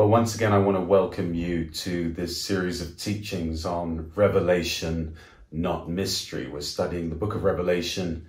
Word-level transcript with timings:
Well, 0.00 0.08
once 0.08 0.34
again, 0.34 0.54
I 0.54 0.58
want 0.58 0.78
to 0.78 0.82
welcome 0.82 1.34
you 1.34 1.66
to 1.66 2.10
this 2.14 2.42
series 2.42 2.80
of 2.80 2.96
teachings 2.96 3.66
on 3.66 4.10
Revelation, 4.14 5.14
not 5.52 5.90
mystery. 5.90 6.48
We're 6.48 6.62
studying 6.62 7.10
the 7.10 7.16
book 7.16 7.34
of 7.34 7.44
Revelation. 7.44 8.24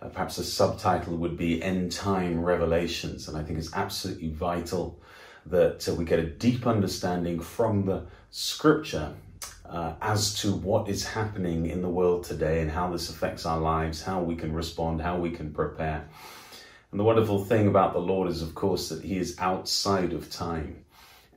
Uh, 0.00 0.08
perhaps 0.08 0.38
a 0.38 0.44
subtitle 0.44 1.18
would 1.18 1.36
be 1.36 1.62
End 1.62 1.92
Time 1.92 2.42
Revelations. 2.42 3.28
And 3.28 3.36
I 3.36 3.42
think 3.42 3.58
it's 3.58 3.74
absolutely 3.74 4.30
vital 4.30 4.98
that 5.44 5.86
uh, 5.86 5.94
we 5.94 6.06
get 6.06 6.20
a 6.20 6.24
deep 6.24 6.66
understanding 6.66 7.38
from 7.38 7.84
the 7.84 8.06
scripture 8.30 9.12
uh, 9.68 9.96
as 10.00 10.40
to 10.40 10.54
what 10.54 10.88
is 10.88 11.04
happening 11.04 11.66
in 11.66 11.82
the 11.82 11.90
world 11.90 12.24
today 12.24 12.62
and 12.62 12.70
how 12.70 12.90
this 12.90 13.10
affects 13.10 13.44
our 13.44 13.60
lives, 13.60 14.02
how 14.02 14.22
we 14.22 14.36
can 14.36 14.54
respond, 14.54 15.02
how 15.02 15.18
we 15.18 15.30
can 15.30 15.52
prepare. 15.52 16.08
And 16.90 16.98
the 16.98 17.04
wonderful 17.04 17.44
thing 17.44 17.68
about 17.68 17.92
the 17.92 17.98
Lord 17.98 18.30
is, 18.30 18.40
of 18.40 18.54
course, 18.54 18.88
that 18.88 19.04
He 19.04 19.18
is 19.18 19.36
outside 19.38 20.14
of 20.14 20.30
time 20.30 20.86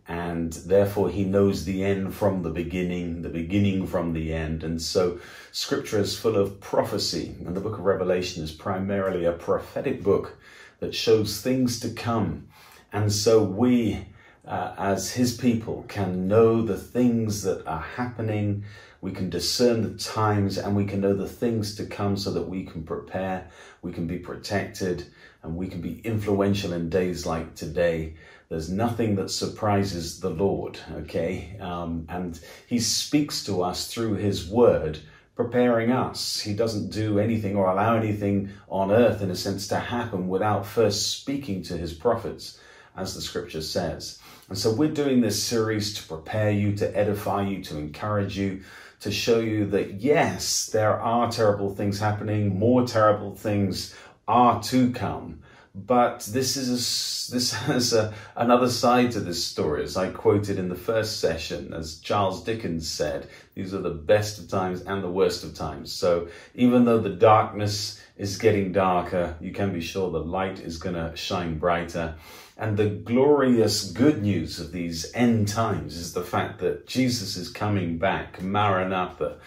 and 0.07 0.51
therefore 0.54 1.09
he 1.09 1.23
knows 1.23 1.63
the 1.63 1.84
end 1.84 2.13
from 2.13 2.44
the 2.44 2.49
beginning, 2.49 3.21
the 3.21 3.30
beginning 3.30 3.88
from 3.88 4.13
the 4.13 4.34
end. 4.34 4.63
And 4.63 4.81
so 4.81 5.20
scripture 5.52 5.99
is 5.99 6.17
full 6.17 6.35
of 6.35 6.59
prophecy, 6.59 7.35
and 7.45 7.55
the 7.55 7.61
book 7.61 7.77
of 7.77 7.85
Revelation 7.85 8.44
is 8.44 8.52
primarily 8.52 9.25
a 9.25 9.31
prophetic 9.31 10.03
book 10.03 10.38
that 10.80 10.94
shows 10.94 11.39
things 11.39 11.80
to 11.80 11.89
come. 11.89 12.47
And 12.91 13.11
so 13.11 13.41
we, 13.41 14.05
uh, 14.45 14.73
as 14.77 15.13
his 15.13 15.38
people, 15.38 15.85
can 15.88 16.27
know 16.27 16.61
the 16.61 16.77
things 16.77 17.44
that 17.44 17.66
are 17.66 17.81
happening. 17.81 18.66
We 18.99 19.11
can 19.11 19.30
discern 19.30 19.81
the 19.81 19.97
times 19.97 20.58
and 20.58 20.75
we 20.75 20.85
can 20.85 20.99
know 20.99 21.16
the 21.16 21.27
things 21.27 21.75
to 21.75 21.85
come 21.85 22.17
so 22.17 22.31
that 22.31 22.49
we 22.49 22.66
can 22.66 22.83
prepare, 22.83 23.49
we 23.81 23.94
can 23.94 24.05
be 24.05 24.17
protected, 24.17 25.05
and 25.41 25.55
we 25.55 25.67
can 25.67 25.81
be 25.81 26.02
influential 26.03 26.73
in 26.73 26.89
days 26.89 27.25
like 27.25 27.55
today 27.55 28.16
there's 28.53 28.70
nothing 28.70 29.16
that 29.16 29.31
surprises 29.31 30.20
the 30.20 30.30
Lord, 30.30 30.77
okay? 30.91 31.57
Um, 31.59 32.05
and 32.07 32.39
He 32.67 32.78
speaks 32.78 33.44
to 33.45 33.64
us 33.64 33.91
through 33.91 34.14
His 34.14 34.47
Word, 34.47 35.00
preparing 35.36 35.91
us. 35.91 36.39
He 36.39 36.53
doesn't 36.53 36.91
do 36.91 37.17
anything 37.17 37.55
or 37.55 37.66
allow 37.66 37.97
anything 37.97 38.52
on 38.69 38.91
earth, 38.91 39.23
in 39.23 39.31
a 39.31 39.36
sense, 39.36 39.67
to 39.69 39.78
happen 39.78 40.28
without 40.28 40.67
first 40.67 41.17
speaking 41.17 41.63
to 41.63 41.75
His 41.75 41.94
prophets, 41.94 42.59
as 42.95 43.16
the 43.16 43.22
Scripture 43.22 43.63
says. 43.63 44.19
And 44.50 44.58
so 44.58 44.72
we're 44.72 44.91
doing 44.91 45.22
this 45.22 45.41
series 45.41 45.95
to 45.95 46.08
prepare 46.08 46.52
you, 46.52 46.75
to 46.75 46.95
edify 46.95 47.47
you, 47.47 47.63
to 47.63 47.78
encourage 47.80 48.38
you, 48.38 48.61
to 49.00 49.11
show 49.11 49.39
you 49.39 49.66
that 49.72 49.95
yes, 49.95 50.67
there 50.67 51.02
are 51.02 51.31
terrible 51.31 51.73
things 51.73 52.00
happening, 52.00 52.59
more 52.59 52.85
terrible 52.85 53.35
things 53.35 53.95
are 54.28 54.61
to 54.61 54.91
come 54.91 55.39
but 55.75 56.19
this 56.31 56.55
is 56.55 56.69
a, 56.69 57.33
this 57.33 57.52
has 57.53 57.93
a, 57.93 58.13
another 58.35 58.69
side 58.69 59.11
to 59.11 59.19
this 59.19 59.43
story, 59.43 59.83
as 59.83 59.97
I 59.97 60.09
quoted 60.09 60.59
in 60.59 60.69
the 60.69 60.75
first 60.75 61.19
session, 61.19 61.73
as 61.73 61.99
Charles 61.99 62.43
Dickens 62.43 62.88
said, 62.88 63.27
these 63.55 63.73
are 63.73 63.81
the 63.81 63.89
best 63.89 64.39
of 64.39 64.47
times 64.47 64.81
and 64.81 65.03
the 65.03 65.09
worst 65.09 65.44
of 65.44 65.55
times. 65.55 65.91
So 65.91 66.27
even 66.53 66.85
though 66.85 66.99
the 66.99 67.09
darkness 67.09 67.99
is 68.17 68.38
getting 68.38 68.71
darker, 68.71 69.35
you 69.41 69.51
can 69.51 69.73
be 69.73 69.81
sure 69.81 70.11
the 70.11 70.19
light 70.19 70.59
is 70.59 70.77
going 70.77 70.95
to 70.95 71.16
shine 71.16 71.57
brighter. 71.57 72.16
And 72.56 72.78
the 72.78 72.90
glorious 72.90 73.92
good 73.92 74.22
news 74.22 74.59
of 74.59 74.72
these 74.72 75.12
end 75.16 75.48
times 75.48 75.98
is 75.98 76.14
the 76.14 76.23
fact 76.23 76.59
that 76.59 76.86
Jesus 76.86 77.36
is 77.36 77.50
coming 77.50 77.98
back. 77.98 78.42
Maranatha, 78.42 79.38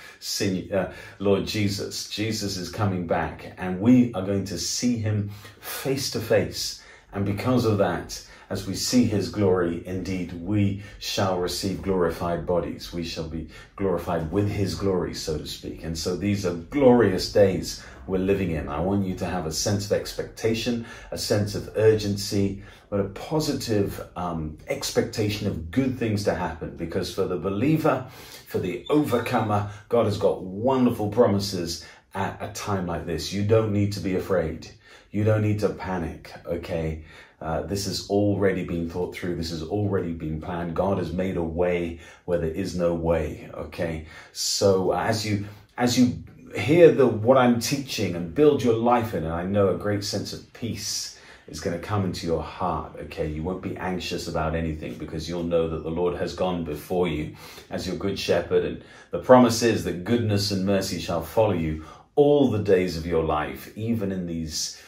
uh, 0.72 0.92
Lord 1.20 1.46
Jesus. 1.46 2.08
Jesus 2.08 2.56
is 2.56 2.68
coming 2.68 3.06
back, 3.06 3.54
and 3.58 3.80
we 3.80 4.12
are 4.14 4.26
going 4.26 4.44
to 4.46 4.58
see 4.58 4.98
him 4.98 5.30
face 5.60 6.10
to 6.10 6.20
face. 6.20 6.82
And 7.12 7.24
because 7.24 7.64
of 7.64 7.78
that, 7.78 8.26
as 8.50 8.66
we 8.66 8.74
see 8.74 9.04
his 9.04 9.28
glory, 9.28 9.86
indeed, 9.86 10.32
we 10.32 10.82
shall 10.98 11.38
receive 11.38 11.82
glorified 11.82 12.44
bodies. 12.44 12.92
We 12.92 13.04
shall 13.04 13.28
be 13.28 13.48
glorified 13.76 14.30
with 14.32 14.48
his 14.48 14.74
glory, 14.74 15.14
so 15.14 15.38
to 15.38 15.46
speak. 15.46 15.84
And 15.84 15.96
so 15.96 16.16
these 16.16 16.44
are 16.44 16.54
glorious 16.54 17.32
days 17.32 17.84
we're 18.06 18.18
living 18.18 18.52
in. 18.52 18.68
I 18.68 18.80
want 18.80 19.06
you 19.06 19.14
to 19.16 19.26
have 19.26 19.46
a 19.46 19.52
sense 19.52 19.86
of 19.86 19.92
expectation, 19.92 20.86
a 21.10 21.18
sense 21.18 21.54
of 21.54 21.70
urgency, 21.76 22.62
but 22.88 23.00
a 23.00 23.04
positive 23.04 24.06
um, 24.16 24.58
expectation 24.68 25.46
of 25.46 25.70
good 25.70 25.98
things 25.98 26.24
to 26.24 26.34
happen. 26.34 26.76
Because 26.76 27.14
for 27.14 27.24
the 27.24 27.36
believer, 27.36 28.06
for 28.46 28.58
the 28.58 28.84
overcomer, 28.90 29.70
God 29.88 30.06
has 30.06 30.18
got 30.18 30.42
wonderful 30.42 31.08
promises 31.08 31.84
at 32.14 32.38
a 32.40 32.52
time 32.52 32.86
like 32.86 33.06
this. 33.06 33.32
You 33.32 33.44
don't 33.44 33.72
need 33.72 33.92
to 33.92 34.00
be 34.00 34.16
afraid. 34.16 34.70
You 35.10 35.24
don't 35.24 35.42
need 35.42 35.60
to 35.60 35.68
panic, 35.70 36.32
okay? 36.46 37.04
Uh, 37.40 37.62
this 37.62 37.84
has 37.84 38.08
already 38.08 38.64
been 38.64 38.88
thought 38.88 39.14
through. 39.14 39.36
This 39.36 39.50
has 39.50 39.62
already 39.62 40.12
been 40.12 40.40
planned. 40.40 40.74
God 40.74 40.98
has 40.98 41.12
made 41.12 41.36
a 41.36 41.42
way 41.42 42.00
where 42.24 42.38
there 42.38 42.50
is 42.50 42.74
no 42.76 42.94
way. 42.94 43.50
Okay. 43.52 44.06
So 44.32 44.92
uh, 44.92 45.02
as 45.02 45.26
you, 45.26 45.46
as 45.76 45.98
you 45.98 46.22
hear 46.54 46.92
the, 46.92 47.06
what 47.06 47.36
I'm 47.36 47.60
teaching 47.60 48.14
and 48.14 48.34
build 48.34 48.62
your 48.62 48.74
life 48.74 49.14
in 49.14 49.24
it, 49.24 49.30
I 49.30 49.44
know 49.44 49.68
a 49.68 49.78
great 49.78 50.04
sense 50.04 50.32
of 50.32 50.52
peace 50.52 51.18
is 51.48 51.60
going 51.60 51.78
to 51.78 51.86
come 51.86 52.04
into 52.04 52.26
your 52.26 52.42
heart. 52.42 52.96
Okay. 53.04 53.28
You 53.28 53.42
won't 53.42 53.62
be 53.62 53.76
anxious 53.76 54.28
about 54.28 54.54
anything 54.54 54.94
because 54.94 55.28
you'll 55.28 55.44
know 55.44 55.68
that 55.68 55.82
the 55.82 55.90
Lord 55.90 56.16
has 56.16 56.34
gone 56.34 56.64
before 56.64 57.08
you 57.08 57.36
as 57.70 57.86
your 57.86 57.96
good 57.96 58.18
shepherd. 58.18 58.64
And 58.64 58.84
the 59.10 59.20
promise 59.20 59.62
is 59.62 59.84
that 59.84 60.04
goodness 60.04 60.50
and 60.50 60.66
mercy 60.66 60.98
shall 61.00 61.22
follow 61.22 61.52
you 61.52 61.84
all 62.16 62.50
the 62.50 62.62
days 62.62 62.96
of 62.96 63.06
your 63.06 63.22
life, 63.22 63.76
even 63.76 64.10
in 64.10 64.26
these 64.26 64.82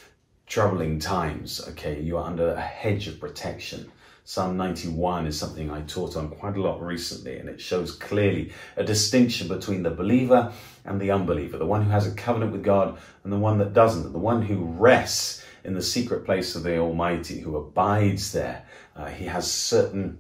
troubling 0.47 0.99
times, 0.99 1.61
okay, 1.69 2.01
you 2.01 2.17
are 2.17 2.25
under 2.25 2.53
a 2.53 2.61
hedge 2.61 3.07
of 3.07 3.21
protection. 3.21 3.91
Psalm 4.29 4.59
91 4.59 5.27
is 5.27 5.39
something 5.39 5.71
I 5.71 5.81
taught 5.81 6.15
on 6.15 6.29
quite 6.29 6.55
a 6.55 6.61
lot 6.61 6.83
recently, 6.83 7.39
and 7.39 7.49
it 7.49 7.59
shows 7.59 7.93
clearly 7.93 8.53
a 8.77 8.85
distinction 8.85 9.49
between 9.49 9.83
the 9.83 9.91
believer 9.91 10.53
and 10.85 11.01
the 11.01 11.11
unbeliever, 11.11 11.57
the 11.57 11.65
one 11.65 11.83
who 11.83 11.91
has 11.91 12.07
a 12.07 12.15
covenant 12.15 12.53
with 12.53 12.63
God 12.63 12.99
and 13.25 13.33
the 13.33 13.39
one 13.39 13.57
that 13.57 13.73
doesn't, 13.73 14.13
the 14.13 14.19
one 14.19 14.43
who 14.43 14.67
rests 14.67 15.43
in 15.65 15.73
the 15.73 15.81
secret 15.81 16.27
place 16.27 16.55
of 16.55 16.63
the 16.63 16.77
Almighty, 16.77 17.41
who 17.41 17.57
abides 17.57 18.33
there. 18.33 18.67
Uh, 18.95 19.07
he 19.07 19.25
has 19.25 19.51
certain, 19.51 20.19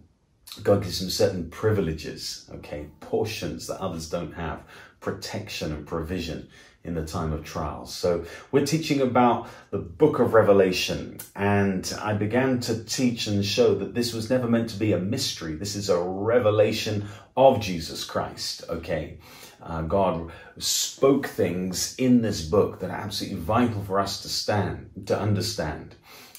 God 0.62 0.82
gives 0.82 1.02
him 1.02 1.10
certain 1.10 1.50
privileges, 1.50 2.48
okay, 2.54 2.86
portions 3.00 3.66
that 3.66 3.78
others 3.78 4.08
don't 4.08 4.32
have, 4.32 4.62
protection 5.00 5.70
and 5.70 5.86
provision 5.86 6.48
in 6.88 6.94
the 6.94 7.06
time 7.06 7.32
of 7.32 7.44
trials. 7.44 7.94
So 7.94 8.24
we're 8.50 8.66
teaching 8.66 9.00
about 9.00 9.48
the 9.70 9.78
book 9.78 10.18
of 10.18 10.34
Revelation 10.34 11.18
and 11.36 11.94
I 12.02 12.14
began 12.14 12.58
to 12.60 12.82
teach 12.84 13.28
and 13.28 13.44
show 13.44 13.74
that 13.76 13.94
this 13.94 14.12
was 14.12 14.30
never 14.30 14.48
meant 14.48 14.70
to 14.70 14.78
be 14.78 14.92
a 14.92 14.98
mystery. 14.98 15.54
This 15.54 15.76
is 15.76 15.90
a 15.90 16.02
revelation 16.02 17.06
of 17.36 17.60
Jesus 17.60 18.04
Christ. 18.04 18.64
Okay. 18.68 19.18
Uh, 19.62 19.82
God 19.82 20.30
spoke 20.56 21.26
things 21.26 21.94
in 21.98 22.22
this 22.22 22.42
book 22.42 22.80
that 22.80 22.90
are 22.90 22.96
absolutely 22.96 23.40
vital 23.40 23.82
for 23.82 23.98
us 23.98 24.22
to 24.22 24.28
stand, 24.28 24.90
to 25.06 25.18
understand. 25.18 25.94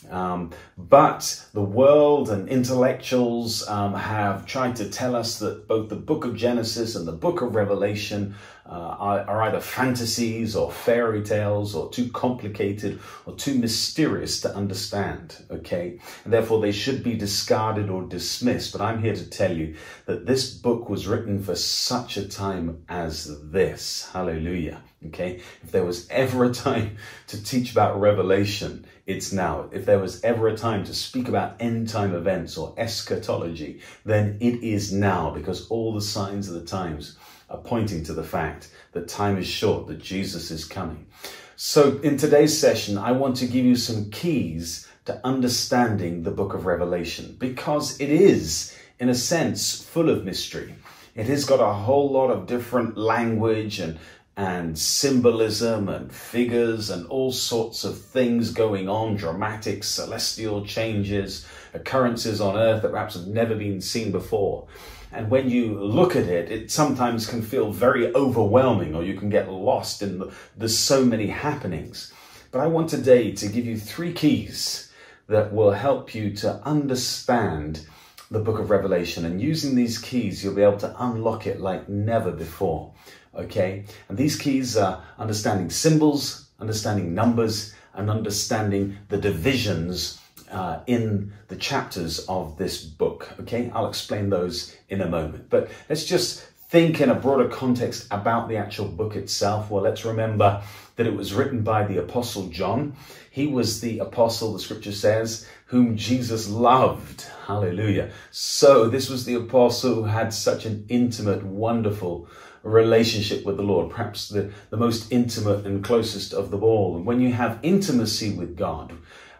Um, 0.09 0.52
but 0.78 1.46
the 1.53 1.62
world 1.62 2.30
and 2.30 2.50
intellectuals 2.50 3.68
um, 3.68 3.94
have 3.94 4.46
tried 4.46 4.75
to 4.78 4.90
tell 4.90 5.16
us 5.16 5.40
that 5.40 5.68
both 5.68 5.90
the 5.90 5.96
book 5.96 6.25
of 6.25 6.36
Genesis 6.36 6.96
and 6.96 7.08
the 7.08 7.12
book 7.12 7.42
of 7.42 7.56
Revelation 7.56 8.36
uh, 8.69 8.96
are, 9.00 9.19
are, 9.22 9.42
either 9.44 9.59
fantasies 9.59 10.56
or 10.56 10.72
fairy 10.72 11.24
tales 11.24 11.74
or 11.74 11.90
too 11.90 12.08
complicated 12.12 13.00
or 13.25 13.34
too 13.34 13.56
mysterious 13.56 14.42
to 14.42 14.56
understand. 14.56 15.44
Okay. 15.50 16.00
And 16.24 16.31
therefore 16.31 16.62
they 16.62 16.72
should 16.72 17.03
be 17.03 17.16
discarded 17.16 17.90
or 17.90 18.03
dismissed. 18.03 18.72
But 18.72 18.81
I'm 18.81 19.02
here 19.02 19.16
to 19.16 19.28
tell 19.28 19.56
you 19.56 19.75
that 20.06 20.28
this 20.28 20.53
book 20.53 20.88
was 20.88 21.08
written 21.08 21.42
for 21.42 21.56
such 21.56 22.18
a 22.18 22.28
time 22.28 22.84
as 22.88 23.42
this. 23.50 24.08
Hallelujah. 24.14 24.84
Okay. 25.08 25.42
If 25.64 25.72
there 25.72 25.86
was 25.86 26.08
ever 26.09 26.44
a 26.44 26.53
time 26.53 26.98
to 27.28 27.44
teach 27.44 27.72
about 27.72 28.00
Revelation, 28.00 28.86
it's 29.09 29.34
now. 29.34 29.68
If 29.72 29.88
there 29.88 29.97
was 29.97 30.24
ever 30.24 30.47
a 30.47 30.56
time 30.56 30.84
to 30.84 30.94
speak 30.94 31.28
about 31.28 31.56
end 31.59 31.90
time 31.90 32.14
events 32.14 32.58
or 32.58 32.75
eschatology, 32.78 33.81
then 34.06 34.38
it 34.39 34.63
is 34.63 34.94
now 34.94 35.31
because 35.31 35.68
all 35.69 35.94
the 35.94 36.01
signs 36.01 36.48
of 36.48 36.54
the 36.54 36.66
times 36.68 37.18
are 37.50 37.57
pointing 37.57 38.04
to 38.04 38.13
the 38.13 38.24
fact 38.24 38.69
that 38.92 39.07
time 39.07 39.39
is 39.39 39.48
short, 39.48 39.88
that 39.88 39.98
Jesus 39.98 40.51
is 40.51 40.63
coming. 40.63 41.07
So 41.56 41.98
in 42.04 42.18
today's 42.18 42.56
session, 42.56 43.00
I 43.00 43.12
want 43.13 43.36
to 43.38 43.48
give 43.48 43.66
you 43.66 43.75
some 43.75 44.12
keys 44.12 44.88
to 45.06 45.19
understanding 45.25 46.22
the 46.22 46.30
book 46.30 46.54
of 46.54 46.68
Revelation 46.68 47.36
because 47.39 48.00
it 48.00 48.12
is, 48.12 48.78
in 49.00 49.10
a 49.10 49.16
sense, 49.16 49.83
full 49.83 50.12
of 50.12 50.24
mystery. 50.24 50.75
It 51.16 51.25
has 51.25 51.45
got 51.45 51.60
a 51.60 51.74
whole 51.74 52.12
lot 52.12 52.30
of 52.30 52.45
different 52.45 52.95
language 52.95 53.80
and 53.80 53.98
and 54.39 54.80
symbolism 54.80 55.89
and 55.89 56.13
figures 56.13 56.89
and 56.89 57.06
all 57.07 57.30
sorts 57.30 57.83
of 57.83 58.00
things 58.00 58.51
going 58.51 58.88
on, 58.88 59.18
dramatic 59.18 59.83
celestial 59.83 60.65
changes, 60.65 61.45
occurrences 61.74 62.39
on 62.39 62.56
earth 62.56 62.81
that 62.81 62.91
perhaps 62.91 63.15
have 63.15 63.27
never 63.27 63.53
been 63.53 63.81
seen 63.81 64.13
before. 64.13 64.65
And 65.12 65.30
when 65.30 65.50
you 65.50 65.77
look 65.77 66.15
at 66.15 66.24
it, 66.24 66.50
it 66.50 66.71
sometimes 66.71 67.27
can 67.27 67.41
feel 67.41 67.74
very 67.74 68.15
overwhelming 68.15 68.95
or 68.95 69.03
you 69.03 69.15
can 69.15 69.30
get 69.30 69.51
lost 69.51 70.01
in 70.01 70.19
the, 70.19 70.31
there's 70.56 70.80
so 70.80 71.03
many 71.03 71.27
happenings. 71.27 72.13
But 72.50 72.62
I 72.62 72.68
want 72.68 72.89
today 72.89 73.33
to 73.33 73.47
give 73.50 73.65
you 73.65 73.77
three 73.77 74.13
keys 74.13 74.89
that 75.27 75.51
will 75.51 75.71
help 75.71 76.15
you 76.15 76.33
to 76.38 76.62
understand 76.63 77.85
the 78.31 78.39
book 78.39 78.59
of 78.59 78.69
Revelation. 78.69 79.25
And 79.25 79.42
using 79.42 79.75
these 79.75 79.97
keys, 79.97 80.42
you'll 80.42 80.56
be 80.56 80.62
able 80.62 80.77
to 80.77 80.95
unlock 80.97 81.45
it 81.45 81.59
like 81.59 81.89
never 81.89 82.31
before. 82.31 82.94
Okay? 83.36 83.86
And 84.08 84.18
these 84.18 84.36
keys 84.36 84.78
are 84.78 85.04
understanding 85.18 85.70
symbols, 85.70 86.50
understanding 86.60 87.14
numbers, 87.14 87.74
and 87.94 88.10
understanding 88.10 88.98
the 89.10 89.18
divisions 89.18 90.20
uh, 90.52 90.80
in 90.88 91.31
the 91.48 91.56
chapters 91.56 92.20
of 92.28 92.58
this 92.58 92.84
book. 92.84 93.30
Okay? 93.42 93.72
I'll 93.74 93.88
explain 93.88 94.30
those 94.30 94.76
in 94.90 95.02
a 95.02 95.08
moment. 95.08 95.50
But 95.50 95.70
let's 95.90 96.06
just 96.06 96.46
think 96.70 97.02
in 97.02 97.10
a 97.10 97.16
broader 97.16 97.50
context 97.50 98.08
about 98.12 98.48
the 98.48 98.58
actual 98.58 98.88
book 98.88 99.16
itself. 99.16 99.72
Well, 99.72 99.81
let's 99.81 100.06
remember 100.06 100.62
that 100.98 101.08
it 101.08 101.16
was 101.16 101.34
written 101.34 101.64
by 101.64 101.86
the 101.86 101.98
Apostle 101.98 102.48
John. 102.50 102.96
He 103.31 103.48
was 103.48 103.81
the 103.81 104.00
apostle, 104.00 104.54
the 104.54 104.60
scripture 104.60 104.92
says, 104.92 105.48
whom 105.66 105.96
Jesus 105.96 106.50
loved. 106.50 107.26
Hallelujah. 107.48 108.12
So 108.31 108.88
this 108.88 109.10
was 109.10 109.26
the 109.26 109.36
apostle 109.36 109.96
who 109.96 110.04
had 110.04 110.34
such 110.34 110.66
an 110.66 110.86
intimate, 110.90 111.44
wonderful 111.44 112.28
relationship 112.63 113.45
with 113.45 113.57
the 113.57 113.63
Lord, 113.63 113.91
perhaps 113.91 114.29
the, 114.29 114.51
the 114.69 114.77
most 114.77 115.11
intimate 115.11 115.65
and 115.65 115.83
closest 115.83 116.33
of 116.33 116.51
them 116.51 116.63
all. 116.63 116.95
And 116.95 117.06
when 117.06 117.21
you 117.21 117.33
have 117.33 117.59
intimacy 117.63 118.31
with 118.31 118.57
God, 118.57 118.94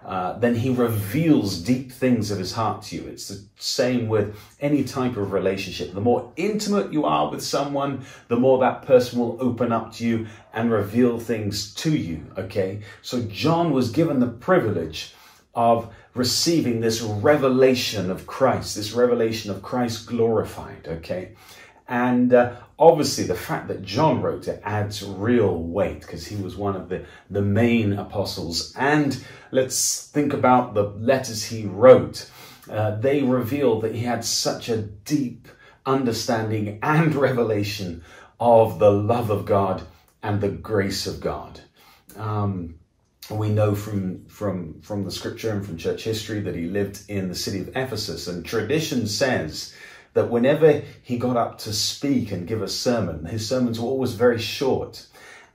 uh, 0.06 0.40
then 0.40 0.56
he 0.56 0.70
reveals 0.70 1.60
deep 1.60 1.92
things 1.92 2.32
of 2.32 2.40
his 2.40 2.54
heart 2.54 2.82
to 2.82 2.96
you. 2.96 3.08
It's 3.08 3.28
the 3.28 3.44
same 3.58 4.08
with 4.08 4.36
any 4.60 4.84
type 4.84 5.18
of 5.18 5.34
relationship. 5.34 5.94
The 5.94 6.02
more 6.02 6.32
intimate 6.36 6.94
you 6.94 7.06
are 7.06 7.30
with 7.30 7.44
someone, 7.44 8.06
the 8.28 8.38
more 8.38 8.60
that 8.60 8.84
person 8.84 9.20
will 9.20 9.38
open 9.40 9.72
up 9.72 9.94
to 9.96 10.06
you 10.08 10.28
and 10.54 10.72
reveal 10.72 11.20
things 11.20 11.74
to 11.76 11.96
you. 11.96 12.26
Okay. 12.38 12.82
So 13.02 13.22
John 13.24 13.72
was 13.72 13.92
given 13.92 14.20
the 14.20 14.28
privilege 14.28 15.14
of 15.54 15.94
receiving 16.16 16.80
this 16.80 17.02
revelation 17.02 18.10
of 18.10 18.26
Christ, 18.26 18.78
this 18.78 18.94
revelation 18.94 19.52
of 19.52 19.62
Christ 19.62 20.08
glorified. 20.08 20.88
Okay. 20.88 21.34
And 21.90 22.32
uh, 22.36 22.56
obviously, 22.78 23.24
the 23.24 23.36
fact 23.36 23.68
that 23.68 23.82
John 23.82 24.22
wrote 24.22 24.48
it 24.48 24.62
adds 24.64 25.04
real 25.04 25.58
weight 25.58 26.02
because 26.02 26.28
he 26.28 26.36
was 26.36 26.56
one 26.56 26.76
of 26.76 26.88
the, 26.88 27.04
the 27.32 27.42
main 27.42 27.94
apostles. 27.94 28.74
And 28.78 29.22
let's 29.52 30.08
think 30.08 30.32
about 30.32 30.76
the 30.76 30.84
letters 30.84 31.44
he 31.44 31.66
wrote. 31.66 32.30
Uh, 32.70 32.92
they 32.98 33.24
reveal 33.24 33.82
that 33.82 33.96
he 33.96 34.02
had 34.02 34.24
such 34.24 34.70
a 34.70 34.78
deep 34.78 35.48
understanding 35.84 36.78
and 36.84 37.16
revelation 37.28 38.04
of 38.40 38.78
the 38.78 38.92
love 38.92 39.32
of 39.32 39.48
God 39.48 39.82
and 40.22 40.40
the 40.40 40.50
grace 40.50 41.08
of 41.08 41.20
God. 41.20 41.60
Um, 42.16 42.76
we 43.32 43.50
know 43.50 43.74
from 43.74 44.26
from 44.26 44.82
from 44.82 45.04
the 45.04 45.12
scripture 45.12 45.52
and 45.52 45.66
from 45.66 45.78
church 45.78 46.04
history 46.04 46.40
that 46.42 46.56
he 46.56 46.66
lived 46.66 47.04
in 47.10 47.30
the 47.30 47.36
city 47.36 47.60
of 47.62 47.70
Ephesus, 47.70 48.28
and 48.28 48.46
tradition 48.46 49.08
says 49.08 49.74
that 50.14 50.30
whenever 50.30 50.84
he 51.02 51.18
got 51.18 51.38
up 51.38 51.58
to 51.60 51.74
speak 51.74 52.32
and 52.32 52.48
give 52.48 52.62
a 52.62 52.68
sermon, 52.68 53.26
his 53.26 53.48
sermons 53.48 53.80
were 53.80 53.88
always 53.88 54.14
very 54.14 54.40
short 54.40 55.08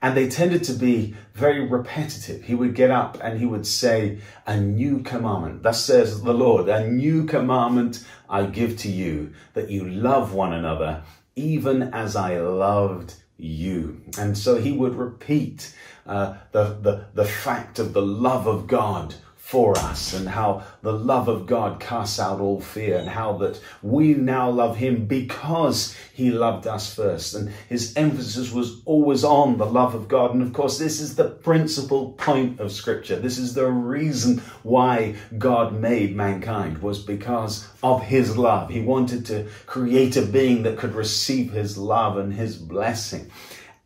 and 0.05 0.15
they 0.15 0.29
tended 0.29 0.63
to 0.63 0.73
be 0.73 1.15
very 1.33 1.67
repetitive. 1.67 2.43
He 2.43 2.53
would 2.53 2.75
get 2.75 2.91
up 2.91 3.17
and 3.23 3.39
he 3.39 3.47
would 3.47 3.65
say, 3.65 4.19
A 4.45 4.59
new 4.59 5.01
commandment, 5.01 5.63
thus 5.63 5.83
says 5.83 6.21
the 6.21 6.33
Lord, 6.33 6.69
a 6.69 6.87
new 6.87 7.25
commandment 7.25 8.05
I 8.29 8.45
give 8.45 8.77
to 8.79 8.89
you, 8.89 9.33
that 9.53 9.71
you 9.71 9.89
love 9.89 10.31
one 10.31 10.53
another, 10.53 11.01
even 11.35 11.93
as 11.93 12.15
I 12.15 12.37
loved 12.37 13.15
you. 13.37 14.01
And 14.17 14.37
so 14.37 14.55
he 14.61 14.71
would 14.71 14.93
repeat 14.93 15.73
uh, 16.05 16.35
the, 16.51 16.77
the, 16.81 17.05
the 17.15 17.25
fact 17.25 17.79
of 17.79 17.93
the 17.93 18.01
love 18.03 18.45
of 18.45 18.67
God 18.67 19.15
for 19.45 19.77
us 19.77 20.15
and 20.15 20.27
how 20.27 20.63
the 20.81 20.91
love 20.91 21.27
of 21.27 21.45
God 21.45 21.79
casts 21.79 22.19
out 22.19 22.39
all 22.39 22.59
fear 22.59 22.97
and 22.97 23.07
how 23.07 23.37
that 23.37 23.61
we 23.83 24.15
now 24.15 24.49
love 24.49 24.75
him 24.75 25.05
because 25.05 25.95
he 26.11 26.31
loved 26.31 26.65
us 26.65 26.91
first. 26.91 27.35
And 27.35 27.53
his 27.69 27.95
emphasis 27.95 28.51
was 28.51 28.81
always 28.85 29.23
on 29.23 29.59
the 29.59 29.67
love 29.67 29.93
of 29.93 30.07
God. 30.07 30.33
And 30.33 30.41
of 30.41 30.51
course, 30.51 30.79
this 30.79 30.99
is 30.99 31.15
the 31.15 31.29
principal 31.29 32.13
point 32.13 32.59
of 32.59 32.71
scripture. 32.71 33.17
This 33.19 33.37
is 33.37 33.53
the 33.53 33.67
reason 33.67 34.39
why 34.63 35.13
God 35.37 35.79
made 35.79 36.15
mankind 36.15 36.79
was 36.79 36.97
because 36.97 37.67
of 37.83 38.01
his 38.01 38.35
love. 38.35 38.71
He 38.71 38.81
wanted 38.81 39.27
to 39.27 39.45
create 39.67 40.17
a 40.17 40.23
being 40.23 40.63
that 40.63 40.79
could 40.79 40.95
receive 40.95 41.51
his 41.51 41.77
love 41.77 42.17
and 42.17 42.33
his 42.33 42.55
blessing. 42.55 43.29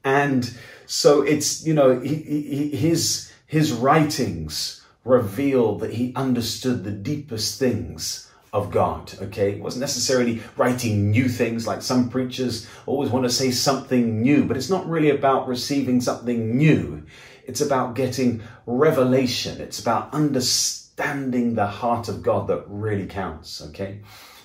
And 0.05 0.50
so 0.85 1.21
it's, 1.21 1.65
you 1.65 1.73
know, 1.73 2.00
his, 2.00 3.29
his 3.45 3.73
writings, 3.73 4.78
revealed 5.04 5.80
that 5.80 5.94
he 5.94 6.13
understood 6.16 6.84
the 6.84 6.92
deepest 6.92 7.60
things 7.60 8.30
of 8.51 8.72
God. 8.72 9.13
Okay, 9.22 9.51
it 9.51 9.62
wasn't 9.62 9.81
necessarily 9.81 10.42
writing 10.57 11.12
new 11.12 11.30
things 11.30 11.68
like 11.68 11.81
some 11.81 12.10
preachers 12.10 12.68
always 12.86 13.10
want 13.10 13.25
to 13.25 13.30
say 13.30 13.51
something 13.51 14.22
new, 14.22 14.46
but 14.46 14.57
it's 14.57 14.69
not 14.69 14.90
really 14.90 15.10
about 15.10 15.48
receiving 15.48 16.01
something 16.01 16.57
new. 16.57 17.06
It's 17.46 17.62
about 17.62 17.96
getting 17.96 18.42
revelation. 18.66 19.62
It's 19.62 19.80
about 19.80 20.13
understanding 20.13 21.56
the 21.56 21.68
heart 21.68 22.07
of 22.07 22.24
God 22.24 22.48
that 22.48 22.63
really 22.68 23.07
counts. 23.07 23.62
Okay, 23.69 24.00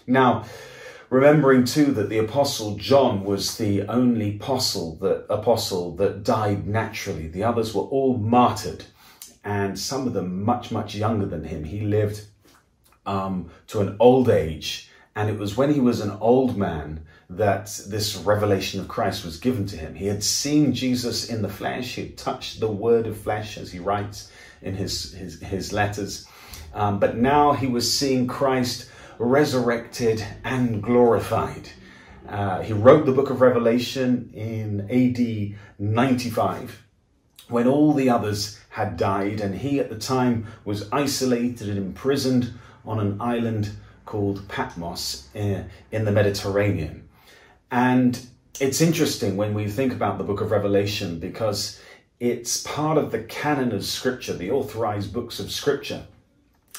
now 0.07 0.45
remembering 1.11 1.65
too 1.65 1.93
that 1.93 2.09
the 2.09 2.19
apostle 2.19 2.77
John 2.77 3.25
was 3.25 3.57
the 3.57 3.83
only 3.83 4.37
apostle 4.37 4.97
that 4.97 5.27
apostle 5.31 5.97
that 5.97 6.25
died 6.25 6.67
naturally. 6.67 7.29
The 7.29 7.45
others 7.45 7.75
were 7.75 7.83
all 7.83 8.19
martyred 8.19 8.85
and 9.45 9.79
some 9.79 10.07
of 10.07 10.15
them 10.15 10.43
much, 10.43 10.71
much 10.71 10.95
younger 10.95 11.27
than 11.27 11.45
him. 11.45 11.65
He 11.65 11.81
lived 11.81 12.25
um, 13.07 13.51
to 13.69 13.81
an 13.81 13.97
old 14.01 14.31
age, 14.31 14.91
and 15.15 15.29
it 15.29 15.39
was 15.39 15.57
when 15.57 15.73
he 15.73 15.81
was 15.81 16.01
an 16.01 16.17
old 16.21 16.57
man 16.57 17.05
that 17.31 17.67
this 17.89 18.17
revelation 18.17 18.81
of 18.81 18.89
Christ 18.89 19.25
was 19.25 19.39
given 19.39 19.67
to 19.67 19.77
him. 19.77 19.95
He 19.95 20.07
had 20.07 20.23
seen 20.23 20.73
Jesus 20.73 21.29
in 21.29 21.43
the 21.43 21.49
flesh, 21.49 21.95
he 21.95 22.03
had 22.03 22.17
touched 22.17 22.61
the 22.61 22.69
word 22.69 23.07
of 23.07 23.19
flesh, 23.19 23.59
as 23.59 23.71
he 23.71 23.79
writes 23.79 24.31
in 24.63 24.75
his, 24.75 25.13
his, 25.13 25.41
his 25.41 25.73
letters. 25.73 26.27
Um, 26.73 26.99
but 26.99 27.17
now 27.17 27.53
he 27.53 27.67
was 27.67 27.97
seeing 27.97 28.27
Christ 28.27 28.89
resurrected 29.19 30.25
and 30.43 30.83
glorified. 30.83 31.69
Uh, 32.29 32.63
he 32.63 32.73
wrote 32.73 33.05
the 33.05 33.13
book 33.13 33.31
of 33.31 33.41
Revelation 33.41 34.31
in 34.33 34.89
AD 34.91 35.59
95 35.79 36.83
when 37.49 37.69
all 37.69 37.93
the 37.93 38.09
others 38.09 38.59
had 38.75 38.97
died, 38.97 39.41
and 39.41 39.55
he 39.55 39.79
at 39.79 39.89
the 39.89 39.97
time 39.97 40.45
was 40.65 40.89
isolated 40.91 41.69
and 41.69 41.79
imprisoned 41.79 42.53
on 42.85 42.99
an 42.99 43.17
island 43.21 43.71
called 44.05 44.49
Patmos 44.49 45.29
eh, 45.37 45.63
in 45.93 46.05
the 46.05 46.11
Mediterranean. 46.11 47.09
And 47.71 48.21
it's 48.59 48.81
interesting 48.81 49.37
when 49.37 49.55
we 49.55 49.69
think 49.69 49.93
about 49.93 50.19
the 50.19 50.25
book 50.25 50.41
of 50.41 50.51
Revelation 50.51 51.21
because 51.21 51.81
it's 52.19 52.65
part 52.65 52.99
of 52.99 53.13
the 53.13 53.23
canon 53.23 53.71
of 53.71 53.85
scripture, 53.85 54.33
the 54.33 54.51
authorized 54.51 55.13
books 55.13 55.39
of 55.39 55.53
scripture. 55.53 56.07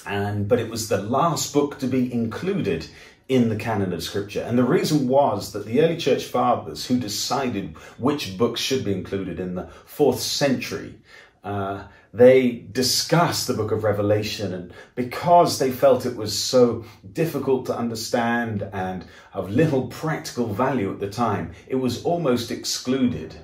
And 0.06 0.50
but 0.50 0.60
it 0.60 0.70
was 0.70 0.90
the 0.90 1.02
last 1.02 1.54
book 1.54 1.80
to 1.80 1.88
be 1.88 2.12
included 2.12 2.88
in 3.30 3.48
the 3.48 3.56
canon 3.56 3.94
of 3.94 4.04
scripture. 4.04 4.42
And 4.42 4.58
the 4.58 4.66
reason 4.66 5.08
was 5.08 5.54
that 5.54 5.66
the 5.66 5.80
early 5.80 5.96
church 5.96 6.26
fathers 6.26 6.86
who 6.86 7.00
decided 7.00 7.78
which 7.98 8.38
books 8.38 8.60
should 8.60 8.84
be 8.84 8.92
included 8.92 9.40
in 9.40 9.56
the 9.56 9.70
fourth 9.86 10.20
century, 10.20 10.96
uh, 11.46 11.84
they 12.12 12.66
discussed 12.72 13.46
the 13.46 13.54
book 13.54 13.72
of 13.72 13.84
Revelation. 13.84 14.54
And 14.54 14.74
because 14.96 15.60
they 15.60 15.72
felt 15.72 16.06
it 16.06 16.16
was 16.16 16.38
so 16.38 16.84
difficult 17.14 17.68
to 17.68 17.78
understand 17.78 18.68
and 18.74 19.06
of 19.34 19.52
little 19.52 19.88
practical 19.88 20.48
value 20.48 20.92
at 20.92 21.00
the 21.00 21.10
time, 21.10 21.54
it 21.68 21.76
was 21.76 22.04
almost 22.04 22.52
excluded. 22.52 23.36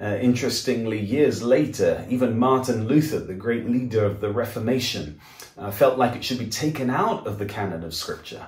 Uh, 0.00 0.16
interestingly, 0.20 1.00
years 1.00 1.42
later, 1.42 2.06
even 2.08 2.38
Martin 2.38 2.86
Luther, 2.86 3.18
the 3.18 3.34
great 3.34 3.68
leader 3.68 4.04
of 4.04 4.20
the 4.20 4.30
Reformation, 4.30 5.20
uh, 5.56 5.72
felt 5.72 5.98
like 5.98 6.14
it 6.14 6.22
should 6.22 6.38
be 6.38 6.48
taken 6.48 6.88
out 6.88 7.26
of 7.26 7.40
the 7.40 7.46
canon 7.46 7.82
of 7.82 7.92
Scripture. 7.92 8.46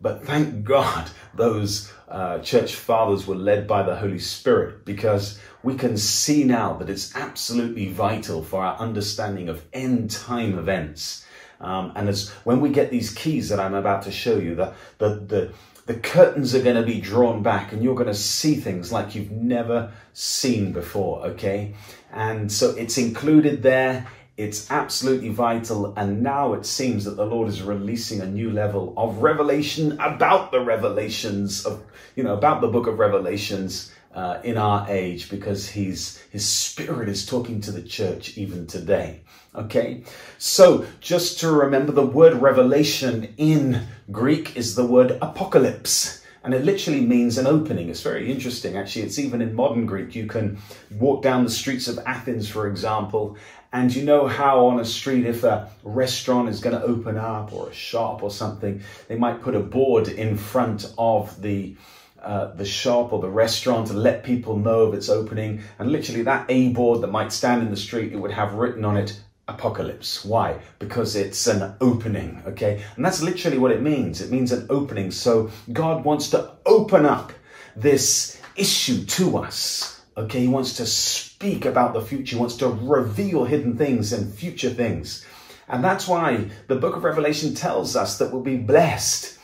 But 0.00 0.24
thank 0.24 0.64
God 0.64 1.10
those 1.34 1.92
uh, 2.08 2.38
church 2.38 2.74
fathers 2.74 3.26
were 3.26 3.36
led 3.36 3.68
by 3.68 3.82
the 3.82 3.94
Holy 3.94 4.18
Spirit 4.18 4.84
because 4.84 5.38
we 5.62 5.74
can 5.74 5.96
see 5.96 6.44
now 6.44 6.74
that 6.74 6.88
it's 6.88 7.14
absolutely 7.14 7.88
vital 7.88 8.42
for 8.42 8.64
our 8.64 8.78
understanding 8.78 9.48
of 9.48 9.64
end 9.72 10.10
time 10.10 10.58
events. 10.58 11.24
Um, 11.60 11.92
and 11.94 12.08
as 12.08 12.30
when 12.44 12.60
we 12.60 12.70
get 12.70 12.90
these 12.90 13.12
keys 13.12 13.50
that 13.50 13.60
I'm 13.60 13.74
about 13.74 14.02
to 14.02 14.10
show 14.10 14.38
you, 14.38 14.54
the, 14.54 14.72
the, 14.98 15.08
the, 15.16 15.52
the 15.86 15.94
curtains 15.94 16.54
are 16.54 16.62
going 16.62 16.76
to 16.76 16.82
be 16.82 17.00
drawn 17.00 17.42
back 17.42 17.72
and 17.72 17.82
you're 17.82 17.94
going 17.94 18.06
to 18.06 18.14
see 18.14 18.54
things 18.54 18.90
like 18.90 19.14
you've 19.14 19.30
never 19.30 19.92
seen 20.14 20.72
before, 20.72 21.26
okay? 21.26 21.74
And 22.12 22.50
so 22.50 22.70
it's 22.70 22.96
included 22.96 23.62
there. 23.62 24.06
It's 24.38 24.70
absolutely 24.70 25.28
vital. 25.28 25.92
And 25.98 26.22
now 26.22 26.54
it 26.54 26.64
seems 26.64 27.04
that 27.04 27.16
the 27.16 27.26
Lord 27.26 27.48
is 27.48 27.60
releasing 27.60 28.22
a 28.22 28.26
new 28.26 28.50
level 28.50 28.94
of 28.96 29.18
revelation 29.18 29.92
about 30.00 30.50
the 30.52 30.60
revelations 30.60 31.66
of, 31.66 31.82
you 32.16 32.24
know, 32.24 32.32
about 32.32 32.62
the 32.62 32.68
book 32.68 32.86
of 32.86 32.98
Revelations 32.98 33.92
uh, 34.14 34.40
in 34.42 34.56
our 34.56 34.86
age 34.88 35.30
because 35.30 35.68
he's, 35.68 36.18
his 36.30 36.46
spirit 36.46 37.08
is 37.08 37.26
talking 37.26 37.60
to 37.60 37.72
the 37.72 37.82
church 37.82 38.36
even 38.36 38.66
today. 38.66 39.20
Okay, 39.54 40.04
so 40.38 40.86
just 41.00 41.40
to 41.40 41.50
remember 41.50 41.90
the 41.90 42.06
word 42.06 42.34
revelation 42.34 43.34
in 43.36 43.86
Greek 44.12 44.56
is 44.56 44.76
the 44.76 44.86
word 44.86 45.18
apocalypse. 45.20 46.24
And 46.42 46.54
it 46.54 46.64
literally 46.64 47.02
means 47.02 47.36
an 47.36 47.46
opening. 47.46 47.90
It's 47.90 48.00
very 48.00 48.32
interesting, 48.32 48.76
actually. 48.76 49.02
It's 49.02 49.18
even 49.18 49.42
in 49.42 49.54
modern 49.54 49.84
Greek. 49.84 50.14
You 50.14 50.26
can 50.26 50.58
walk 50.92 51.22
down 51.22 51.44
the 51.44 51.50
streets 51.50 51.86
of 51.86 51.98
Athens, 52.06 52.48
for 52.48 52.66
example, 52.66 53.36
and 53.72 53.94
you 53.94 54.04
know 54.04 54.26
how 54.26 54.66
on 54.66 54.80
a 54.80 54.84
street, 54.84 55.26
if 55.26 55.44
a 55.44 55.70
restaurant 55.84 56.48
is 56.48 56.60
going 56.60 56.76
to 56.76 56.82
open 56.82 57.16
up 57.16 57.52
or 57.52 57.68
a 57.68 57.74
shop 57.74 58.22
or 58.22 58.30
something, 58.30 58.82
they 59.06 59.16
might 59.16 59.42
put 59.42 59.54
a 59.54 59.60
board 59.60 60.08
in 60.08 60.36
front 60.36 60.92
of 60.98 61.40
the 61.40 61.76
uh, 62.22 62.52
the 62.54 62.64
shop 62.64 63.12
or 63.12 63.20
the 63.20 63.28
restaurant 63.28 63.88
to 63.88 63.94
let 63.94 64.24
people 64.24 64.56
know 64.56 64.80
of 64.80 64.94
its 64.94 65.08
opening. 65.08 65.62
And 65.78 65.90
literally, 65.90 66.22
that 66.22 66.46
A 66.48 66.70
board 66.70 67.00
that 67.02 67.08
might 67.08 67.32
stand 67.32 67.62
in 67.62 67.70
the 67.70 67.76
street, 67.76 68.12
it 68.12 68.16
would 68.16 68.32
have 68.32 68.54
written 68.54 68.84
on 68.84 68.96
it 68.96 69.20
apocalypse. 69.48 70.24
Why? 70.24 70.60
Because 70.78 71.16
it's 71.16 71.46
an 71.46 71.74
opening, 71.80 72.42
okay? 72.46 72.82
And 72.96 73.04
that's 73.04 73.22
literally 73.22 73.58
what 73.58 73.72
it 73.72 73.82
means. 73.82 74.20
It 74.20 74.30
means 74.30 74.52
an 74.52 74.66
opening. 74.70 75.10
So 75.10 75.50
God 75.72 76.04
wants 76.04 76.30
to 76.30 76.52
open 76.66 77.04
up 77.04 77.32
this 77.76 78.40
issue 78.56 79.04
to 79.04 79.38
us, 79.38 80.00
okay? 80.16 80.40
He 80.40 80.48
wants 80.48 80.74
to 80.76 80.86
speak 80.86 81.64
about 81.64 81.94
the 81.94 82.02
future, 82.02 82.36
he 82.36 82.40
wants 82.40 82.56
to 82.56 82.68
reveal 82.68 83.44
hidden 83.44 83.76
things 83.76 84.12
and 84.12 84.32
future 84.32 84.70
things. 84.70 85.24
And 85.68 85.84
that's 85.84 86.08
why 86.08 86.50
the 86.66 86.76
book 86.76 86.96
of 86.96 87.04
Revelation 87.04 87.54
tells 87.54 87.94
us 87.94 88.18
that 88.18 88.32
we'll 88.32 88.42
be 88.42 88.56
blessed 88.56 89.38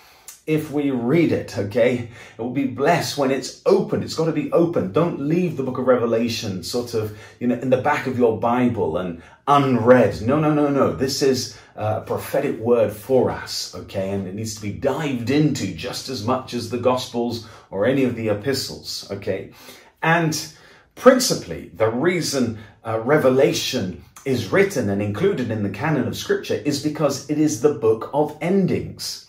if 0.47 0.71
we 0.71 0.93
read 0.93 1.33
it, 1.33 1.59
okay? 1.59 2.09
It 2.39 2.41
will 2.41 2.51
be 2.51 2.67
blessed 2.67 3.19
when 3.19 3.33
it's 3.33 3.61
open. 3.67 4.03
It's 4.03 4.15
got 4.15 4.27
to 4.27 4.33
be 4.33 4.53
open. 4.53 4.93
Don't 4.93 5.21
leave 5.21 5.57
the 5.57 5.65
book 5.65 5.79
of 5.79 5.87
Revelation 5.89 6.63
sort 6.63 6.95
of, 6.95 7.19
you 7.41 7.49
know, 7.49 7.57
in 7.57 7.71
the 7.71 7.83
back 7.83 8.07
of 8.07 8.17
your 8.17 8.39
Bible 8.39 8.97
and 8.97 9.23
unread. 9.49 10.23
No, 10.23 10.39
no, 10.39 10.55
no, 10.55 10.69
no. 10.69 10.93
This 10.93 11.21
is 11.21 11.59
a 11.75 12.03
prophetic 12.03 12.61
word 12.61 12.93
for 12.93 13.31
us, 13.31 13.75
okay? 13.75 14.11
And 14.11 14.29
it 14.29 14.37
needs 14.37 14.55
to 14.55 14.63
be 14.63 14.73
dived 14.73 15.31
into 15.31 15.75
just 15.75 16.09
as 16.09 16.25
much 16.25 16.55
as 16.55 16.71
the 16.71 16.79
Gospels 16.79 17.49
or 17.71 17.85
any 17.85 18.05
of 18.05 18.15
the 18.15 18.29
epistles, 18.29 19.09
okay? 19.11 19.51
And 20.01 20.41
principally, 20.95 21.73
the 21.75 21.91
reason 21.91 22.59
uh, 22.85 23.01
Revelation 23.01 24.05
is 24.25 24.53
written 24.53 24.91
and 24.91 25.03
included 25.03 25.51
in 25.51 25.65
the 25.65 25.71
canon 25.71 26.07
of 26.07 26.17
Scripture 26.17 26.55
is 26.55 26.83
because 26.83 27.29
it 27.29 27.39
is 27.39 27.63
the 27.63 27.75
book 27.75 28.11
of 28.15 28.37
endings. 28.41 29.26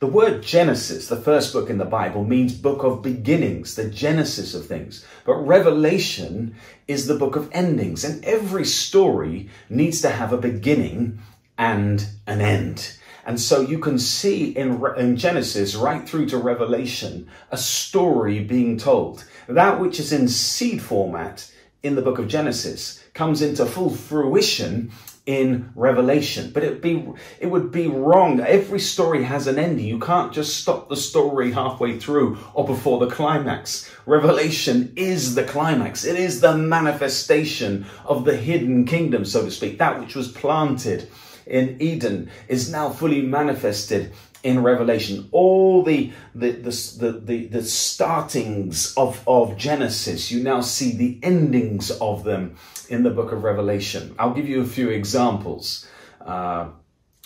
The 0.00 0.06
word 0.06 0.42
Genesis, 0.42 1.08
the 1.08 1.16
first 1.20 1.52
book 1.52 1.68
in 1.68 1.76
the 1.76 1.84
Bible, 1.84 2.24
means 2.24 2.54
book 2.54 2.84
of 2.84 3.02
beginnings, 3.02 3.74
the 3.74 3.90
genesis 3.90 4.54
of 4.54 4.64
things. 4.64 5.04
But 5.26 5.34
Revelation 5.34 6.54
is 6.88 7.06
the 7.06 7.18
book 7.18 7.36
of 7.36 7.50
endings. 7.52 8.02
And 8.02 8.24
every 8.24 8.64
story 8.64 9.50
needs 9.68 10.00
to 10.00 10.08
have 10.08 10.32
a 10.32 10.38
beginning 10.38 11.18
and 11.58 12.06
an 12.26 12.40
end. 12.40 12.96
And 13.26 13.38
so 13.38 13.60
you 13.60 13.78
can 13.78 13.98
see 13.98 14.52
in, 14.52 14.82
in 14.96 15.18
Genesis 15.18 15.74
right 15.74 16.08
through 16.08 16.30
to 16.30 16.38
Revelation 16.38 17.28
a 17.50 17.58
story 17.58 18.42
being 18.42 18.78
told. 18.78 19.26
That 19.48 19.80
which 19.80 20.00
is 20.00 20.14
in 20.14 20.28
seed 20.28 20.80
format 20.80 21.52
in 21.82 21.94
the 21.94 22.02
book 22.02 22.18
of 22.18 22.26
Genesis 22.26 23.04
comes 23.12 23.42
into 23.42 23.66
full 23.66 23.90
fruition 23.90 24.92
in 25.26 25.70
Revelation. 25.74 26.50
But 26.52 26.64
it 26.64 26.82
be 26.82 27.06
it 27.38 27.46
would 27.46 27.70
be 27.70 27.86
wrong. 27.86 28.40
Every 28.40 28.80
story 28.80 29.22
has 29.24 29.46
an 29.46 29.58
ending. 29.58 29.86
You 29.86 29.98
can't 29.98 30.32
just 30.32 30.58
stop 30.58 30.88
the 30.88 30.96
story 30.96 31.52
halfway 31.52 31.98
through 31.98 32.38
or 32.54 32.66
before 32.66 32.98
the 32.98 33.12
climax. 33.14 33.90
Revelation 34.06 34.92
is 34.96 35.34
the 35.34 35.44
climax. 35.44 36.04
It 36.04 36.18
is 36.18 36.40
the 36.40 36.56
manifestation 36.56 37.86
of 38.04 38.24
the 38.24 38.36
hidden 38.36 38.84
kingdom, 38.84 39.24
so 39.24 39.44
to 39.44 39.50
speak. 39.50 39.78
That 39.78 40.00
which 40.00 40.14
was 40.14 40.32
planted 40.32 41.08
in 41.46 41.76
Eden 41.80 42.30
is 42.48 42.70
now 42.70 42.90
fully 42.90 43.22
manifested 43.22 44.12
in 44.42 44.62
Revelation. 44.62 45.28
All 45.32 45.82
the 45.82 46.12
the 46.34 46.52
the 46.52 47.12
the, 47.12 47.46
the, 47.46 47.62
startings 47.62 48.94
of, 48.96 49.22
of 49.26 49.56
Genesis, 49.56 50.30
you 50.30 50.42
now 50.42 50.60
see 50.60 50.92
the 50.92 51.18
endings 51.22 51.90
of 51.90 52.24
them 52.24 52.56
in 52.88 53.02
the 53.02 53.10
book 53.10 53.32
of 53.32 53.44
Revelation. 53.44 54.14
I'll 54.18 54.34
give 54.34 54.48
you 54.48 54.60
a 54.60 54.66
few 54.66 54.88
examples. 54.90 55.86
Uh, 56.24 56.68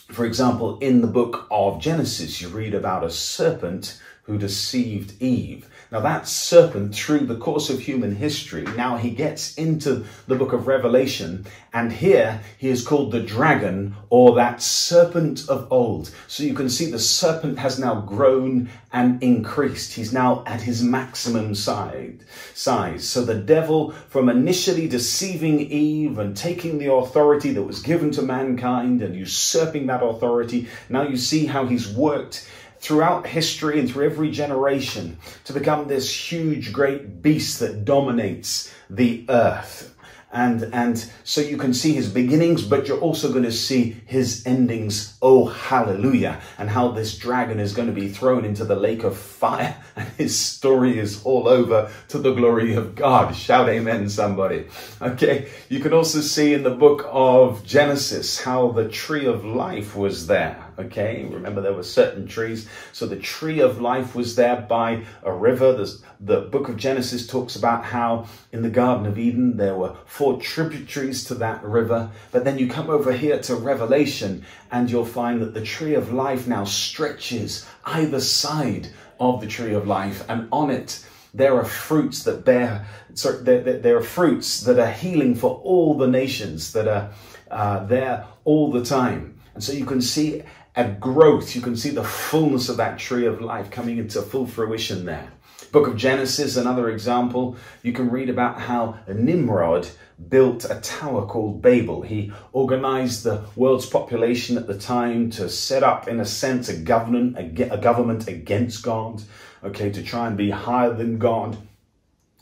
for 0.09 0.25
example, 0.27 0.79
in 0.81 1.01
the 1.01 1.07
book 1.07 1.47
of 1.51 1.81
Genesis, 1.81 2.41
you 2.41 2.49
read 2.49 2.75
about 2.75 3.05
a 3.05 3.11
serpent 3.11 4.01
who 4.25 4.39
deceived 4.39 5.21
Eve. 5.21 5.69
Now, 5.95 6.01
that 6.01 6.27
serpent, 6.27 6.93
through 6.97 7.27
the 7.27 7.37
course 7.37 7.71
of 7.71 7.79
human 7.79 8.17
history, 8.17 8.65
now 8.77 8.97
he 8.97 9.11
gets 9.11 9.55
into 9.55 10.05
the 10.27 10.35
book 10.35 10.53
of 10.53 10.67
Revelation, 10.67 11.47
and 11.73 11.93
here 11.93 12.41
he 12.59 12.69
is 12.69 12.85
called 12.85 13.13
the 13.13 13.23
dragon 13.23 13.95
or 14.11 14.35
that 14.35 14.61
serpent 14.61 15.49
of 15.49 15.69
old. 15.71 16.13
So 16.27 16.43
you 16.43 16.53
can 16.53 16.69
see 16.69 16.91
the 16.91 16.99
serpent 16.99 17.61
has 17.61 17.79
now 17.79 18.01
grown 18.01 18.71
and 18.93 19.23
increased. 19.23 19.93
He's 19.93 20.13
now 20.13 20.43
at 20.49 20.63
his 20.63 20.83
maximum 20.83 21.55
size. 21.55 22.19
So 22.57 23.25
the 23.25 23.37
devil, 23.37 23.93
from 23.93 24.29
initially 24.29 24.89
deceiving 24.89 25.61
Eve 25.61 26.19
and 26.19 26.37
taking 26.37 26.79
the 26.79 26.93
authority 26.93 27.53
that 27.53 27.63
was 27.63 27.79
given 27.79 28.11
to 28.13 28.23
mankind 28.23 29.01
and 29.01 29.15
usurping 29.15 29.87
that 29.87 30.03
authority, 30.03 30.67
now 30.89 31.03
you 31.03 31.17
see 31.17 31.47
how 31.47 31.67
he's 31.67 31.89
worked 31.89 32.49
throughout 32.85 33.27
history 33.27 33.81
and 33.81 33.91
through 33.91 34.05
every 34.05 34.31
generation 34.31 35.17
to 35.45 35.55
become 35.55 35.89
this 35.89 36.15
huge, 36.15 36.71
great 36.71 37.23
beast 37.23 37.59
that 37.61 37.83
dominates 37.87 38.71
the 38.91 39.25
earth. 39.31 39.95
And, 40.31 40.65
and 40.75 41.11
so 41.23 41.41
you 41.41 41.57
can 41.57 41.73
see 41.73 41.95
his 41.95 42.11
beginnings, 42.11 42.63
but 42.63 42.87
you're 42.87 43.01
also 43.01 43.31
going 43.31 43.45
to 43.45 43.53
see 43.53 43.97
his 44.05 44.47
endings. 44.47 45.17
Oh, 45.23 45.47
hallelujah. 45.47 46.43
And 46.59 46.69
how 46.69 46.89
this 46.89 47.17
dragon 47.17 47.59
is 47.59 47.73
going 47.73 47.89
to 47.89 47.95
be 47.95 48.09
thrown 48.09 48.45
into 48.45 48.67
the 48.67 48.77
lake 48.77 49.03
of 49.03 49.17
fire. 49.17 49.77
And 49.97 50.09
his 50.19 50.37
story 50.37 50.99
is 50.99 51.23
all 51.23 51.47
over 51.47 51.89
to 52.09 52.19
the 52.19 52.35
glory 52.35 52.75
of 52.75 52.97
God. 52.97 53.37
Shout 53.37 53.69
amen, 53.69 54.09
somebody. 54.09 54.67
Okay. 55.01 55.49
You 55.69 55.79
can 55.79 55.93
also 55.93 56.21
see 56.21 56.53
in 56.53 56.65
the 56.65 56.71
book 56.71 57.07
of 57.09 57.65
Genesis 57.65 58.43
how 58.43 58.73
the 58.73 58.89
tree 58.89 59.27
of 59.27 59.45
life 59.45 59.95
was 59.95 60.27
there. 60.27 60.64
Okay, 60.79 61.25
remember 61.31 61.61
there 61.61 61.73
were 61.73 61.83
certain 61.83 62.27
trees. 62.27 62.69
So 62.93 63.07
the 63.07 63.17
tree 63.17 63.61
of 63.61 63.81
life 63.81 64.15
was 64.15 64.35
there 64.35 64.57
by 64.57 65.05
a 65.23 65.33
river. 65.33 65.73
There's, 65.73 66.03
the 66.21 66.41
book 66.41 66.69
of 66.69 66.77
Genesis 66.77 67.27
talks 67.27 67.57
about 67.57 67.85
how 67.85 68.27
in 68.53 68.63
the 68.63 68.71
Garden 68.71 69.07
of 69.07 69.19
Eden 69.19 69.57
there 69.57 69.77
were 69.77 69.97
four 70.05 70.41
tributaries 70.41 71.25
to 71.25 71.35
that 71.37 71.63
river. 71.63 72.11
But 72.33 72.45
then 72.45 72.59
you 72.59 72.69
come 72.69 72.91
over 72.91 73.13
here 73.13 73.39
to 73.43 73.55
Revelation 73.55 74.45
and 74.73 74.91
you'll 74.91 75.05
find 75.05 75.41
that 75.43 75.55
the 75.55 75.63
tree 75.63 75.95
of 75.95 76.13
life 76.13 76.47
now 76.49 76.65
stretches 76.65 77.67
either 77.85 78.21
side 78.21 78.89
of 79.21 79.41
the 79.41 79.47
tree 79.47 79.75
of 79.75 79.87
life, 79.87 80.25
and 80.29 80.49
on 80.51 80.71
it 80.71 81.05
there 81.33 81.57
are 81.57 81.65
fruits 81.65 82.23
that 82.25 82.45
bear. 82.45 82.87
Sorry, 83.15 83.43
there, 83.43 83.61
there, 83.63 83.79
there 83.79 83.97
are 83.97 84.03
fruits 84.03 84.61
that 84.63 84.79
are 84.79 84.91
healing 84.91 85.35
for 85.35 85.61
all 85.65 85.97
the 85.97 86.07
nations 86.07 86.73
that 86.73 86.87
are 86.87 87.11
uh, 87.51 87.85
there 87.87 88.27
all 88.45 88.71
the 88.71 88.85
time. 88.85 89.41
And 89.55 89.63
so 89.63 89.73
you 89.73 89.85
can 89.85 90.01
see 90.01 90.43
a 90.77 90.89
growth. 90.89 91.55
You 91.55 91.63
can 91.63 91.77
see 91.77 91.91
the 91.91 92.05
fullness 92.05 92.69
of 92.69 92.77
that 92.79 92.99
tree 92.99 93.27
of 93.27 93.41
life 93.41 93.71
coming 93.71 93.99
into 93.99 94.23
full 94.23 94.47
fruition 94.47 95.05
there. 95.05 95.31
Book 95.73 95.87
of 95.87 95.97
Genesis, 95.97 96.57
another 96.57 96.91
example. 96.91 97.57
You 97.83 97.93
can 97.93 98.11
read 98.11 98.29
about 98.29 98.61
how 98.61 98.99
Nimrod 99.09 99.89
built 100.29 100.65
a 100.65 100.81
tower 100.81 101.27
called 101.27 101.61
Babel. 101.61 102.03
He 102.03 102.33
organized 102.53 103.25
the 103.25 103.45
world's 103.57 103.87
population 103.87 104.57
at 104.57 104.67
the 104.67 104.79
time 104.79 105.31
to 105.31 105.49
set 105.49 105.83
up, 105.83 106.07
in 106.07 106.21
a 106.21 106.25
sense, 106.25 106.69
a 106.69 106.77
government, 106.77 107.37
a, 107.39 107.77
government 107.77 108.29
against 108.29 108.85
God, 108.85 109.23
okay, 109.65 109.91
to 109.91 110.03
try 110.03 110.29
and 110.29 110.37
be 110.37 110.51
higher 110.51 110.93
than 110.93 111.19
God 111.19 111.57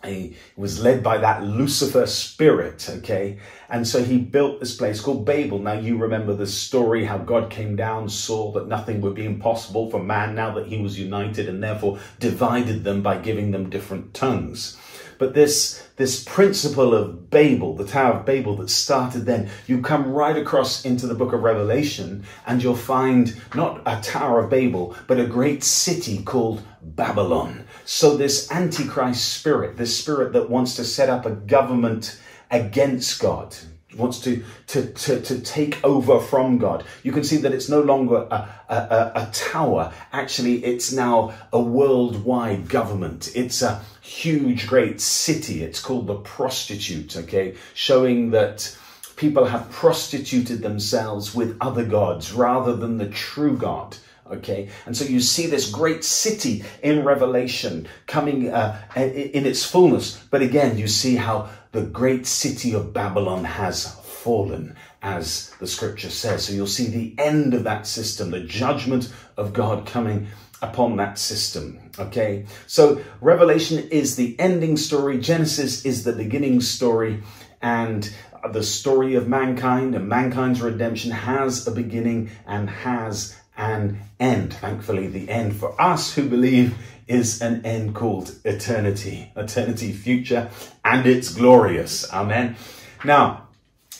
he 0.04 0.36
was 0.56 0.82
led 0.82 1.02
by 1.02 1.18
that 1.18 1.44
Lucifer 1.44 2.06
spirit, 2.06 2.88
okay? 2.90 3.38
And 3.68 3.86
so 3.86 4.02
he 4.02 4.18
built 4.18 4.60
this 4.60 4.76
place 4.76 5.00
called 5.00 5.24
Babel. 5.24 5.58
Now 5.58 5.74
you 5.74 5.96
remember 5.96 6.34
the 6.34 6.46
story 6.46 7.04
how 7.04 7.18
God 7.18 7.50
came 7.50 7.76
down, 7.76 8.08
saw 8.08 8.52
that 8.52 8.68
nothing 8.68 9.00
would 9.00 9.14
be 9.14 9.24
impossible 9.24 9.90
for 9.90 10.02
man 10.02 10.34
now 10.34 10.52
that 10.54 10.66
he 10.66 10.78
was 10.78 10.98
united 10.98 11.48
and 11.48 11.62
therefore 11.62 11.98
divided 12.18 12.84
them 12.84 13.02
by 13.02 13.18
giving 13.18 13.50
them 13.50 13.70
different 13.70 14.12
tongues. 14.14 14.76
But 15.22 15.34
this, 15.34 15.86
this 15.96 16.24
principle 16.24 16.92
of 16.92 17.30
Babel, 17.30 17.76
the 17.76 17.86
Tower 17.86 18.14
of 18.14 18.26
Babel 18.26 18.56
that 18.56 18.68
started 18.68 19.24
then, 19.24 19.50
you 19.68 19.80
come 19.80 20.12
right 20.12 20.36
across 20.36 20.84
into 20.84 21.06
the 21.06 21.14
book 21.14 21.32
of 21.32 21.44
Revelation 21.44 22.24
and 22.44 22.60
you'll 22.60 22.74
find 22.74 23.40
not 23.54 23.82
a 23.86 24.00
Tower 24.02 24.40
of 24.40 24.50
Babel, 24.50 24.96
but 25.06 25.20
a 25.20 25.26
great 25.26 25.62
city 25.62 26.24
called 26.24 26.62
Babylon. 26.82 27.66
So 27.84 28.16
this 28.16 28.50
Antichrist 28.50 29.34
spirit, 29.34 29.76
this 29.76 29.96
spirit 29.98 30.32
that 30.34 30.48
wants 30.48 30.76
to 30.76 30.84
set 30.84 31.08
up 31.08 31.26
a 31.26 31.30
government 31.30 32.20
against 32.50 33.20
God, 33.20 33.56
wants 33.96 34.20
to, 34.20 34.42
to, 34.68 34.86
to, 34.92 35.20
to 35.20 35.40
take 35.40 35.82
over 35.84 36.20
from 36.20 36.58
God. 36.58 36.84
You 37.02 37.12
can 37.12 37.24
see 37.24 37.36
that 37.38 37.52
it's 37.52 37.68
no 37.68 37.82
longer 37.82 38.26
a, 38.30 38.48
a, 38.68 39.12
a 39.14 39.30
tower. 39.32 39.92
Actually, 40.12 40.64
it's 40.64 40.92
now 40.92 41.34
a 41.52 41.60
worldwide 41.60 42.68
government. 42.68 43.32
It's 43.34 43.62
a 43.62 43.82
huge, 44.00 44.66
great 44.66 45.00
city. 45.00 45.62
It's 45.62 45.80
called 45.80 46.06
the 46.06 46.16
prostitute, 46.16 47.16
okay? 47.16 47.56
Showing 47.74 48.30
that 48.30 48.76
people 49.16 49.44
have 49.44 49.70
prostituted 49.70 50.62
themselves 50.62 51.34
with 51.34 51.56
other 51.60 51.84
gods 51.84 52.32
rather 52.32 52.74
than 52.74 52.98
the 52.98 53.08
true 53.08 53.56
God. 53.56 53.96
Okay, 54.32 54.68
and 54.86 54.96
so 54.96 55.04
you 55.04 55.20
see 55.20 55.46
this 55.46 55.70
great 55.70 56.02
city 56.04 56.64
in 56.82 57.04
Revelation 57.04 57.86
coming 58.06 58.48
uh, 58.48 58.80
in 58.96 59.44
its 59.44 59.64
fullness, 59.64 60.24
but 60.30 60.40
again, 60.40 60.78
you 60.78 60.88
see 60.88 61.16
how 61.16 61.50
the 61.72 61.82
great 61.82 62.26
city 62.26 62.72
of 62.72 62.94
Babylon 62.94 63.44
has 63.44 63.94
fallen, 64.00 64.74
as 65.02 65.50
the 65.58 65.66
scripture 65.66 66.08
says. 66.08 66.44
So 66.44 66.54
you'll 66.54 66.66
see 66.66 66.86
the 66.86 67.14
end 67.22 67.52
of 67.52 67.64
that 67.64 67.86
system, 67.86 68.30
the 68.30 68.40
judgment 68.40 69.12
of 69.36 69.52
God 69.52 69.86
coming 69.86 70.28
upon 70.62 70.96
that 70.96 71.18
system. 71.18 71.78
Okay, 71.98 72.46
so 72.66 73.02
Revelation 73.20 73.86
is 73.90 74.16
the 74.16 74.34
ending 74.40 74.78
story, 74.78 75.18
Genesis 75.18 75.84
is 75.84 76.04
the 76.04 76.12
beginning 76.14 76.62
story, 76.62 77.22
and 77.60 78.10
the 78.50 78.62
story 78.62 79.14
of 79.14 79.28
mankind 79.28 79.94
and 79.94 80.08
mankind's 80.08 80.62
redemption 80.62 81.10
has 81.10 81.66
a 81.66 81.70
beginning 81.70 82.30
and 82.46 82.70
has 82.70 83.36
an 83.56 84.00
end. 84.18 84.54
Thankfully, 84.54 85.06
the 85.08 85.28
end 85.28 85.56
for 85.56 85.80
us 85.80 86.14
who 86.14 86.28
believe 86.28 86.76
is 87.06 87.42
an 87.42 87.64
end 87.64 87.94
called 87.94 88.34
eternity, 88.44 89.32
eternity 89.36 89.92
future, 89.92 90.50
and 90.84 91.06
it's 91.06 91.34
glorious. 91.34 92.10
Amen. 92.12 92.56
Now, 93.04 93.48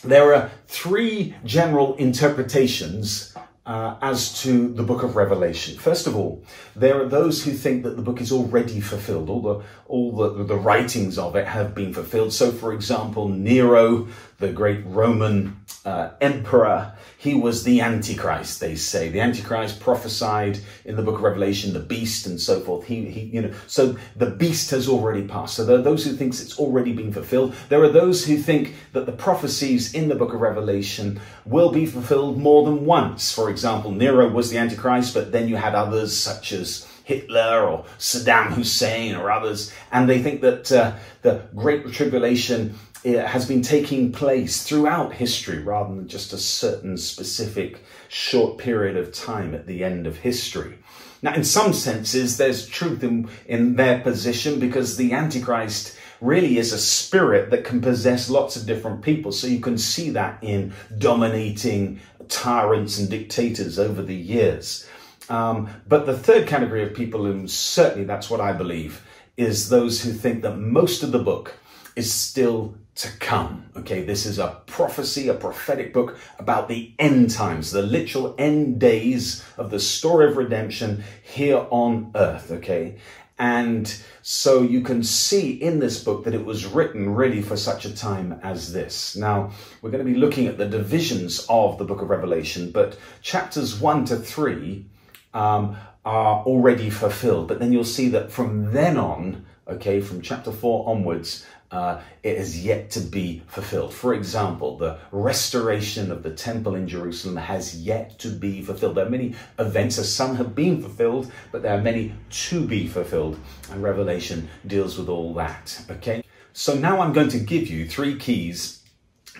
there 0.03 0.33
are 0.33 0.51
three 0.67 1.35
general 1.45 1.95
interpretations 1.95 3.33
uh, 3.65 3.95
as 4.01 4.41
to 4.41 4.73
the 4.73 4.83
book 4.83 5.03
of 5.03 5.15
Revelation. 5.15 5.77
First 5.77 6.07
of 6.07 6.15
all, 6.15 6.43
there 6.75 7.01
are 7.01 7.07
those 7.07 7.43
who 7.43 7.51
think 7.51 7.83
that 7.83 7.95
the 7.95 8.01
book 8.01 8.19
is 8.19 8.31
already 8.31 8.81
fulfilled. 8.81 9.29
All 9.29 9.41
the 9.41 9.63
all 9.87 10.11
the, 10.11 10.43
the 10.43 10.55
writings 10.57 11.17
of 11.17 11.35
it 11.35 11.47
have 11.47 11.73
been 11.73 11.93
fulfilled. 11.93 12.33
So, 12.33 12.51
for 12.51 12.73
example, 12.73 13.29
Nero, 13.29 14.07
the 14.39 14.51
great 14.51 14.85
Roman 14.85 15.57
uh, 15.85 16.11
emperor, 16.21 16.93
he 17.17 17.33
was 17.33 17.63
the 17.63 17.81
Antichrist, 17.81 18.59
they 18.59 18.75
say. 18.75 19.09
The 19.09 19.19
Antichrist 19.19 19.79
prophesied 19.79 20.59
in 20.85 20.95
the 20.95 21.01
book 21.01 21.15
of 21.15 21.23
Revelation, 21.23 21.73
the 21.73 21.79
beast 21.79 22.25
and 22.25 22.39
so 22.39 22.61
forth. 22.61 22.85
He, 22.85 23.05
he, 23.09 23.21
you 23.21 23.41
know, 23.41 23.53
so 23.67 23.97
the 24.15 24.29
beast 24.29 24.71
has 24.71 24.87
already 24.87 25.27
passed. 25.27 25.55
So 25.55 25.65
there 25.65 25.77
are 25.77 25.81
those 25.81 26.05
who 26.05 26.13
think 26.13 26.33
it's 26.33 26.57
already 26.57 26.93
been 26.93 27.11
fulfilled. 27.11 27.55
There 27.69 27.83
are 27.83 27.89
those 27.89 28.25
who 28.25 28.37
think 28.37 28.75
that 28.93 29.05
the 29.05 29.11
prophecies 29.11 29.93
in 29.93 30.07
the 30.09 30.15
book 30.15 30.33
of 30.33 30.41
Revelation 30.41 31.19
will 31.45 31.71
be 31.71 31.85
fulfilled 31.85 32.37
more 32.37 32.63
than 32.63 32.85
once. 32.85 33.31
For 33.33 33.49
example, 33.49 33.91
Nero 33.91 34.29
was 34.29 34.49
the 34.49 34.57
Antichrist, 34.57 35.13
but 35.13 35.31
then 35.31 35.47
you 35.47 35.57
had 35.57 35.75
others 35.75 36.15
such 36.15 36.53
as 36.53 36.87
Hitler 37.03 37.65
or 37.67 37.85
Saddam 37.97 38.53
Hussein 38.53 39.15
or 39.15 39.29
others, 39.29 39.73
and 39.91 40.09
they 40.09 40.21
think 40.21 40.41
that 40.41 40.71
uh, 40.71 40.93
the 41.21 41.45
Great 41.53 41.91
Tribulation 41.91 42.75
has 43.03 43.45
been 43.45 43.61
taking 43.61 44.11
place 44.11 44.63
throughout 44.63 45.13
history 45.13 45.59
rather 45.59 45.93
than 45.93 46.07
just 46.07 46.33
a 46.33 46.37
certain 46.37 46.97
specific 46.97 47.83
short 48.07 48.57
period 48.57 48.97
of 48.97 49.13
time 49.13 49.53
at 49.53 49.67
the 49.67 49.83
end 49.83 50.07
of 50.07 50.17
history. 50.17 50.77
Now, 51.21 51.33
in 51.33 51.43
some 51.43 51.73
senses, 51.73 52.37
there's 52.37 52.67
truth 52.67 53.03
in, 53.03 53.29
in 53.45 53.75
their 53.75 54.01
position 54.01 54.59
because 54.59 54.97
the 54.97 55.13
Antichrist 55.13 55.97
really 56.19 56.57
is 56.57 56.71
a 56.71 56.77
spirit 56.77 57.49
that 57.49 57.65
can 57.65 57.81
possess 57.81 58.29
lots 58.29 58.55
of 58.55 58.65
different 58.65 59.01
people. 59.01 59.31
So 59.31 59.47
you 59.47 59.59
can 59.59 59.77
see 59.77 60.09
that 60.11 60.41
in 60.41 60.73
dominating 60.97 61.99
tyrants 62.29 62.99
and 62.99 63.09
dictators 63.09 63.77
over 63.79 64.01
the 64.01 64.15
years. 64.15 64.87
Um, 65.29 65.69
but 65.87 66.05
the 66.05 66.17
third 66.17 66.47
category 66.47 66.83
of 66.83 66.93
people, 66.93 67.25
and 67.25 67.49
certainly 67.49 68.05
that's 68.05 68.29
what 68.29 68.41
I 68.41 68.53
believe, 68.53 69.05
is 69.37 69.69
those 69.69 70.01
who 70.03 70.11
think 70.11 70.41
that 70.43 70.57
most 70.57 71.03
of 71.03 71.11
the 71.11 71.19
book 71.19 71.55
is 71.95 72.13
still 72.13 72.75
to 72.95 73.09
come. 73.17 73.65
Okay, 73.75 74.03
this 74.03 74.25
is 74.25 74.39
a 74.39 74.61
prophecy, 74.67 75.27
a 75.27 75.33
prophetic 75.33 75.93
book 75.93 76.17
about 76.39 76.67
the 76.67 76.93
end 76.99 77.31
times, 77.31 77.71
the 77.71 77.81
literal 77.81 78.35
end 78.37 78.79
days 78.79 79.43
of 79.57 79.71
the 79.71 79.79
story 79.79 80.27
of 80.27 80.37
redemption 80.37 81.03
here 81.23 81.65
on 81.71 82.11
earth. 82.15 82.51
Okay, 82.51 82.97
and 83.39 83.93
so 84.21 84.61
you 84.61 84.81
can 84.81 85.03
see 85.03 85.51
in 85.51 85.79
this 85.79 86.03
book 86.03 86.23
that 86.23 86.35
it 86.35 86.45
was 86.45 86.65
written 86.65 87.13
really 87.13 87.41
for 87.41 87.57
such 87.57 87.83
a 87.83 87.95
time 87.95 88.39
as 88.43 88.71
this. 88.73 89.15
Now, 89.15 89.51
we're 89.81 89.91
going 89.91 90.05
to 90.05 90.11
be 90.11 90.17
looking 90.17 90.47
at 90.47 90.57
the 90.57 90.67
divisions 90.67 91.45
of 91.49 91.77
the 91.77 91.83
book 91.83 92.01
of 92.01 92.09
Revelation, 92.09 92.71
but 92.71 92.97
chapters 93.21 93.79
1 93.79 94.05
to 94.05 94.17
3 94.17 94.85
um, 95.33 95.75
are 96.05 96.43
already 96.43 96.89
fulfilled. 96.89 97.47
But 97.47 97.59
then 97.59 97.73
you'll 97.73 97.83
see 97.83 98.09
that 98.09 98.31
from 98.31 98.71
then 98.71 98.97
on, 98.97 99.45
okay, 99.67 99.99
from 99.99 100.21
chapter 100.21 100.51
4 100.51 100.87
onwards, 100.87 101.45
uh, 101.73 101.99
it 102.21 102.37
has 102.37 102.63
yet 102.63 102.91
to 102.91 102.99
be 102.99 103.41
fulfilled. 103.47 103.93
For 103.93 104.13
example, 104.13 104.77
the 104.77 104.99
restoration 105.11 106.11
of 106.11 106.21
the 106.21 106.29
temple 106.29 106.75
in 106.75 106.87
Jerusalem 106.87 107.35
has 107.35 107.81
yet 107.81 108.19
to 108.19 108.29
be 108.29 108.61
fulfilled. 108.61 108.95
There 108.95 109.07
are 109.07 109.09
many 109.09 109.33
events, 109.57 109.97
as 109.97 110.13
some 110.13 110.35
have 110.35 110.53
been 110.53 110.81
fulfilled, 110.81 111.31
but 111.51 111.63
there 111.63 111.75
are 111.75 111.81
many 111.81 112.13
to 112.29 112.65
be 112.65 112.87
fulfilled. 112.87 113.39
And 113.71 113.81
Revelation 113.81 114.47
deals 114.67 114.99
with 114.99 115.09
all 115.09 115.33
that. 115.33 115.83
Okay? 115.89 116.23
So 116.53 116.75
now 116.75 117.01
I'm 117.01 117.11
going 117.11 117.29
to 117.29 117.39
give 117.39 117.67
you 117.67 117.89
three 117.89 118.19
keys 118.19 118.83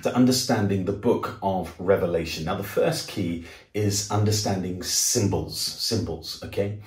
to 0.01 0.15
understanding 0.15 0.85
the 0.85 0.91
book 0.91 1.37
of 1.43 1.75
Revelation. 1.77 2.45
Now, 2.45 2.55
the 2.55 2.63
first 2.63 3.07
key 3.07 3.45
is 3.73 4.11
understanding 4.11 4.83
symbols. 4.83 5.59
Symbols, 5.59 6.41
okay? 6.43 6.79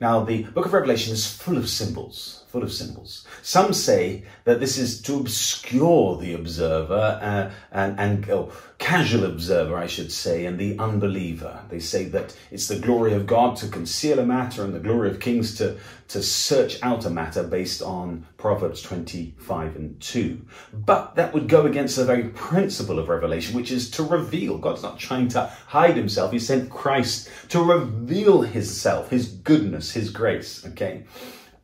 Now, 0.00 0.24
the 0.24 0.44
book 0.44 0.66
of 0.66 0.72
Revelation 0.72 1.12
is 1.12 1.26
full 1.30 1.56
of 1.56 1.68
symbols 1.68 2.38
full 2.48 2.62
of 2.62 2.72
symbols. 2.72 3.26
Some 3.42 3.72
say 3.74 4.24
that 4.44 4.58
this 4.58 4.78
is 4.78 5.02
to 5.02 5.16
obscure 5.16 6.16
the 6.16 6.32
observer 6.32 7.20
uh, 7.22 7.50
and, 7.70 8.00
and 8.00 8.30
oh, 8.30 8.52
casual 8.78 9.26
observer, 9.26 9.76
I 9.76 9.86
should 9.86 10.10
say, 10.10 10.46
and 10.46 10.58
the 10.58 10.78
unbeliever. 10.78 11.60
They 11.68 11.78
say 11.78 12.04
that 12.06 12.34
it's 12.50 12.68
the 12.68 12.78
glory 12.78 13.12
of 13.12 13.26
God 13.26 13.56
to 13.56 13.68
conceal 13.68 14.18
a 14.18 14.24
matter 14.24 14.64
and 14.64 14.72
the 14.72 14.80
glory 14.80 15.10
of 15.10 15.20
kings 15.20 15.56
to, 15.58 15.76
to 16.08 16.22
search 16.22 16.82
out 16.82 17.04
a 17.04 17.10
matter 17.10 17.42
based 17.42 17.82
on 17.82 18.26
Proverbs 18.38 18.80
25 18.80 19.76
and 19.76 20.00
2. 20.00 20.40
But 20.72 21.16
that 21.16 21.34
would 21.34 21.48
go 21.48 21.66
against 21.66 21.96
the 21.96 22.06
very 22.06 22.30
principle 22.30 22.98
of 22.98 23.10
revelation, 23.10 23.54
which 23.54 23.70
is 23.70 23.90
to 23.92 24.02
reveal. 24.02 24.56
God's 24.56 24.82
not 24.82 24.98
trying 24.98 25.28
to 25.28 25.52
hide 25.66 25.96
himself. 25.96 26.27
He 26.32 26.38
sent 26.38 26.70
Christ 26.70 27.28
to 27.50 27.62
reveal 27.62 28.42
himself, 28.42 29.10
his 29.10 29.28
goodness, 29.28 29.92
his 29.92 30.10
grace. 30.10 30.66
Okay. 30.66 31.04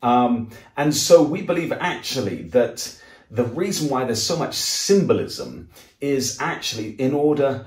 Um, 0.03 0.51
and 0.77 0.95
so 0.95 1.23
we 1.23 1.43
believe 1.43 1.73
actually 1.73 2.43
that 2.49 3.01
the 3.31 3.45
reason 3.45 3.89
why 3.89 4.05
there's 4.05 4.23
so 4.23 4.37
much 4.37 4.55
symbolism 4.55 5.71
is 6.01 6.39
actually 6.41 6.91
in 6.91 7.15
order 7.15 7.67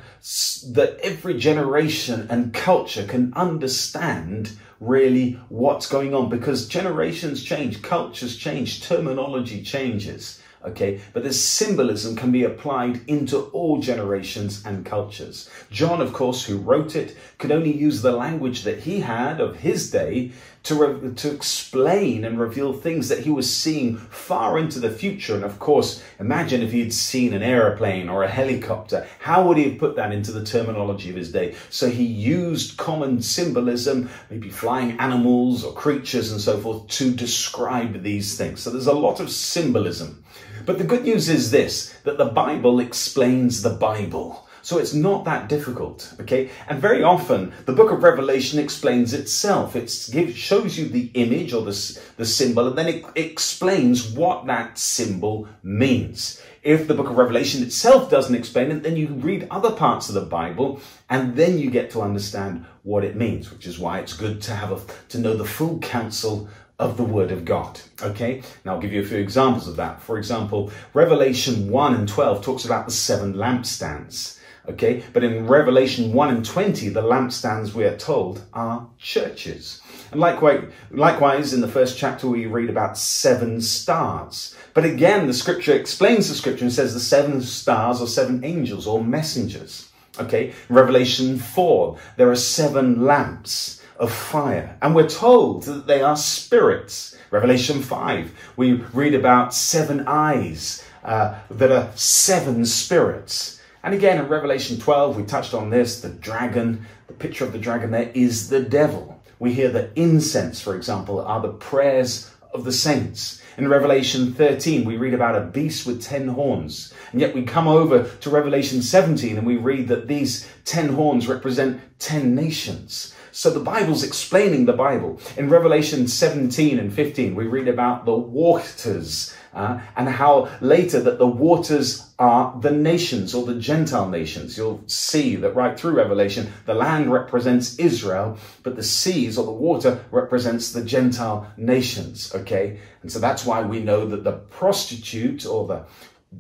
that 0.70 0.98
every 1.02 1.38
generation 1.38 2.28
and 2.30 2.54
culture 2.54 3.06
can 3.06 3.34
understand 3.34 4.52
really 4.80 5.40
what's 5.50 5.88
going 5.88 6.14
on 6.14 6.30
because 6.30 6.68
generations 6.68 7.44
change, 7.44 7.82
cultures 7.82 8.38
change, 8.38 8.84
terminology 8.84 9.64
changes. 9.64 10.40
Okay, 10.66 11.00
but 11.14 11.24
this 11.24 11.42
symbolism 11.42 12.16
can 12.16 12.32
be 12.32 12.44
applied 12.44 13.02
into 13.08 13.42
all 13.52 13.80
generations 13.80 14.66
and 14.66 14.86
cultures. 14.86 15.50
John, 15.70 16.02
of 16.02 16.14
course, 16.14 16.46
who 16.46 16.58
wrote 16.58 16.96
it, 16.96 17.16
could 17.38 17.52
only 17.52 17.72
use 17.72 18.02
the 18.02 18.12
language 18.12 18.64
that 18.64 18.80
he 18.80 19.02
had 19.02 19.40
of 19.40 19.58
his 19.58 19.92
day 19.92 20.32
to, 20.68 20.76
re- 20.76 21.14
to 21.14 21.34
explain 21.34 22.26
and 22.26 22.38
reveal 22.38 22.74
things 22.74 23.08
that 23.08 23.20
he 23.20 23.30
was 23.30 23.54
seeing 23.54 23.96
far 23.96 24.60
into 24.60 24.80
the 24.80 24.90
future. 24.90 25.34
And 25.34 25.46
of 25.46 25.60
course, 25.60 26.04
imagine 26.20 26.62
if 26.62 26.74
he'd 26.74 26.94
seen 26.94 27.34
an 27.34 27.42
aeroplane 27.42 28.10
or 28.10 28.24
a 28.24 28.28
helicopter, 28.28 29.08
how 29.20 29.48
would 29.48 29.56
he 29.56 29.70
have 29.70 29.80
put 29.80 29.96
that 29.96 30.12
into 30.12 30.34
the 30.34 30.44
terminology 30.44 31.10
of 31.10 31.16
his 31.16 31.32
day? 31.32 31.56
So 31.70 31.90
he 31.90 32.04
used 32.04 32.76
common 32.76 33.22
symbolism, 33.22 34.10
maybe 34.30 34.50
flying 34.50 35.00
animals 35.00 35.64
or 35.64 35.74
creatures 35.74 36.34
and 36.34 36.42
so 36.42 36.58
forth, 36.58 36.86
to 36.88 37.14
describe 37.14 38.04
these 38.04 38.38
things. 38.38 38.60
So 38.60 38.70
there's 38.70 38.88
a 38.88 38.94
lot 38.94 39.22
of 39.22 39.32
symbolism. 39.32 40.22
But 40.66 40.80
the 40.80 40.84
good 40.84 41.04
news 41.04 41.30
is 41.30 41.50
this 41.50 41.96
that 42.04 42.18
the 42.18 42.26
Bible 42.26 42.82
explains 42.82 43.62
the 43.62 43.70
Bible. 43.70 44.47
So 44.68 44.80
it's 44.80 44.94
not 44.94 45.24
that 45.24 45.48
difficult, 45.48 46.14
okay? 46.20 46.50
And 46.68 46.82
very 46.82 47.02
often, 47.02 47.54
the 47.64 47.72
book 47.72 47.90
of 47.90 48.04
Revelation 48.04 48.60
explains 48.60 49.14
itself. 49.14 49.78
It 49.78 49.90
shows 49.90 50.78
you 50.78 50.90
the 50.90 51.10
image 51.14 51.54
or 51.54 51.64
the, 51.64 52.00
the 52.18 52.26
symbol, 52.26 52.68
and 52.68 52.78
then 52.78 52.90
it 52.90 53.06
explains 53.16 54.12
what 54.12 54.46
that 54.48 54.78
symbol 54.78 55.48
means. 55.64 56.42
If 56.64 56.86
the 56.86 56.96
book 56.96 57.10
of 57.10 57.18
Revelation 57.18 57.64
itself 57.64 58.10
doesn't 58.10 58.36
explain 58.36 58.72
it, 58.72 58.84
then 58.84 58.98
you 58.98 59.08
read 59.08 59.48
other 59.50 59.72
parts 59.72 60.10
of 60.10 60.16
the 60.16 60.30
Bible, 60.40 60.82
and 61.10 61.38
then 61.38 61.58
you 61.58 61.72
get 61.72 61.90
to 61.92 62.02
understand 62.02 62.66
what 62.84 63.06
it 63.06 63.16
means, 63.16 63.50
which 63.50 63.68
is 63.68 63.80
why 63.80 64.00
it's 64.00 64.18
good 64.18 64.42
to 64.42 64.54
have 64.54 64.74
a, 64.74 64.94
to 65.08 65.18
know 65.18 65.34
the 65.34 65.46
full 65.46 65.80
counsel 65.80 66.50
of 66.78 66.98
the 66.98 67.06
Word 67.06 67.32
of 67.32 67.46
God. 67.46 67.80
Okay, 68.02 68.44
now 68.66 68.74
I'll 68.74 68.82
give 68.82 68.92
you 68.92 69.02
a 69.02 69.06
few 69.06 69.20
examples 69.20 69.70
of 69.70 69.78
that. 69.78 70.02
For 70.02 70.18
example, 70.18 70.72
Revelation 70.94 71.70
1 71.70 71.96
and 71.96 72.10
12 72.10 72.44
talks 72.44 72.66
about 72.66 72.86
the 72.86 72.92
seven 72.92 73.34
lampstands. 73.36 74.37
Okay, 74.70 75.02
but 75.14 75.24
in 75.24 75.48
Revelation 75.48 76.12
1 76.12 76.30
and 76.30 76.46
20, 76.46 76.90
the 76.90 77.02
lampstands, 77.02 77.74
we 77.74 77.86
are 77.86 77.96
told, 77.96 78.44
are 78.54 78.90
churches. 78.98 79.82
And 80.12 80.20
likewise, 80.20 80.66
likewise, 80.92 81.54
in 81.54 81.62
the 81.62 81.70
first 81.70 81.98
chapter, 81.98 82.28
we 82.28 82.48
read 82.48 82.70
about 82.70 82.98
seven 82.98 83.62
stars. 83.62 84.56
But 84.74 84.84
again, 84.84 85.28
the 85.28 85.34
scripture 85.34 85.74
explains 85.74 86.28
the 86.28 86.36
scripture 86.36 86.66
and 86.66 86.74
says 86.74 86.94
the 86.94 87.00
seven 87.00 87.42
stars 87.42 88.02
are 88.02 88.08
seven 88.08 88.44
angels 88.44 88.88
or 88.88 89.04
messengers. 89.04 89.90
Okay, 90.20 90.54
Revelation 90.68 91.38
4, 91.38 91.98
there 92.18 92.30
are 92.30 92.36
seven 92.36 93.06
lamps 93.06 93.82
of 93.98 94.12
fire. 94.12 94.78
And 94.82 94.96
we're 94.96 95.10
told 95.10 95.64
that 95.64 95.88
they 95.88 96.02
are 96.02 96.18
spirits. 96.18 97.18
Revelation 97.32 97.82
5, 97.82 98.32
we 98.58 98.74
read 98.74 99.14
about 99.14 99.54
seven 99.54 100.06
eyes 100.08 100.84
uh, 101.04 101.36
that 101.52 101.72
are 101.72 101.92
seven 101.96 102.66
spirits. 102.66 103.57
And 103.88 103.96
again, 103.96 104.20
in 104.20 104.28
Revelation 104.28 104.78
12, 104.82 105.16
we 105.16 105.24
touched 105.24 105.54
on 105.54 105.70
this 105.70 106.02
the 106.02 106.10
dragon, 106.10 106.86
the 107.08 107.14
picture 107.14 107.46
of 107.46 107.54
the 107.54 107.58
dragon 107.58 107.92
there 107.92 108.12
is 108.14 108.50
the 108.50 108.60
devil. 108.60 109.18
We 109.40 109.54
hear 109.54 109.70
that 109.70 109.92
incense, 109.96 110.60
for 110.60 110.76
example, 110.76 111.22
are 111.22 111.40
the 111.40 111.54
prayers 111.54 112.30
of 112.54 112.66
the 112.66 112.74
saints. 112.74 113.42
In 113.58 113.70
Revelation 113.70 114.34
13, 114.34 114.84
we 114.84 114.98
read 114.98 115.14
about 115.14 115.38
a 115.38 115.46
beast 115.46 115.88
with 115.88 116.04
10 116.04 116.28
horns. 116.28 116.94
And 117.14 117.22
yet 117.22 117.34
we 117.34 117.44
come 117.44 117.70
over 117.70 118.04
to 118.04 118.30
Revelation 118.30 118.82
17 118.82 119.38
and 119.38 119.48
we 119.48 119.56
read 119.56 119.88
that 119.88 120.10
these 120.10 120.46
10 120.66 120.90
horns 120.90 121.30
represent 121.30 121.80
10 122.00 122.36
nations. 122.36 123.16
So 123.32 123.50
the 123.50 123.62
Bible's 123.62 124.04
explaining 124.04 124.66
the 124.66 124.74
Bible. 124.74 125.22
In 125.38 125.48
Revelation 125.48 126.10
17 126.10 126.78
and 126.78 126.92
15, 126.92 127.36
we 127.36 127.48
read 127.48 127.70
about 127.70 128.04
the 128.04 128.16
waters 128.16 129.34
uh, 129.58 129.82
and 129.96 130.08
how 130.08 130.48
later 130.62 131.02
that 131.02 131.18
the 131.18 131.28
waters 131.28 132.14
are 132.20 132.56
the 132.62 132.72
nations 132.72 133.34
or 133.34 133.44
the 133.46 133.56
Gentile 133.56 134.08
nations. 134.08 134.56
You'll 134.56 134.84
see 134.86 135.36
that 135.38 135.56
right 135.56 135.78
through 135.78 135.94
Revelation, 135.94 136.54
the 136.66 136.76
land 136.76 137.12
represents 137.12 137.78
Israel, 137.80 138.38
but 138.62 138.76
the 138.76 138.84
seas 138.84 139.38
or 139.38 139.46
the 139.46 139.52
water 139.52 140.06
represents 140.12 140.72
the 140.72 140.84
Gentile 140.84 141.52
nations. 141.58 142.34
Okay. 142.36 142.80
And 143.02 143.12
so 143.12 143.18
that's 143.18 143.46
why 143.46 143.64
we 143.64 143.80
know 143.80 144.06
that 144.06 144.24
the 144.24 144.34
prostitute 144.34 145.46
or 145.46 145.68
the 145.68 145.86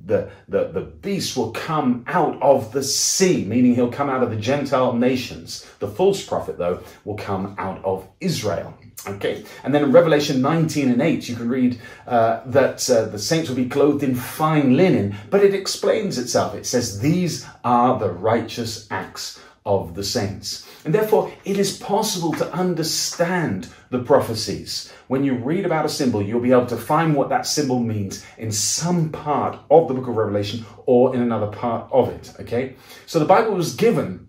the, 0.06 0.30
the, 0.50 0.68
the 0.68 0.82
beast 0.82 1.38
will 1.38 1.52
come 1.52 2.04
out 2.08 2.40
of 2.42 2.74
the 2.74 2.84
sea, 2.84 3.46
meaning 3.46 3.74
he'll 3.74 3.90
come 3.90 4.10
out 4.10 4.22
of 4.22 4.30
the 4.30 4.36
Gentile 4.36 4.92
nations. 4.92 5.66
The 5.80 5.88
false 5.88 6.22
prophet, 6.24 6.58
though, 6.58 6.84
will 7.06 7.16
come 7.16 7.56
out 7.58 7.84
of 7.86 8.06
Israel. 8.20 8.78
Okay, 9.06 9.46
and 9.64 9.74
then 9.74 9.84
in 9.84 9.92
Revelation 9.92 10.42
19 10.42 10.90
and 10.90 11.02
8, 11.02 11.30
you 11.30 11.36
can 11.36 11.48
read 11.48 11.80
uh, 12.08 12.42
that 12.48 12.90
uh, 12.90 13.06
the 13.06 13.20
saints 13.20 13.48
will 13.48 13.56
be 13.56 13.70
clothed 13.70 14.04
in 14.04 14.16
fine 14.16 14.76
linen, 14.76 15.16
but 15.30 15.44
it 15.44 15.54
explains 15.54 16.18
itself. 16.18 16.56
It 16.56 16.66
says, 16.66 17.00
These 17.00 17.46
are 17.64 18.00
the 18.00 18.10
righteous 18.10 18.88
acts 18.90 19.40
of 19.68 19.96
the 19.96 20.04
saints. 20.04 20.66
And 20.86 20.96
therefore, 20.96 21.32
it 21.44 21.60
is 21.60 21.78
possible 21.78 22.32
to 22.34 22.52
understand 22.54 23.68
the 23.90 24.00
prophecies. 24.00 24.92
When 25.08 25.26
you 25.26 25.36
read 25.36 25.66
about 25.66 25.86
a 25.86 25.90
symbol, 25.90 26.22
you'll 26.22 26.40
be 26.40 26.54
able 26.54 26.68
to 26.68 26.78
find 26.78 27.14
what 27.14 27.30
that 27.30 27.46
symbol 27.46 27.80
means 27.80 28.26
in 28.38 28.52
some 28.52 29.10
part 29.10 29.60
of 29.70 29.88
the 29.88 29.94
book 29.94 30.08
of 30.08 30.16
Revelation 30.16 30.66
or 30.86 31.14
in 31.14 31.22
another 31.22 31.48
part 31.48 31.92
of 31.92 32.10
it. 32.10 32.34
Okay? 32.40 32.76
So 33.06 33.20
the 33.20 33.26
Bible 33.26 33.54
was 33.54 33.76
given 33.76 34.27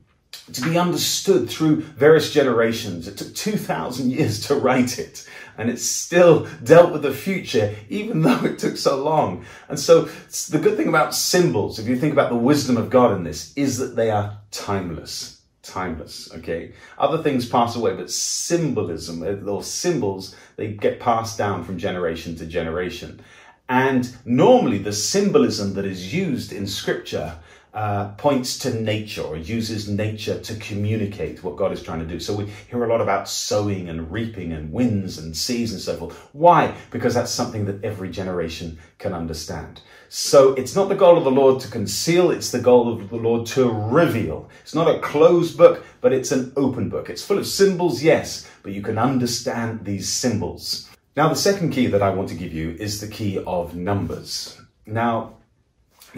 to 0.53 0.63
be 0.63 0.79
understood 0.79 1.49
through 1.49 1.83
various 1.83 2.33
generations. 2.33 3.07
It 3.07 3.17
took 3.19 3.35
2,000 3.35 4.11
years 4.11 4.47
to 4.47 4.55
write 4.55 4.99
it, 4.99 5.29
and 5.59 5.69
it 5.69 5.79
still 5.79 6.47
dealt 6.65 6.93
with 6.93 7.03
the 7.03 7.13
future, 7.13 7.75
even 7.89 8.23
though 8.23 8.45
it 8.45 8.59
took 8.59 8.77
so 8.77 9.03
long. 9.03 9.45
And 9.69 9.79
so, 9.79 10.03
the 10.51 10.59
good 10.59 10.77
thing 10.77 10.89
about 10.89 11.15
symbols, 11.15 11.79
if 11.79 11.87
you 11.87 11.99
think 11.99 12.13
about 12.13 12.31
the 12.31 12.37
wisdom 12.37 12.77
of 12.77 12.91
God 12.91 13.17
in 13.17 13.25
this, 13.25 13.53
is 13.57 13.79
that 13.79 13.97
they 13.97 14.11
are 14.11 14.39
timeless 14.51 15.39
timeless. 15.69 16.33
Okay, 16.33 16.73
other 16.97 17.23
things 17.23 17.49
pass 17.49 17.77
away, 17.77 17.95
but 17.95 18.11
symbolism 18.11 19.23
uh, 19.23 19.51
or 19.51 19.63
symbols 19.63 20.35
they 20.57 20.73
get 20.73 20.99
passed 20.99 21.39
down 21.39 21.63
from 21.63 21.79
generation 21.79 22.35
to 22.37 22.47
generation. 22.47 23.21
And 23.69 24.17
normally, 24.25 24.79
the 24.79 24.95
symbolism 24.95 25.75
that 25.75 25.85
is 25.85 26.13
used 26.15 26.53
in 26.53 26.67
Scripture 26.67 27.39
uh, 27.75 28.09
points 28.13 28.59
to 28.59 28.81
nature 28.81 29.23
or 29.23 29.37
uses 29.37 29.89
nature 29.89 30.41
to 30.41 30.55
communicate 30.57 31.45
what 31.45 31.57
God 31.57 31.73
is 31.73 31.83
trying 31.83 32.01
to 32.01 32.07
do. 32.07 32.19
So 32.19 32.35
we 32.35 32.47
hear 32.69 32.85
a 32.85 32.89
lot 32.89 33.01
about 33.01 33.29
sowing 33.29 33.89
and 33.89 34.11
reaping 34.11 34.53
and 34.53 34.73
winds 34.73 35.19
and 35.19 35.37
seas 35.37 35.73
and 35.73 35.81
so 35.81 35.97
forth. 35.97 36.17
Why? 36.33 36.75
Because 36.91 37.15
that's 37.15 37.31
something 37.31 37.67
that 37.67 37.85
every 37.85 38.11
generation 38.11 38.79
can 38.99 39.13
understand. 39.13 39.81
So 40.09 40.55
it's 40.55 40.75
not 40.75 40.89
the 40.89 40.95
goal 40.95 41.19
of 41.19 41.25
the 41.25 41.31
Lord 41.31 41.61
to 41.61 41.71
conceal, 41.71 42.31
it's 42.31 42.51
the 42.51 42.61
goal 42.61 42.93
of 42.93 43.11
the 43.11 43.17
Lord 43.17 43.47
to 43.49 43.71
reveal. 43.71 44.49
It's 44.63 44.75
not 44.75 44.89
a 44.89 45.01
closed 45.01 45.59
book, 45.59 45.85
but 46.01 46.13
it's 46.13 46.33
an 46.33 46.53
open 46.57 46.89
book. 46.89 47.11
It's 47.11 47.25
full 47.25 47.39
of 47.39 47.47
symbols, 47.47 48.03
yes, 48.03 48.51
but 48.63 48.73
you 48.73 48.81
can 48.81 48.99
understand 48.99 49.85
these 49.85 50.11
symbols. 50.11 50.89
Now, 51.15 51.29
the 51.29 51.37
second 51.37 51.73
key 51.73 51.89
that 51.89 52.03
I 52.03 52.11
want 52.11 52.29
to 52.31 52.35
give 52.35 52.53
you 52.53 52.77
is 52.79 53.01
the 53.01 53.09
key 53.09 53.43
of 53.45 53.75
numbers. 53.75 54.59
Now, 54.87 55.35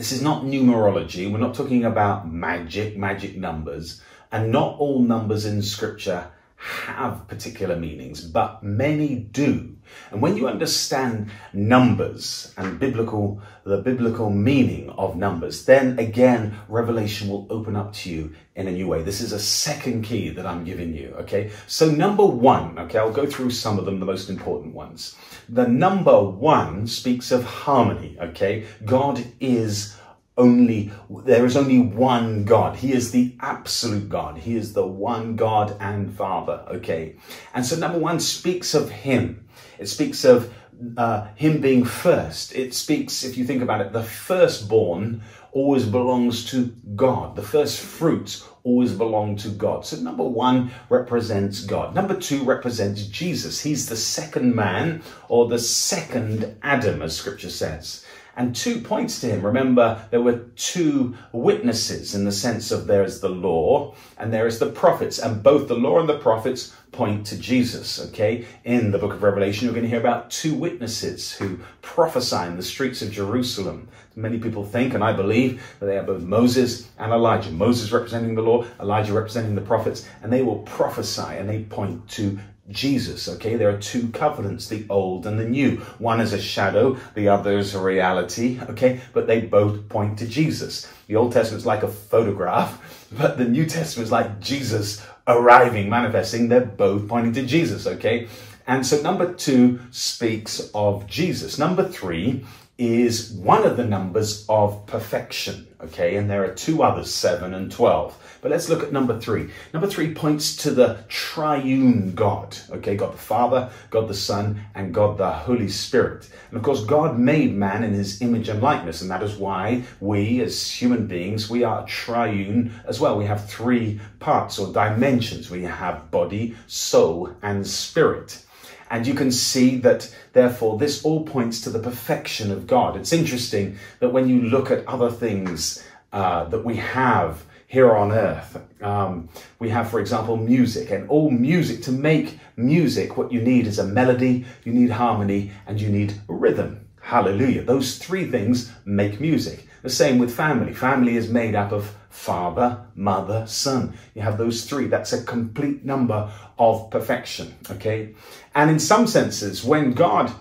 this 0.01 0.13
is 0.13 0.23
not 0.23 0.45
numerology. 0.45 1.31
We're 1.31 1.37
not 1.37 1.55
talking 1.55 1.85
about 1.85 2.27
magic, 2.27 2.97
magic 2.97 3.37
numbers. 3.37 4.01
And 4.33 4.51
not 4.51 4.79
all 4.79 5.03
numbers 5.03 5.45
in 5.45 5.61
scripture 5.61 6.31
have 6.57 7.29
particular 7.29 7.77
meanings, 7.77 8.25
but 8.25 8.63
many 8.63 9.17
do. 9.17 9.77
And 10.11 10.21
when 10.21 10.37
you 10.37 10.49
understand 10.49 11.31
numbers 11.53 12.53
and 12.57 12.79
biblical, 12.79 13.41
the 13.65 13.79
biblical 13.79 14.31
meaning 14.31 14.91
of 14.91 15.17
numbers, 15.17 15.65
then 15.65 15.99
again, 15.99 16.57
revelation 16.69 17.29
will 17.29 17.47
open 17.51 17.77
up 17.77 17.93
to 17.95 18.11
you 18.11 18.35
in 18.57 18.69
a 18.69 18.73
new 18.73 18.89
way. 18.89 19.03
This 19.03 19.21
is 19.21 19.33
a 19.33 19.39
second 19.39 20.03
key 20.03 20.31
that 20.31 20.47
I'm 20.47 20.65
giving 20.65 20.95
you. 20.95 21.15
Okay. 21.21 21.51
So 21.67 21.91
number 21.91 22.25
one, 22.25 22.79
okay, 22.79 22.99
I'll 22.99 23.13
go 23.13 23.27
through 23.27 23.51
some 23.51 23.79
of 23.79 23.85
them, 23.85 24.01
the 24.01 24.07
most 24.07 24.29
important 24.29 24.75
ones. 24.75 25.17
The 25.49 25.67
number 25.67 26.23
one 26.23 26.87
speaks 26.87 27.31
of 27.31 27.45
harmony. 27.45 28.17
Okay. 28.21 28.67
God 28.85 29.25
is 29.41 29.97
only 30.37 30.91
there 31.25 31.45
is 31.45 31.57
only 31.57 31.79
one 31.79 32.45
God. 32.45 32.77
He 32.77 32.93
is 32.93 33.13
the 33.13 33.37
absolute 33.41 34.09
God. 34.09 34.39
He 34.39 34.57
is 34.57 34.73
the 34.73 34.87
one 34.87 35.37
God 35.37 35.77
and 35.81 36.13
Father. 36.17 36.65
Okay. 36.69 37.17
And 37.55 37.65
so 37.65 37.77
number 37.77 37.99
one 37.99 38.21
speaks 38.21 38.75
of 38.75 38.91
him. 38.91 39.47
It 39.81 39.89
speaks 39.89 40.25
of 40.25 40.53
uh, 40.97 41.29
him 41.35 41.61
being 41.61 41.85
first. 41.85 42.55
It 42.55 42.75
speaks, 42.75 43.25
if 43.25 43.37
you 43.37 43.45
think 43.45 43.63
about 43.63 43.81
it, 43.81 43.93
the 43.93 44.03
firstborn 44.03 45.23
always 45.53 45.87
belongs 45.87 46.45
to 46.51 46.67
God. 46.95 47.35
The 47.35 47.43
first 47.43 47.81
fruits 47.81 48.47
always 48.63 48.93
belong 48.93 49.37
to 49.37 49.49
God. 49.49 49.85
So 49.87 49.97
number 49.97 50.23
one 50.23 50.71
represents 50.91 51.65
God. 51.65 51.95
Number 51.95 52.15
two 52.15 52.45
represents 52.45 53.07
Jesus. 53.07 53.61
He's 53.61 53.89
the 53.89 53.97
second 53.97 54.55
man 54.55 55.03
or 55.29 55.49
the 55.49 55.59
second 55.59 56.57
Adam, 56.63 57.03
as 57.03 57.17
scripture 57.17 57.51
says 57.51 58.05
and 58.41 58.57
two 58.57 58.81
points 58.81 59.21
to 59.21 59.27
him. 59.27 59.45
Remember, 59.45 60.03
there 60.11 60.23
were 60.23 60.39
two 60.57 61.15
witnesses 61.31 62.15
in 62.15 62.25
the 62.25 62.33
sense 62.33 62.71
of 62.71 62.87
there 62.87 63.05
is 63.05 63.21
the 63.21 63.29
law 63.29 63.95
and 64.17 64.33
there 64.33 64.47
is 64.47 64.59
the 64.59 64.71
prophets, 64.71 65.19
and 65.19 65.43
both 65.43 65.69
the 65.69 65.75
law 65.75 66.01
and 66.01 66.09
the 66.09 66.19
prophets 66.19 66.75
point 66.91 67.27
to 67.27 67.37
Jesus. 67.37 68.01
Okay, 68.09 68.47
in 68.65 68.93
the 68.93 68.99
book 68.99 69.13
of 69.13 69.23
Revelation, 69.23 69.67
you're 69.67 69.75
going 69.75 69.85
to 69.85 69.91
hear 69.91 70.01
about 70.01 70.31
two 70.31 70.55
witnesses 70.55 71.31
who 71.33 71.59
prophesy 71.83 72.47
in 72.47 72.57
the 72.57 72.63
streets 72.63 73.03
of 73.03 73.13
Jerusalem. 73.13 73.89
Many 74.17 74.39
people 74.39 74.65
think, 74.65 74.95
and 74.95 75.05
I 75.05 75.13
believe, 75.13 75.63
that 75.79 75.87
they 75.87 75.99
are 75.99 76.03
both 76.03 76.23
Moses 76.23 76.89
and 76.99 77.13
Elijah. 77.13 77.51
Moses 77.51 77.93
representing 77.93 78.35
the 78.35 78.43
law, 78.43 78.65
Elijah 78.81 79.13
representing 79.13 79.55
the 79.55 79.61
prophets, 79.61 80.09
and 80.23 80.33
they 80.33 80.43
will 80.43 80.61
prophesy 80.61 81.37
and 81.37 81.47
they 81.47 81.65
point 81.65 82.09
to 82.13 82.39
Jesus. 82.71 83.29
Okay, 83.29 83.57
there 83.57 83.71
are 83.71 83.79
two 83.79 84.09
covenants, 84.09 84.69
the 84.69 84.87
old 84.89 85.27
and 85.27 85.39
the 85.39 85.49
new. 85.49 85.77
One 85.99 86.21
is 86.21 86.33
a 86.33 86.41
shadow, 86.41 86.97
the 87.15 87.29
other 87.29 87.59
is 87.59 87.75
a 87.75 87.81
reality. 87.81 88.61
Okay, 88.71 89.01
but 89.13 89.27
they 89.27 89.41
both 89.41 89.89
point 89.89 90.19
to 90.19 90.27
Jesus. 90.27 90.91
The 91.07 91.17
Old 91.17 91.33
Testament 91.33 91.61
is 91.61 91.67
like 91.67 91.83
a 91.83 91.89
photograph, 91.89 93.09
but 93.19 93.39
the 93.39 93.45
New 93.45 93.67
Testament 93.67 94.07
is 94.07 94.13
like 94.13 94.41
Jesus 94.41 95.05
arriving, 95.27 95.89
manifesting. 95.89 96.49
They're 96.49 96.61
both 96.61 97.09
pointing 97.09 97.33
to 97.35 97.43
Jesus. 97.45 97.87
Okay, 97.87 98.29
and 98.67 98.87
so 98.87 99.01
number 99.03 99.33
two 99.33 99.81
speaks 99.91 100.71
of 100.75 101.07
Jesus. 101.07 101.59
Number 101.59 101.89
three 101.89 102.45
is 102.81 103.31
one 103.33 103.67
of 103.67 103.77
the 103.77 103.85
numbers 103.85 104.47
of 104.49 104.87
perfection. 104.87 105.67
Okay, 105.83 106.17
and 106.17 106.29
there 106.29 106.45
are 106.45 106.55
two 106.55 106.83
others, 106.83 107.13
seven 107.13 107.55
and 107.55 107.71
twelve. 107.71 108.17
But 108.43 108.51
let's 108.51 108.69
look 108.71 108.83
at 108.83 108.93
number 108.93 109.19
three. 109.21 109.51
Number 109.75 109.87
three 109.87 110.15
points 110.15 110.57
to 110.57 110.71
the 110.71 111.05
triune 111.09 112.15
God. 112.15 112.57
Okay, 112.71 112.97
God 112.97 113.13
the 113.13 113.19
Father, 113.19 113.71
God 113.91 114.09
the 114.09 114.15
Son, 114.15 114.61
and 114.75 114.95
God 114.95 115.19
the 115.19 115.31
Holy 115.31 115.69
Spirit. 115.69 116.29
And 116.49 116.57
of 116.57 116.63
course, 116.63 116.85
God 116.85 117.19
made 117.19 117.55
man 117.55 117.85
in 117.85 117.93
his 117.93 118.23
image 118.23 118.49
and 118.49 118.63
likeness, 118.63 119.03
and 119.03 119.11
that 119.11 119.23
is 119.23 119.37
why 119.37 119.85
we 120.01 120.41
as 120.41 120.71
human 120.71 121.07
beings, 121.07 121.51
we 121.51 121.65
are 121.65 121.87
triune 121.87 122.73
as 122.87 122.99
well. 122.99 123.19
We 123.19 123.27
have 123.27 123.49
three 123.49 124.01
parts 124.21 124.59
or 124.59 124.73
dimensions. 124.73 125.51
We 125.51 125.63
have 125.63 126.11
body, 126.11 126.57
soul, 126.67 127.35
and 127.43 127.67
spirit. 127.67 128.45
And 128.91 129.07
you 129.07 129.15
can 129.15 129.31
see 129.31 129.77
that, 129.79 130.13
therefore, 130.33 130.77
this 130.77 131.05
all 131.05 131.25
points 131.25 131.61
to 131.63 131.71
the 131.71 131.79
perfection 131.79 132.51
of 132.51 132.67
God. 132.67 132.97
It's 132.97 133.13
interesting 133.13 133.79
that 134.01 134.13
when 134.13 134.29
you 134.29 134.43
look 134.43 134.71
at 134.71 134.87
other 134.87 135.11
things 135.11 135.85
uh, 136.13 136.45
that 136.45 136.65
we 136.65 136.77
have 136.77 137.45
here 137.69 137.95
on 137.95 138.11
earth, 138.11 138.61
um, 138.83 139.29
we 139.61 139.71
have, 139.71 139.89
for 139.89 140.01
example, 140.01 140.37
music, 140.37 140.91
and 140.91 141.09
all 141.09 141.31
music, 141.31 141.83
to 141.83 141.93
make 141.93 142.41
music, 142.57 143.17
what 143.17 143.31
you 143.31 143.41
need 143.41 143.69
is 143.69 143.79
a 143.79 143.87
melody, 143.87 144.45
you 144.65 144.73
need 144.73 144.91
harmony, 144.91 145.53
and 145.69 145.81
you 145.81 145.89
need 145.89 146.15
rhythm. 146.27 146.85
Hallelujah. 147.01 147.63
Those 147.63 147.97
three 147.97 148.29
things 148.29 148.73
make 148.85 149.21
music. 149.21 149.69
The 149.83 149.91
same 149.91 150.19
with 150.19 150.35
family. 150.35 150.75
Family 150.75 151.17
is 151.17 151.31
made 151.31 151.55
up 151.55 151.71
of 151.71 151.95
father, 152.11 152.85
mother, 152.95 153.47
son. 153.47 153.95
You 154.15 154.23
have 154.23 154.37
those 154.37 154.65
three. 154.67 154.89
That's 154.89 155.13
a 155.13 155.23
complete 155.25 155.85
number 155.85 156.31
of 156.59 156.91
perfection. 156.91 157.55
Okay. 157.71 158.15
And 158.55 158.69
in 158.69 158.79
some 158.79 159.07
senses, 159.07 159.65
when 159.65 159.93
God 159.93 160.33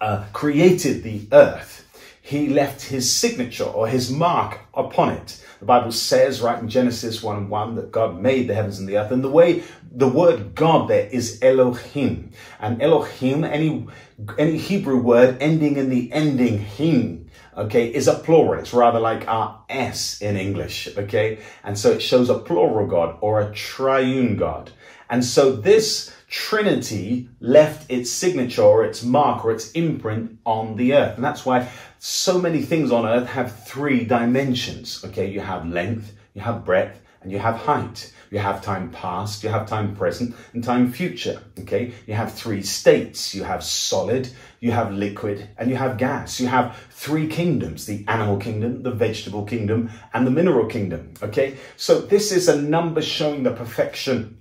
uh, 0.00 0.24
created 0.32 1.02
the 1.02 1.26
earth, 1.32 1.81
he 2.24 2.48
left 2.48 2.82
his 2.82 3.12
signature 3.12 3.64
or 3.64 3.88
his 3.88 4.08
mark 4.08 4.60
upon 4.74 5.10
it. 5.10 5.44
The 5.58 5.66
Bible 5.66 5.90
says 5.90 6.40
right 6.40 6.58
in 6.58 6.68
Genesis 6.68 7.20
1 7.20 7.36
and 7.36 7.50
1 7.50 7.74
that 7.74 7.90
God 7.90 8.20
made 8.20 8.48
the 8.48 8.54
heavens 8.54 8.78
and 8.78 8.88
the 8.88 8.96
earth. 8.96 9.10
And 9.10 9.24
the 9.24 9.28
way 9.28 9.64
the 9.90 10.06
word 10.06 10.54
God 10.54 10.88
there 10.88 11.08
is 11.08 11.40
Elohim. 11.42 12.30
And 12.60 12.80
Elohim, 12.80 13.42
any, 13.42 13.88
any 14.38 14.56
Hebrew 14.56 14.98
word 14.98 15.36
ending 15.40 15.76
in 15.76 15.90
the 15.90 16.12
ending 16.12 16.60
him, 16.60 17.28
okay, 17.56 17.92
is 17.92 18.06
a 18.06 18.14
plural. 18.14 18.60
It's 18.60 18.72
rather 18.72 19.00
like 19.00 19.26
our 19.26 19.64
S 19.68 20.22
in 20.22 20.36
English, 20.36 20.96
okay? 20.96 21.40
And 21.64 21.76
so 21.76 21.90
it 21.90 22.02
shows 22.02 22.30
a 22.30 22.38
plural 22.38 22.86
God 22.86 23.18
or 23.20 23.40
a 23.40 23.52
triune 23.52 24.36
God. 24.36 24.70
And 25.10 25.24
so 25.24 25.56
this 25.56 26.14
Trinity 26.32 27.28
left 27.40 27.90
its 27.90 28.10
signature 28.10 28.62
or 28.62 28.86
its 28.86 29.02
mark 29.02 29.44
or 29.44 29.52
its 29.52 29.70
imprint 29.72 30.38
on 30.46 30.76
the 30.76 30.94
earth. 30.94 31.16
And 31.16 31.22
that's 31.22 31.44
why 31.44 31.68
so 31.98 32.40
many 32.40 32.62
things 32.62 32.90
on 32.90 33.04
earth 33.04 33.28
have 33.28 33.66
three 33.66 34.06
dimensions. 34.06 35.04
Okay, 35.04 35.30
you 35.30 35.40
have 35.40 35.68
length, 35.68 36.16
you 36.32 36.40
have 36.40 36.64
breadth, 36.64 37.02
and 37.20 37.30
you 37.30 37.38
have 37.38 37.56
height. 37.56 38.14
You 38.30 38.38
have 38.38 38.62
time 38.62 38.90
past, 38.90 39.44
you 39.44 39.50
have 39.50 39.68
time 39.68 39.94
present, 39.94 40.34
and 40.54 40.64
time 40.64 40.90
future. 40.90 41.42
Okay, 41.60 41.92
you 42.06 42.14
have 42.14 42.32
three 42.32 42.62
states. 42.62 43.34
You 43.34 43.44
have 43.44 43.62
solid, 43.62 44.30
you 44.58 44.70
have 44.70 44.90
liquid, 44.90 45.50
and 45.58 45.68
you 45.68 45.76
have 45.76 45.98
gas. 45.98 46.40
You 46.40 46.46
have 46.46 46.78
three 46.92 47.28
kingdoms 47.28 47.84
the 47.84 48.06
animal 48.08 48.38
kingdom, 48.38 48.82
the 48.82 48.90
vegetable 48.90 49.44
kingdom, 49.44 49.90
and 50.14 50.26
the 50.26 50.30
mineral 50.30 50.64
kingdom. 50.64 51.12
Okay, 51.22 51.58
so 51.76 52.00
this 52.00 52.32
is 52.32 52.48
a 52.48 52.62
number 52.62 53.02
showing 53.02 53.42
the 53.42 53.52
perfection 53.52 54.38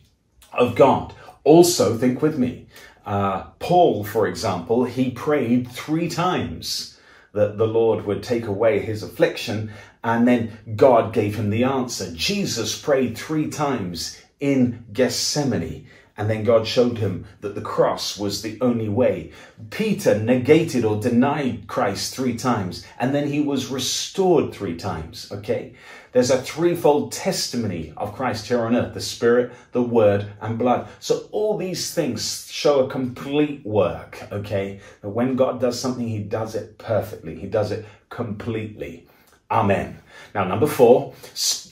of 0.54 0.75
God. 0.75 1.13
Also, 1.43 1.97
think 1.97 2.21
with 2.21 2.38
me. 2.38 2.67
Uh, 3.06 3.43
Paul, 3.60 4.04
for 4.04 4.27
example, 4.27 4.84
he 4.86 5.10
prayed 5.10 5.71
three 5.71 6.08
times 6.08 6.99
that 7.34 7.58
the 7.58 7.67
Lord 7.67 8.06
would 8.06 8.21
take 8.21 8.45
away 8.45 8.80
his 8.80 9.04
affliction, 9.04 9.71
and 10.04 10.27
then 10.27 10.58
God 10.75 11.13
gave 11.13 11.36
him 11.36 11.49
the 11.49 11.63
answer. 11.63 12.12
Jesus 12.13 12.80
prayed 12.80 13.17
three 13.17 13.49
times 13.49 14.21
in 14.39 14.86
Gethsemane, 14.91 15.88
and 16.17 16.30
then 16.30 16.43
God 16.43 16.67
showed 16.67 16.97
him 16.97 17.25
that 17.39 17.56
the 17.56 17.62
cross 17.62 18.17
was 18.19 18.41
the 18.41 18.58
only 18.62 18.89
way. 18.89 19.32
Peter 19.69 20.19
negated 20.19 20.84
or 20.84 20.99
denied 20.99 21.67
Christ 21.67 22.13
three 22.13 22.36
times, 22.36 22.86
and 22.99 23.15
then 23.15 23.30
he 23.30 23.39
was 23.39 23.71
restored 23.71 24.54
three 24.54 24.75
times. 24.75 25.32
Okay? 25.32 25.73
There's 26.12 26.30
a 26.30 26.41
threefold 26.41 27.13
testimony 27.13 27.93
of 27.95 28.13
Christ 28.13 28.47
here 28.47 28.62
on 28.62 28.76
earth 28.76 28.93
the 28.93 29.02
Spirit, 29.02 29.54
the 29.71 29.82
Word, 29.82 30.28
and 30.41 30.58
blood. 30.58 30.89
So 31.00 31.30
all 31.32 31.58
these 31.58 31.93
things 31.93 32.52
show 32.52 32.86
a 32.86 32.89
complete 32.89 33.65
work, 33.65 34.28
okay? 34.32 34.82
That 35.02 35.10
when 35.10 35.38
God 35.38 35.62
does 35.62 35.80
something, 35.80 36.08
He 36.08 36.19
does 36.19 36.54
it 36.54 36.78
perfectly, 36.78 37.36
He 37.39 37.47
does 37.47 37.71
it 37.71 37.86
completely. 38.10 39.08
Amen. 39.50 40.00
Now, 40.34 40.45
number 40.45 40.67
four 40.67 41.13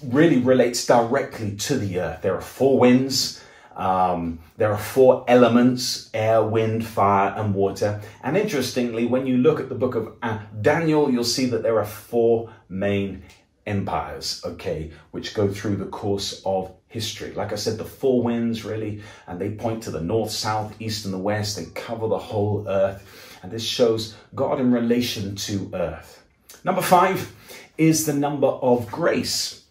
really 0.04 0.40
relates 0.40 0.86
directly 0.86 1.56
to 1.56 1.78
the 1.78 2.00
earth. 2.00 2.22
There 2.22 2.36
are 2.36 2.42
four 2.42 2.78
winds. 2.78 3.42
Um, 3.76 4.40
there 4.58 4.74
are 4.74 4.78
four 4.78 5.24
elements 5.30 6.10
air, 6.14 6.44
wind, 6.44 6.86
fire, 6.86 7.34
and 7.38 7.54
water. 7.54 8.02
And 8.22 8.36
interestingly, 8.36 9.06
when 9.06 9.26
you 9.26 9.38
look 9.38 9.62
at 9.62 9.70
the 9.70 9.76
book 9.76 9.96
of 9.96 10.14
uh, 10.22 10.40
Daniel, 10.62 11.10
you'll 11.10 11.24
see 11.24 11.46
that 11.48 11.64
there 11.64 11.80
are 11.80 11.86
four 11.86 12.52
main 12.68 13.24
empires, 13.70 14.42
okay, 14.44 14.92
which 15.12 15.34
go 15.34 15.48
through 15.48 15.78
the 15.78 15.86
course 15.86 16.42
of 16.46 16.74
history. 16.88 17.32
Like 17.32 17.54
I 17.54 17.56
said, 17.56 17.78
the 17.78 17.86
four 17.86 18.22
winds 18.22 18.66
really, 18.66 19.02
and 19.28 19.40
they 19.40 19.52
point 19.52 19.84
to 19.84 19.92
the 19.92 20.02
north, 20.02 20.32
south, 20.32 20.76
east, 20.82 21.06
and 21.06 21.14
the 21.14 21.20
west. 21.20 21.56
They 21.56 21.66
cover 21.76 22.08
the 22.08 22.18
whole 22.18 22.68
earth. 22.68 23.06
And 23.42 23.52
this 23.52 23.64
shows 23.64 24.16
God 24.36 24.60
in 24.60 24.72
relation 24.74 25.36
to 25.36 25.70
earth. 25.74 26.26
Number 26.66 26.82
five 26.82 27.32
is 27.78 28.06
the 28.06 28.14
number 28.14 28.48
of 28.48 28.92
grace. 28.92 29.64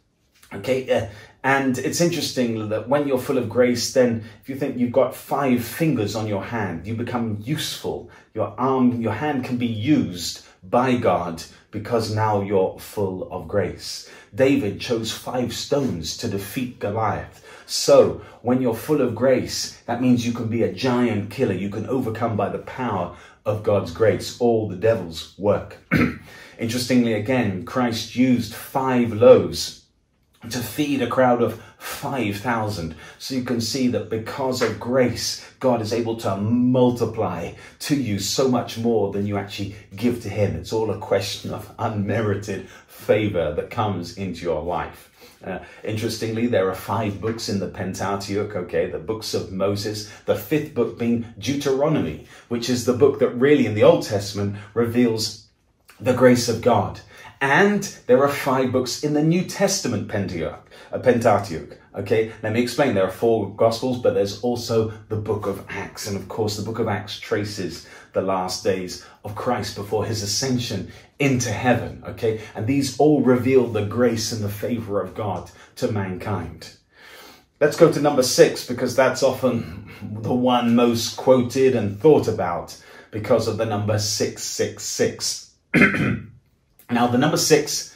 Okay, 0.54 0.88
uh, 0.90 1.08
and 1.44 1.76
it's 1.76 2.00
interesting 2.00 2.70
that 2.70 2.88
when 2.88 3.06
you're 3.06 3.18
full 3.18 3.36
of 3.36 3.50
grace, 3.50 3.92
then 3.92 4.24
if 4.40 4.48
you 4.48 4.56
think 4.56 4.78
you've 4.78 4.92
got 4.92 5.14
five 5.14 5.62
fingers 5.62 6.16
on 6.16 6.26
your 6.26 6.42
hand, 6.42 6.86
you 6.86 6.94
become 6.94 7.38
useful. 7.42 8.10
Your 8.32 8.54
arm, 8.58 9.02
your 9.02 9.12
hand 9.12 9.44
can 9.44 9.58
be 9.58 9.66
used 9.66 10.46
by 10.62 10.96
God 10.96 11.42
because 11.70 12.14
now 12.14 12.40
you're 12.40 12.78
full 12.78 13.30
of 13.32 13.48
grace. 13.48 14.10
David 14.34 14.80
chose 14.80 15.12
five 15.12 15.52
stones 15.52 16.16
to 16.18 16.28
defeat 16.28 16.78
Goliath. 16.78 17.44
So, 17.66 18.22
when 18.40 18.62
you're 18.62 18.74
full 18.74 19.02
of 19.02 19.14
grace, 19.14 19.80
that 19.86 20.00
means 20.00 20.26
you 20.26 20.32
can 20.32 20.48
be 20.48 20.62
a 20.62 20.72
giant 20.72 21.30
killer. 21.30 21.54
You 21.54 21.68
can 21.68 21.86
overcome 21.86 22.36
by 22.36 22.48
the 22.48 22.58
power 22.58 23.16
of 23.44 23.62
God's 23.62 23.90
grace 23.90 24.40
all 24.40 24.68
the 24.68 24.76
devil's 24.76 25.34
work. 25.38 25.76
Interestingly, 26.58 27.12
again, 27.12 27.64
Christ 27.64 28.16
used 28.16 28.54
five 28.54 29.12
loaves 29.12 29.84
to 30.50 30.58
feed 30.58 31.02
a 31.02 31.06
crowd 31.08 31.42
of 31.42 31.62
5,000. 31.78 32.94
So 33.18 33.34
you 33.34 33.44
can 33.44 33.60
see 33.60 33.88
that 33.88 34.10
because 34.10 34.62
of 34.62 34.80
grace, 34.80 35.48
God 35.60 35.80
is 35.80 35.92
able 35.92 36.16
to 36.18 36.36
multiply 36.36 37.52
to 37.80 37.96
you 37.96 38.18
so 38.18 38.48
much 38.48 38.78
more 38.78 39.12
than 39.12 39.26
you 39.26 39.38
actually 39.38 39.76
give 39.94 40.22
to 40.22 40.28
Him. 40.28 40.56
It's 40.56 40.72
all 40.72 40.90
a 40.90 40.98
question 40.98 41.52
of 41.52 41.72
unmerited 41.78 42.68
favor 42.86 43.54
that 43.54 43.70
comes 43.70 44.18
into 44.18 44.42
your 44.42 44.62
life. 44.62 45.10
Uh, 45.44 45.60
interestingly, 45.84 46.48
there 46.48 46.68
are 46.68 46.74
five 46.74 47.20
books 47.20 47.48
in 47.48 47.60
the 47.60 47.68
Pentateuch, 47.68 48.56
okay, 48.56 48.90
the 48.90 48.98
books 48.98 49.34
of 49.34 49.52
Moses, 49.52 50.10
the 50.26 50.34
fifth 50.34 50.74
book 50.74 50.98
being 50.98 51.26
Deuteronomy, 51.38 52.26
which 52.48 52.68
is 52.68 52.84
the 52.84 52.92
book 52.92 53.20
that 53.20 53.30
really 53.30 53.66
in 53.66 53.74
the 53.74 53.84
Old 53.84 54.04
Testament 54.04 54.56
reveals 54.74 55.46
the 56.00 56.12
grace 56.12 56.48
of 56.48 56.60
God. 56.60 57.00
And 57.40 57.82
there 58.08 58.22
are 58.22 58.28
five 58.28 58.72
books 58.72 59.04
in 59.04 59.14
the 59.14 59.22
New 59.22 59.44
Testament 59.44 60.08
Pentateuch. 60.08 60.67
Uh, 60.92 60.98
Pentateuch. 60.98 61.78
Okay, 61.94 62.32
let 62.42 62.52
me 62.52 62.62
explain. 62.62 62.94
There 62.94 63.06
are 63.06 63.10
four 63.10 63.54
Gospels, 63.54 63.98
but 63.98 64.14
there's 64.14 64.40
also 64.40 64.92
the 65.08 65.16
book 65.16 65.46
of 65.46 65.64
Acts. 65.68 66.06
And 66.06 66.16
of 66.16 66.28
course, 66.28 66.56
the 66.56 66.64
book 66.64 66.78
of 66.78 66.88
Acts 66.88 67.18
traces 67.18 67.86
the 68.12 68.22
last 68.22 68.64
days 68.64 69.04
of 69.24 69.34
Christ 69.34 69.76
before 69.76 70.04
his 70.04 70.22
ascension 70.22 70.90
into 71.18 71.50
heaven. 71.50 72.02
Okay, 72.06 72.40
and 72.54 72.66
these 72.66 72.98
all 72.98 73.22
reveal 73.22 73.66
the 73.66 73.84
grace 73.84 74.32
and 74.32 74.42
the 74.42 74.48
favor 74.48 75.00
of 75.00 75.14
God 75.14 75.50
to 75.76 75.92
mankind. 75.92 76.74
Let's 77.60 77.76
go 77.76 77.92
to 77.92 78.00
number 78.00 78.22
six 78.22 78.64
because 78.66 78.94
that's 78.94 79.22
often 79.22 79.90
the 80.00 80.32
one 80.32 80.76
most 80.76 81.16
quoted 81.16 81.74
and 81.74 81.98
thought 81.98 82.28
about 82.28 82.80
because 83.10 83.48
of 83.48 83.56
the 83.56 83.66
number 83.66 83.98
666. 83.98 85.54
Now, 86.90 87.06
the 87.06 87.18
number 87.18 87.36
six 87.36 87.94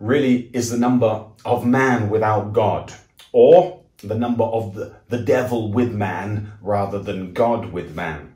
really 0.00 0.50
is 0.52 0.68
the 0.68 0.76
number 0.76 1.24
of 1.44 1.66
man 1.66 2.10
without 2.10 2.52
God, 2.52 2.92
or 3.32 3.82
the 3.98 4.14
number 4.14 4.44
of 4.44 4.74
the, 4.74 4.94
the 5.08 5.18
devil 5.18 5.72
with 5.72 5.92
man 5.92 6.52
rather 6.60 6.98
than 6.98 7.32
God 7.32 7.72
with 7.72 7.94
man. 7.94 8.34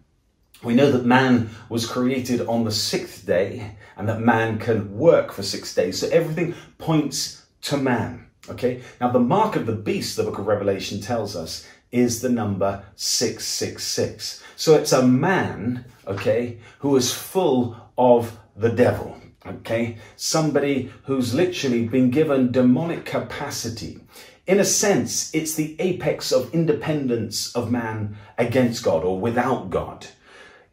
We 0.62 0.74
know 0.74 0.90
that 0.90 1.04
man 1.04 1.50
was 1.68 1.86
created 1.86 2.40
on 2.46 2.64
the 2.64 2.72
sixth 2.72 3.24
day 3.24 3.76
and 3.96 4.08
that 4.08 4.20
man 4.20 4.58
can 4.58 4.96
work 4.96 5.30
for 5.32 5.42
six 5.42 5.74
days. 5.74 6.00
So 6.00 6.08
everything 6.08 6.54
points 6.78 7.46
to 7.62 7.76
man. 7.76 8.26
Okay. 8.48 8.82
Now, 9.00 9.10
the 9.10 9.20
mark 9.20 9.56
of 9.56 9.66
the 9.66 9.74
beast, 9.74 10.16
the 10.16 10.24
book 10.24 10.38
of 10.38 10.46
Revelation 10.46 11.00
tells 11.00 11.36
us, 11.36 11.66
is 11.92 12.20
the 12.20 12.28
number 12.28 12.84
666. 12.96 14.42
So 14.56 14.74
it's 14.74 14.92
a 14.92 15.06
man, 15.06 15.84
okay, 16.06 16.58
who 16.80 16.96
is 16.96 17.12
full 17.12 17.76
of 17.96 18.38
the 18.56 18.70
devil. 18.70 19.18
Okay, 19.48 19.96
somebody 20.16 20.92
who's 21.04 21.34
literally 21.34 21.86
been 21.86 22.10
given 22.10 22.52
demonic 22.52 23.04
capacity. 23.04 24.00
In 24.46 24.60
a 24.60 24.64
sense, 24.64 25.34
it's 25.34 25.54
the 25.54 25.76
apex 25.78 26.32
of 26.32 26.52
independence 26.54 27.54
of 27.54 27.70
man 27.70 28.16
against 28.36 28.82
God 28.82 29.04
or 29.04 29.20
without 29.20 29.70
God. 29.70 30.06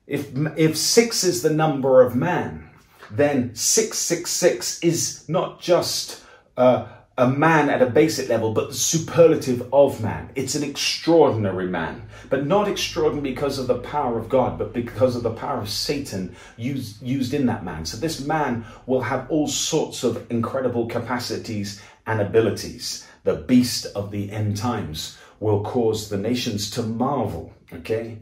If, 0.08 0.30
if 0.58 0.78
six 0.78 1.24
is 1.24 1.42
the 1.42 1.54
number 1.54 2.02
of 2.02 2.16
man, 2.16 2.70
then 3.12 3.56
666 3.56 4.84
is 4.84 5.28
not 5.28 5.60
just 5.62 6.22
uh, 6.58 6.88
a 7.18 7.30
man 7.30 7.70
at 7.70 7.82
a 7.82 7.90
basic 7.90 8.28
level, 8.28 8.54
but 8.54 8.70
the 8.70 8.74
superlative 8.74 9.70
of 9.72 10.02
man. 10.04 10.30
It's 10.36 10.56
an 10.56 10.64
extraordinary 10.64 11.68
man, 11.68 12.02
but 12.30 12.46
not 12.46 12.68
extraordinary 12.68 13.32
because 13.32 13.58
of 13.58 13.68
the 13.68 13.78
power 13.80 14.20
of 14.20 14.28
God, 14.28 14.58
but 14.58 14.74
because 14.74 15.16
of 15.16 15.24
the 15.24 15.32
power 15.32 15.62
of 15.62 15.70
Satan 15.70 16.36
used, 16.58 17.02
used 17.02 17.34
in 17.34 17.46
that 17.46 17.64
man. 17.64 17.86
So 17.86 17.96
this 17.96 18.20
man 18.20 18.66
will 18.86 19.02
have 19.02 19.30
all 19.30 19.48
sorts 19.48 20.04
of 20.04 20.30
incredible 20.30 20.88
capacities 20.88 21.82
and 22.06 22.20
abilities. 22.20 23.08
The 23.24 23.36
beast 23.36 23.86
of 23.96 24.12
the 24.12 24.30
end 24.32 24.58
times 24.58 25.18
will 25.40 25.64
cause 25.64 26.10
the 26.10 26.18
nations 26.18 26.70
to 26.72 26.84
marvel. 26.84 27.54
Okay. 27.72 28.18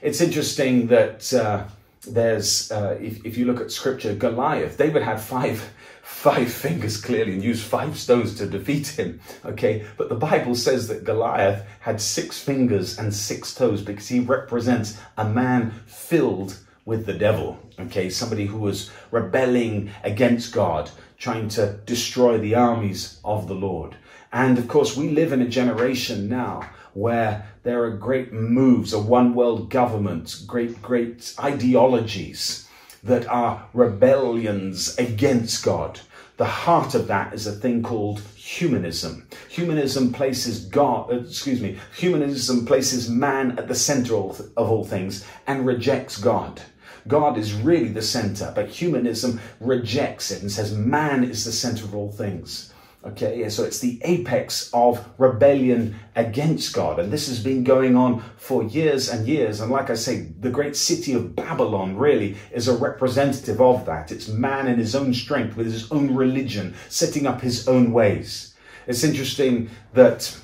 It's 0.00 0.22
interesting 0.22 0.86
that, 0.86 1.32
uh, 1.34 1.64
there's, 2.06 2.70
uh, 2.70 2.96
if, 3.00 3.24
if 3.26 3.36
you 3.36 3.44
look 3.44 3.60
at 3.60 3.70
scripture, 3.70 4.14
Goliath, 4.14 4.78
David 4.78 5.02
had 5.02 5.20
five 5.20 5.70
five 6.08 6.50
fingers 6.64 6.96
clearly 7.00 7.34
and 7.34 7.44
used 7.44 7.62
five 7.62 7.96
stones 7.98 8.34
to 8.34 8.46
defeat 8.46 8.88
him. 8.88 9.20
Okay, 9.44 9.84
but 9.96 10.08
the 10.08 10.14
Bible 10.14 10.54
says 10.54 10.88
that 10.88 11.04
Goliath 11.04 11.64
had 11.80 12.00
six 12.00 12.40
fingers 12.40 12.98
and 12.98 13.14
six 13.14 13.54
toes 13.54 13.82
because 13.82 14.08
he 14.08 14.20
represents 14.20 14.98
a 15.16 15.28
man 15.28 15.70
filled 15.86 16.58
with 16.84 17.04
the 17.06 17.14
devil. 17.14 17.58
Okay, 17.78 18.08
somebody 18.10 18.46
who 18.46 18.58
was 18.58 18.90
rebelling 19.10 19.90
against 20.02 20.52
God, 20.52 20.90
trying 21.18 21.48
to 21.50 21.78
destroy 21.84 22.38
the 22.38 22.54
armies 22.54 23.20
of 23.24 23.46
the 23.46 23.54
Lord. 23.54 23.96
And 24.32 24.58
of 24.58 24.66
course, 24.66 24.96
we 24.96 25.10
live 25.10 25.32
in 25.32 25.42
a 25.42 25.48
generation 25.48 26.28
now 26.28 26.68
where 26.94 27.46
there 27.62 27.84
are 27.84 27.90
great 27.90 28.32
moves, 28.32 28.92
a 28.92 28.98
one 28.98 29.34
world 29.34 29.70
government, 29.70 30.42
great, 30.46 30.80
great 30.82 31.34
ideologies 31.38 32.67
that 33.02 33.26
are 33.26 33.66
rebellions 33.72 34.96
against 34.98 35.64
God 35.64 36.00
the 36.38 36.44
heart 36.44 36.94
of 36.94 37.08
that 37.08 37.34
is 37.34 37.48
a 37.48 37.52
thing 37.52 37.82
called 37.82 38.20
humanism. 38.36 39.26
Humanism 39.48 40.12
places 40.12 40.66
God, 40.66 41.12
uh, 41.12 41.18
excuse 41.18 41.60
me, 41.60 41.78
humanism 41.96 42.64
places 42.64 43.10
man 43.10 43.58
at 43.58 43.66
the 43.66 43.74
center 43.74 44.14
of 44.14 44.40
all 44.56 44.84
things 44.84 45.26
and 45.48 45.66
rejects 45.66 46.16
God. 46.16 46.62
God 47.08 47.38
is 47.38 47.54
really 47.54 47.88
the 47.88 48.02
center, 48.02 48.52
but 48.54 48.68
humanism 48.68 49.40
rejects 49.58 50.30
it 50.30 50.42
and 50.42 50.50
says 50.50 50.72
man 50.76 51.24
is 51.24 51.44
the 51.44 51.50
center 51.50 51.84
of 51.84 51.94
all 51.96 52.12
things. 52.12 52.72
Okay, 53.04 53.48
so 53.48 53.62
it's 53.62 53.78
the 53.78 54.00
apex 54.02 54.70
of 54.74 55.08
rebellion 55.18 55.94
against 56.16 56.74
God. 56.74 56.98
And 56.98 57.12
this 57.12 57.28
has 57.28 57.42
been 57.42 57.62
going 57.62 57.94
on 57.94 58.24
for 58.36 58.64
years 58.64 59.08
and 59.08 59.26
years. 59.26 59.60
And 59.60 59.70
like 59.70 59.88
I 59.88 59.94
say, 59.94 60.32
the 60.40 60.50
great 60.50 60.74
city 60.74 61.14
of 61.14 61.36
Babylon 61.36 61.96
really 61.96 62.36
is 62.50 62.66
a 62.66 62.76
representative 62.76 63.60
of 63.60 63.86
that. 63.86 64.10
It's 64.10 64.26
man 64.26 64.66
in 64.66 64.80
his 64.80 64.96
own 64.96 65.14
strength 65.14 65.56
with 65.56 65.66
his 65.66 65.90
own 65.92 66.12
religion, 66.12 66.74
setting 66.88 67.24
up 67.24 67.40
his 67.40 67.68
own 67.68 67.92
ways. 67.92 68.54
It's 68.88 69.04
interesting 69.04 69.70
that 69.92 70.36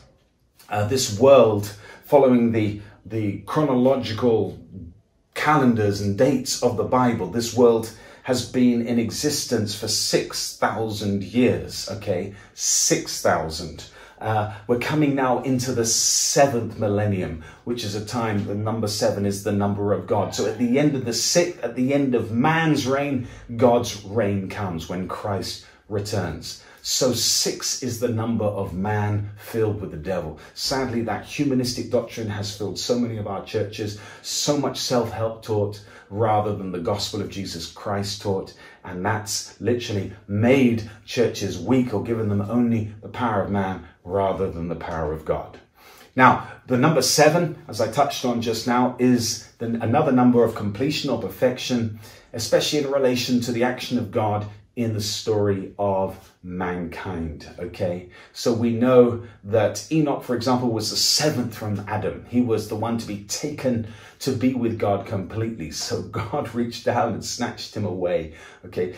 uh, 0.69 0.87
this 0.87 1.19
world, 1.19 1.75
following 2.05 2.53
the, 2.53 2.81
the 3.05 3.39
chronological 3.47 4.61
calendars 5.35 6.01
and 6.01 6.17
dates 6.17 6.63
of 6.63 6.77
the 6.77 6.85
Bible, 6.85 7.27
this 7.31 7.57
world 7.57 7.91
has 8.25 8.51
been 8.51 8.87
in 8.87 8.99
existence 8.99 9.75
for 9.75 9.87
6,000 9.87 11.23
years, 11.23 11.89
okay? 11.91 12.35
6,000. 12.55 13.85
Uh, 14.19 14.55
we're 14.67 14.79
coming 14.79 15.15
now 15.15 15.43
into 15.43 15.73
the 15.73 15.85
seventh 15.85 16.79
millennium, 16.79 17.45
which 17.65 17.85
is 17.85 17.95
a 17.95 18.05
time 18.05 18.47
the 18.47 18.55
number 18.55 18.89
seven 18.89 19.27
is 19.27 19.45
the 19.45 19.53
number 19.53 19.93
of 19.93 20.07
God. 20.07 20.35
So 20.35 20.47
at 20.47 20.57
the 20.57 20.79
end 20.79 20.95
of 20.95 21.05
the 21.05 21.13
sixth, 21.13 21.63
at 21.63 21.75
the 21.75 21.93
end 21.93 22.15
of 22.15 22.33
man's 22.33 22.87
reign, 22.87 23.29
God's 23.57 24.03
reign 24.05 24.49
comes 24.49 24.89
when 24.89 25.07
Christ 25.07 25.67
returns. 25.91 26.64
So 26.87 27.15
six 27.15 27.83
is 27.83 27.99
the 27.99 28.11
number 28.11 28.45
of 28.45 28.75
man 28.75 29.31
filled 29.39 29.81
with 29.81 29.91
the 29.91 29.97
devil. 29.97 30.39
Sadly, 30.53 31.01
that 31.05 31.25
humanistic 31.25 31.91
doctrine 31.91 32.29
has 32.29 32.55
filled 32.59 32.79
so 32.79 32.99
many 32.99 33.17
of 33.17 33.27
our 33.27 33.43
churches, 33.43 33.99
so 34.21 34.59
much 34.59 34.79
self 34.79 35.11
help 35.11 35.43
taught 35.43 35.83
rather 36.11 36.55
than 36.55 36.73
the 36.73 36.79
gospel 36.79 37.23
of 37.23 37.31
Jesus 37.31 37.73
Christ 37.73 38.21
taught. 38.21 38.53
And 38.85 39.03
that's 39.03 39.59
literally 39.63 40.13
made 40.29 40.91
churches 41.07 41.59
weak 41.59 41.95
or 41.95 42.03
given 42.03 42.29
them 42.29 42.43
only 42.43 42.93
the 43.01 43.09
power 43.09 43.41
of 43.43 43.51
man 43.51 43.89
rather 44.05 44.51
than 44.51 44.69
the 44.69 44.77
power 44.77 45.11
of 45.11 45.25
God. 45.25 45.59
Now, 46.15 46.47
the 46.67 46.77
number 46.77 47.01
seven, 47.01 47.65
as 47.67 47.81
I 47.81 47.91
touched 47.91 48.27
on 48.27 48.43
just 48.43 48.67
now, 48.67 48.97
is 48.99 49.49
the, 49.57 49.69
another 49.81 50.13
number 50.13 50.45
of 50.45 50.55
completion 50.55 51.09
or 51.09 51.19
perfection, 51.19 51.99
especially 52.35 52.81
in 52.81 52.91
relation 52.91 53.41
to 53.41 53.53
the 53.53 53.65
action 53.65 53.97
of 53.99 54.11
God 54.11 54.47
in 54.77 54.93
the 54.93 55.01
story 55.01 55.73
of 55.79 56.33
mankind. 56.43 57.49
Okay, 57.59 58.09
so 58.33 58.53
we 58.53 58.71
know 58.71 59.23
that 59.45 59.87
Enoch, 59.93 60.25
for 60.25 60.35
example, 60.35 60.71
was 60.71 60.91
the 60.91 60.97
seventh 60.97 61.57
from 61.57 61.85
Adam. 61.87 62.27
He 62.29 62.41
was 62.41 62.69
the 62.69 62.77
one 62.77 62.99
to 62.99 63.07
be 63.07 63.25
taken 63.25 63.87
to 64.21 64.33
be 64.33 64.55
with 64.55 64.79
God 64.79 65.07
completely. 65.07 65.71
So 65.71 66.03
God 66.11 66.55
reached 66.55 66.85
down 66.85 67.13
and 67.13 67.25
snatched 67.25 67.77
him 67.77 67.85
away. 67.85 68.35
Okay. 68.67 68.95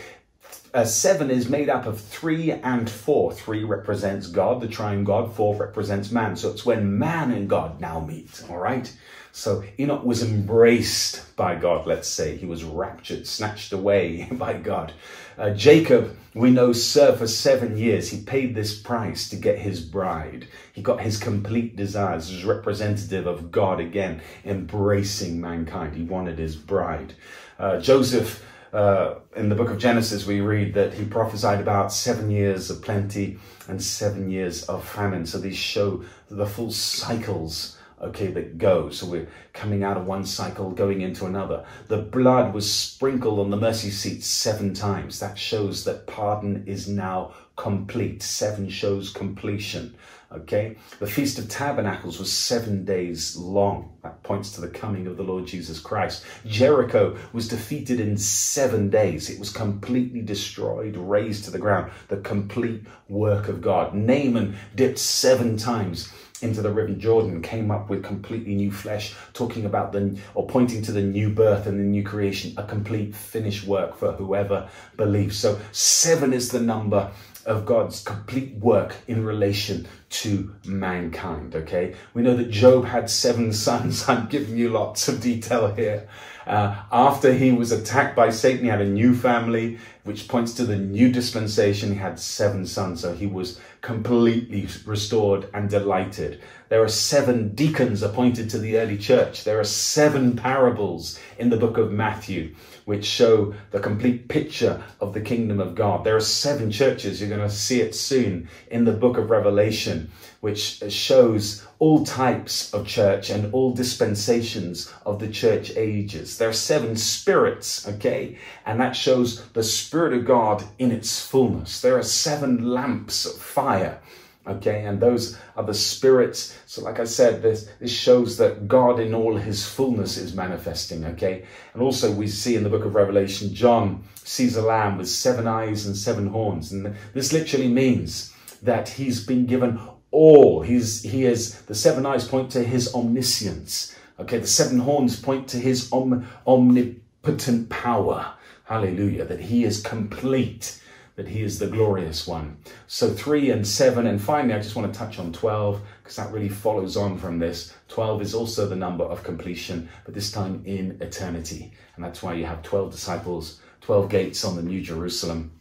Seven 0.85 1.31
is 1.31 1.49
made 1.49 1.71
up 1.71 1.87
of 1.87 1.99
three 2.01 2.51
and 2.51 2.89
four. 2.89 3.33
Three 3.33 3.65
represents 3.65 4.27
God, 4.27 4.61
the 4.61 4.69
triune 4.69 5.05
God. 5.05 5.35
Four 5.35 5.57
represents 5.57 6.11
man. 6.11 6.37
So 6.37 6.51
it's 6.51 6.67
when 6.67 6.99
man 6.99 7.31
and 7.31 7.49
God 7.49 7.81
now 7.81 8.01
meet. 8.01 8.45
All 8.51 8.59
right. 8.59 8.93
So 9.33 9.65
Enoch 9.79 10.05
was 10.05 10.23
embraced 10.23 11.37
by 11.37 11.57
God, 11.57 11.87
let's 11.87 12.09
say. 12.09 12.37
He 12.37 12.47
was 12.47 12.65
raptured, 12.65 13.27
snatched 13.27 13.73
away 13.73 14.29
by 14.33 14.55
God. 14.55 14.93
Uh, 15.39 15.51
Jacob, 15.51 16.17
we 16.35 16.51
know, 16.51 16.73
served 16.73 17.19
for 17.19 17.27
seven 17.27 17.77
years. 17.77 18.11
He 18.11 18.23
paid 18.23 18.55
this 18.55 18.79
price 18.79 19.29
to 19.29 19.37
get 19.37 19.59
his 19.59 19.81
bride. 19.81 20.49
He 20.73 20.81
got 20.83 21.01
his 21.01 21.19
complete 21.19 21.77
desires 21.77 22.31
as 22.31 22.45
representative 22.45 23.27
of 23.27 23.51
God 23.51 23.79
again, 23.81 24.23
embracing 24.45 25.41
mankind. 25.41 25.95
He 25.95 26.05
wanted 26.05 26.39
his 26.39 26.57
bride. 26.57 27.15
Uh, 27.59 27.81
Joseph, 27.81 28.43
uh, 28.73 29.17
in 29.35 29.49
the 29.49 29.55
book 29.55 29.71
of 29.71 29.79
Genesis, 29.79 30.27
we 30.27 30.41
read 30.41 30.73
that 30.75 30.95
he 30.95 31.05
prophesied 31.05 31.61
about 31.61 31.93
seven 31.93 32.31
years 32.31 32.71
of 32.71 32.83
plenty 32.83 33.39
and 33.69 33.83
seven 33.83 34.31
years 34.31 34.65
of 34.65 34.87
famine. 34.87 35.27
So 35.27 35.39
these 35.39 35.57
show 35.57 36.03
the 36.31 36.47
full 36.47 36.71
cycles 36.71 37.76
okay, 38.01 38.29
that 38.29 38.59
go. 38.59 38.91
So 38.91 39.07
we're 39.07 39.29
coming 39.53 39.83
out 39.83 39.97
of 39.97 40.07
one 40.07 40.25
cycle, 40.25 40.71
going 40.71 41.01
into 41.01 41.27
another. 41.27 41.65
The 41.89 41.99
blood 41.99 42.55
was 42.55 42.73
sprinkled 42.73 43.39
on 43.39 43.51
the 43.51 43.57
mercy 43.57 43.91
seat 43.91 44.23
seven 44.23 44.75
times. 44.75 45.21
That 45.21 45.39
shows 45.39 45.85
that 45.85 46.07
pardon 46.07 46.65
is 46.67 46.89
now 46.89 47.35
complete. 47.57 48.23
Seven 48.23 48.69
shows 48.69 49.11
completion. 49.11 49.97
Okay, 50.33 50.77
the 50.99 51.07
Feast 51.07 51.39
of 51.39 51.49
Tabernacles 51.49 52.19
was 52.19 52.33
seven 52.33 52.85
days 52.85 53.37
long. 53.37 53.97
That 54.03 54.25
points 54.25 54.51
to 54.53 54.61
the 54.61 54.69
coming 54.69 55.07
of 55.07 55.17
the 55.17 55.23
Lord 55.23 55.47
Jesus 55.47 55.79
Christ. 55.79 56.25
Jericho 56.45 57.17
was 57.33 57.47
defeated 57.47 58.01
in 58.01 58.17
seven 58.17 58.91
days. 58.91 59.31
It 59.31 59.39
was 59.39 59.51
completely 59.51 60.23
destroyed, 60.23 60.97
razed 60.97 61.45
to 61.45 61.53
the 61.53 61.61
ground. 61.61 61.93
The 62.09 62.17
complete 62.19 62.83
work 63.09 63.47
of 63.47 63.63
God. 63.63 63.95
Naaman 63.95 64.57
dipped 64.75 64.99
seven 64.99 65.57
times 65.57 66.13
into 66.43 66.63
the 66.63 66.71
river 66.71 66.93
Jordan 66.93 67.43
came 67.43 67.71
up 67.71 67.89
with 67.89 68.05
completely 68.05 68.55
new 68.55 68.71
flesh, 68.71 69.15
talking 69.33 69.65
about 69.65 69.93
the 69.93 70.19
or 70.35 70.47
pointing 70.47 70.83
to 70.83 70.93
the 70.93 71.03
new 71.03 71.31
birth 71.31 71.67
and 71.67 71.79
the 71.79 71.85
new 71.85 72.03
creation, 72.03 72.53
a 72.57 72.65
complete 72.65 73.15
finished 73.15 73.67
work 73.67 73.97
for 73.97 74.13
whoever 74.13 74.69
believes. 74.97 75.39
So 75.39 75.59
seven 75.73 76.33
is 76.33 76.51
the 76.51 76.61
number 76.61 77.11
of 77.47 77.65
God's 77.65 78.03
complete 78.03 78.55
work 78.57 78.97
in 79.07 79.25
relation 79.25 79.87
to 80.09 80.55
mankind. 80.65 81.55
Okay, 81.55 81.95
we 82.13 82.23
know 82.23 82.37
that 82.37 82.51
Job 82.51 82.85
had 82.85 83.09
seven 83.09 83.53
sons. 83.67 84.09
I'm 84.09 84.27
giving 84.29 84.57
you 84.57 84.69
lots 84.69 85.09
of 85.09 85.21
detail 85.21 85.73
here. 85.75 86.09
Uh, 86.47 86.77
after 86.93 87.33
he 87.33 87.51
was 87.51 87.73
attacked 87.73 88.15
by 88.15 88.31
Satan, 88.31 88.65
he 88.65 88.71
had 88.71 88.81
a 88.81 88.89
new 88.89 89.15
family, 89.15 89.79
which 90.05 90.29
points 90.29 90.55
to 90.55 90.65
the 90.65 90.77
new 90.77 91.11
dispensation. 91.11 91.93
He 91.93 91.99
had 91.99 92.21
seven 92.21 92.67
sons, 92.67 93.01
so 93.01 93.15
he 93.15 93.27
was 93.27 93.61
completely 93.81 94.69
restored 94.85 95.49
and 95.55 95.69
delighted. 95.69 96.41
There 96.69 96.83
are 96.83 96.89
seven 96.89 97.55
deacons 97.55 98.03
appointed 98.03 98.51
to 98.51 98.59
the 98.59 98.79
early 98.79 98.99
church. 98.99 99.43
There 99.43 99.59
are 99.59 99.65
seven 99.65 100.37
parables 100.37 101.19
in 101.39 101.51
the 101.51 101.57
book 101.57 101.79
of 101.79 101.91
Matthew 101.91 102.55
which 102.87 103.05
show 103.05 103.53
the 103.73 103.81
complete 103.81 104.29
picture 104.29 104.81
of 105.01 105.13
the 105.13 105.21
kingdom 105.21 105.59
of 105.61 105.75
God. 105.75 106.05
There 106.05 106.15
are 106.15 106.21
seven 106.21 106.71
churches, 106.71 107.21
you're 107.21 107.29
going 107.29 107.41
to 107.41 107.51
see 107.51 107.81
it 107.81 107.97
soon 107.97 108.49
in 108.71 108.85
the 108.85 108.93
book 108.93 109.19
of 109.19 109.29
Revelation, 109.29 110.11
which 110.41 110.81
shows 110.93 111.67
all 111.81 112.07
types 112.07 112.73
of 112.73 112.87
church 112.87 113.29
and 113.29 113.53
all 113.53 113.73
dispensations 113.73 114.93
of 115.05 115.19
the 115.19 115.29
church 115.29 115.73
ages. 115.77 116.39
There 116.39 116.49
are 116.49 116.55
seven 116.55 116.95
spirits, 116.95 117.89
okay? 117.89 118.39
And 118.65 118.81
that 118.81 118.95
shows 118.95 119.45
the 119.49 119.65
Spirit 119.65 120.13
of 120.13 120.25
God 120.25 120.63
in 120.79 120.93
its 120.93 121.21
fullness. 121.21 121.81
There 121.81 121.99
are 121.99 122.05
seven 122.05 122.71
lamps 122.71 123.27
of 123.27 123.35
fire 123.35 124.01
Okay, 124.47 124.85
and 124.85 125.01
those 125.01 125.37
are 125.57 125.65
the 125.65 125.75
spirits. 125.75 126.57
So, 126.67 126.83
like 126.83 127.01
I 127.01 127.05
said, 127.05 127.43
this, 127.43 127.69
this 127.81 127.91
shows 127.91 128.37
that 128.37 128.69
God 128.69 129.01
in 129.01 129.13
all 129.13 129.37
his 129.37 129.67
fullness 129.67 130.17
is 130.17 130.37
manifesting. 130.37 131.05
Okay, 131.05 131.45
and 131.75 131.83
also 131.83 132.13
we 132.13 132.29
see 132.29 132.55
in 132.55 132.63
the 132.63 132.71
book 132.71 132.85
of 132.85 132.95
Revelation, 132.95 133.53
John 133.53 134.05
sees 134.23 134.57
a 134.57 134.63
lamb 134.63 134.99
with 134.99 135.09
seven 135.09 135.49
eyes 135.49 135.87
and 135.87 135.97
seven 135.97 136.29
horns. 136.29 136.73
And 136.73 136.95
this 137.13 137.33
literally 137.33 137.69
means 137.69 138.33
that 138.63 138.89
he's 138.89 139.25
been 139.25 139.47
given 139.47 139.81
all. 140.13 140.63
He's, 140.63 141.03
he 141.03 141.25
is, 141.25 141.61
the 141.63 141.75
seven 141.75 142.07
eyes 142.07 142.27
point 142.27 142.51
to 142.53 142.63
his 142.63 142.95
omniscience. 142.95 143.97
Okay, 144.19 144.39
the 144.39 144.47
seven 144.47 144.79
horns 144.79 145.21
point 145.21 145.49
to 145.49 145.59
his 145.59 145.93
om, 145.93 146.27
omnipotent 146.47 147.69
power. 147.69 148.33
Hallelujah, 148.65 149.25
that 149.25 149.41
he 149.41 149.65
is 149.65 149.83
complete 149.83 150.81
that 151.17 151.29
he 151.29 151.43
is 151.43 151.59
the 151.59 151.67
glorious 151.67 152.27
one. 152.27 152.59
So 152.87 153.11
three 153.11 153.51
and 153.51 153.67
seven, 153.67 154.07
and 154.07 154.21
finally, 154.21 154.55
I 154.55 154.61
just 154.61 154.77
want 154.77 154.93
to 154.93 154.99
touch 154.99 155.19
on 155.19 155.33
12 155.33 155.81
because 156.03 156.17
that 156.17 156.31
really 156.31 156.51
follows 156.51 156.97
on 156.97 157.19
from 157.19 157.39
this. 157.39 157.75
12 157.89 158.23
is 158.23 158.35
also 158.35 158.69
the 158.69 158.77
number 158.77 159.05
of 159.05 159.25
completion, 159.25 159.89
but 160.05 160.15
this 160.15 160.31
time 160.31 160.63
in 160.67 160.99
eternity. 161.01 161.73
And 161.97 162.05
that's 162.05 162.23
why 162.23 162.35
you 162.35 162.45
have 162.45 162.63
12 162.63 162.93
disciples, 162.93 163.61
12 163.81 164.11
gates 164.11 164.45
on 164.45 164.57
the 164.57 164.63
New 164.63 164.83
Jerusalem. 164.83 165.53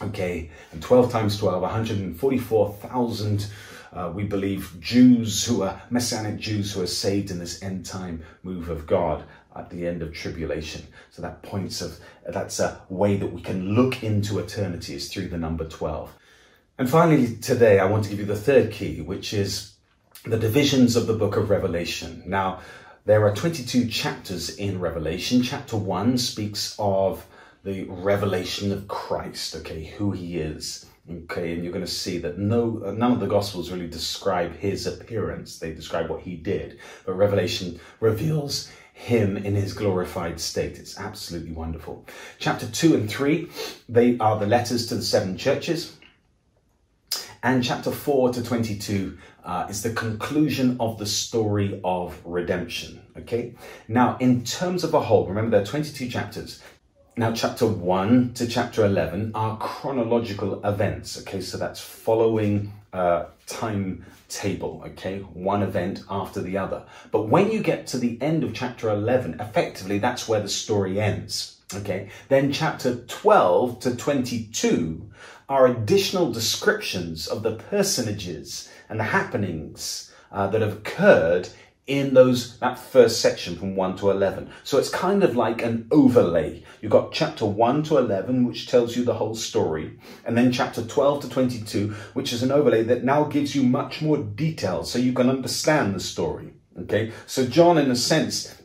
Okay, 0.00 0.50
and 0.70 0.80
12 0.80 1.10
times 1.10 1.38
12, 1.38 1.62
144,000. 1.62 3.46
Uh, 3.90 4.12
we 4.14 4.22
believe 4.22 4.76
Jews 4.80 5.44
who 5.44 5.62
are 5.62 5.80
Messianic 5.90 6.36
Jews 6.36 6.72
who 6.72 6.82
are 6.82 6.86
saved 6.86 7.30
in 7.30 7.38
this 7.38 7.62
end 7.62 7.86
time 7.86 8.22
move 8.42 8.68
of 8.68 8.86
God 8.86 9.24
at 9.58 9.70
the 9.70 9.86
end 9.86 10.02
of 10.02 10.12
tribulation. 10.12 10.86
So 11.10 11.22
that 11.22 11.42
points 11.42 11.80
of 11.80 11.98
that's 12.26 12.60
a 12.60 12.80
way 12.88 13.16
that 13.16 13.32
we 13.32 13.42
can 13.42 13.74
look 13.74 14.02
into 14.02 14.38
eternity 14.38 14.94
is 14.94 15.08
through 15.08 15.28
the 15.28 15.38
number 15.38 15.64
12. 15.64 16.10
And 16.78 16.88
finally, 16.88 17.36
today 17.36 17.78
I 17.80 17.86
want 17.86 18.04
to 18.04 18.10
give 18.10 18.20
you 18.20 18.24
the 18.24 18.36
third 18.36 18.70
key, 18.70 19.00
which 19.00 19.34
is 19.34 19.74
the 20.24 20.38
divisions 20.38 20.96
of 20.96 21.06
the 21.06 21.14
book 21.14 21.36
of 21.36 21.50
Revelation. 21.50 22.22
Now, 22.26 22.60
there 23.04 23.24
are 23.24 23.34
22 23.34 23.88
chapters 23.88 24.56
in 24.56 24.80
Revelation. 24.80 25.42
Chapter 25.42 25.76
1 25.76 26.18
speaks 26.18 26.76
of 26.78 27.26
the 27.64 27.84
revelation 27.84 28.70
of 28.70 28.86
Christ, 28.86 29.56
okay, 29.56 29.84
who 29.84 30.12
he 30.12 30.38
is. 30.38 30.86
Okay, 31.10 31.54
and 31.54 31.64
you're 31.64 31.72
going 31.72 31.84
to 31.84 31.90
see 31.90 32.18
that 32.18 32.38
no, 32.38 32.66
none 32.94 33.12
of 33.12 33.20
the 33.20 33.26
Gospels 33.26 33.70
really 33.70 33.88
describe 33.88 34.54
his 34.56 34.86
appearance. 34.86 35.58
They 35.58 35.72
describe 35.72 36.10
what 36.10 36.20
he 36.20 36.36
did. 36.36 36.78
But 37.06 37.14
Revelation 37.14 37.80
reveals 37.98 38.70
him 38.98 39.36
in 39.36 39.54
his 39.54 39.72
glorified 39.72 40.40
state. 40.40 40.76
It's 40.76 40.98
absolutely 40.98 41.52
wonderful. 41.52 42.04
Chapter 42.40 42.66
2 42.66 42.94
and 42.94 43.08
3, 43.08 43.48
they 43.88 44.18
are 44.18 44.38
the 44.38 44.46
letters 44.46 44.88
to 44.88 44.96
the 44.96 45.02
seven 45.02 45.38
churches. 45.38 45.96
And 47.44 47.62
chapter 47.62 47.92
4 47.92 48.32
to 48.32 48.42
22 48.42 49.16
uh, 49.44 49.66
is 49.70 49.84
the 49.84 49.92
conclusion 49.92 50.76
of 50.80 50.98
the 50.98 51.06
story 51.06 51.80
of 51.84 52.20
redemption. 52.24 53.00
Okay? 53.16 53.54
Now, 53.86 54.16
in 54.18 54.42
terms 54.42 54.82
of 54.82 54.92
a 54.94 55.00
whole, 55.00 55.28
remember 55.28 55.52
there 55.52 55.62
are 55.62 55.66
22 55.66 56.08
chapters. 56.08 56.60
Now, 57.16 57.32
chapter 57.32 57.66
1 57.66 58.34
to 58.34 58.48
chapter 58.48 58.84
11 58.84 59.30
are 59.36 59.56
chronological 59.58 60.64
events. 60.64 61.20
Okay, 61.20 61.40
so 61.40 61.56
that's 61.56 61.80
following 61.80 62.72
uh, 62.92 63.26
timetable, 63.46 64.82
okay? 64.86 65.20
One 65.20 65.62
event 65.62 66.02
after 66.10 66.40
the 66.40 66.58
other. 66.58 66.84
But 67.10 67.28
when 67.28 67.50
you 67.50 67.60
get 67.60 67.86
to 67.88 67.98
the 67.98 68.20
end 68.20 68.44
of 68.44 68.54
chapter 68.54 68.90
11, 68.90 69.40
effectively 69.40 69.98
that's 69.98 70.28
where 70.28 70.40
the 70.40 70.48
story 70.48 71.00
ends, 71.00 71.58
okay? 71.74 72.10
Then 72.28 72.52
chapter 72.52 72.96
12 72.96 73.80
to 73.80 73.96
22 73.96 75.10
are 75.48 75.66
additional 75.66 76.32
descriptions 76.32 77.26
of 77.26 77.42
the 77.42 77.56
personages 77.56 78.68
and 78.88 79.00
the 79.00 79.04
happenings 79.04 80.12
uh, 80.30 80.46
that 80.48 80.60
have 80.60 80.74
occurred 80.74 81.48
in 81.88 82.12
those 82.12 82.58
that 82.58 82.78
first 82.78 83.20
section 83.20 83.56
from 83.56 83.74
1 83.74 83.96
to 83.96 84.10
11 84.10 84.50
so 84.62 84.78
it's 84.78 84.90
kind 84.90 85.24
of 85.24 85.34
like 85.34 85.62
an 85.62 85.88
overlay 85.90 86.62
you've 86.80 86.92
got 86.92 87.12
chapter 87.12 87.46
1 87.46 87.82
to 87.84 87.96
11 87.96 88.46
which 88.46 88.68
tells 88.68 88.94
you 88.94 89.04
the 89.04 89.14
whole 89.14 89.34
story 89.34 89.98
and 90.26 90.36
then 90.36 90.52
chapter 90.52 90.82
12 90.82 91.22
to 91.22 91.28
22 91.30 91.88
which 92.12 92.32
is 92.32 92.42
an 92.42 92.52
overlay 92.52 92.82
that 92.82 93.04
now 93.04 93.24
gives 93.24 93.56
you 93.56 93.62
much 93.62 94.02
more 94.02 94.18
detail 94.18 94.84
so 94.84 94.98
you 94.98 95.14
can 95.14 95.30
understand 95.30 95.94
the 95.94 96.00
story 96.00 96.52
okay 96.78 97.10
so 97.26 97.46
john 97.46 97.78
in 97.78 97.90
a 97.90 97.96
sense 97.96 98.58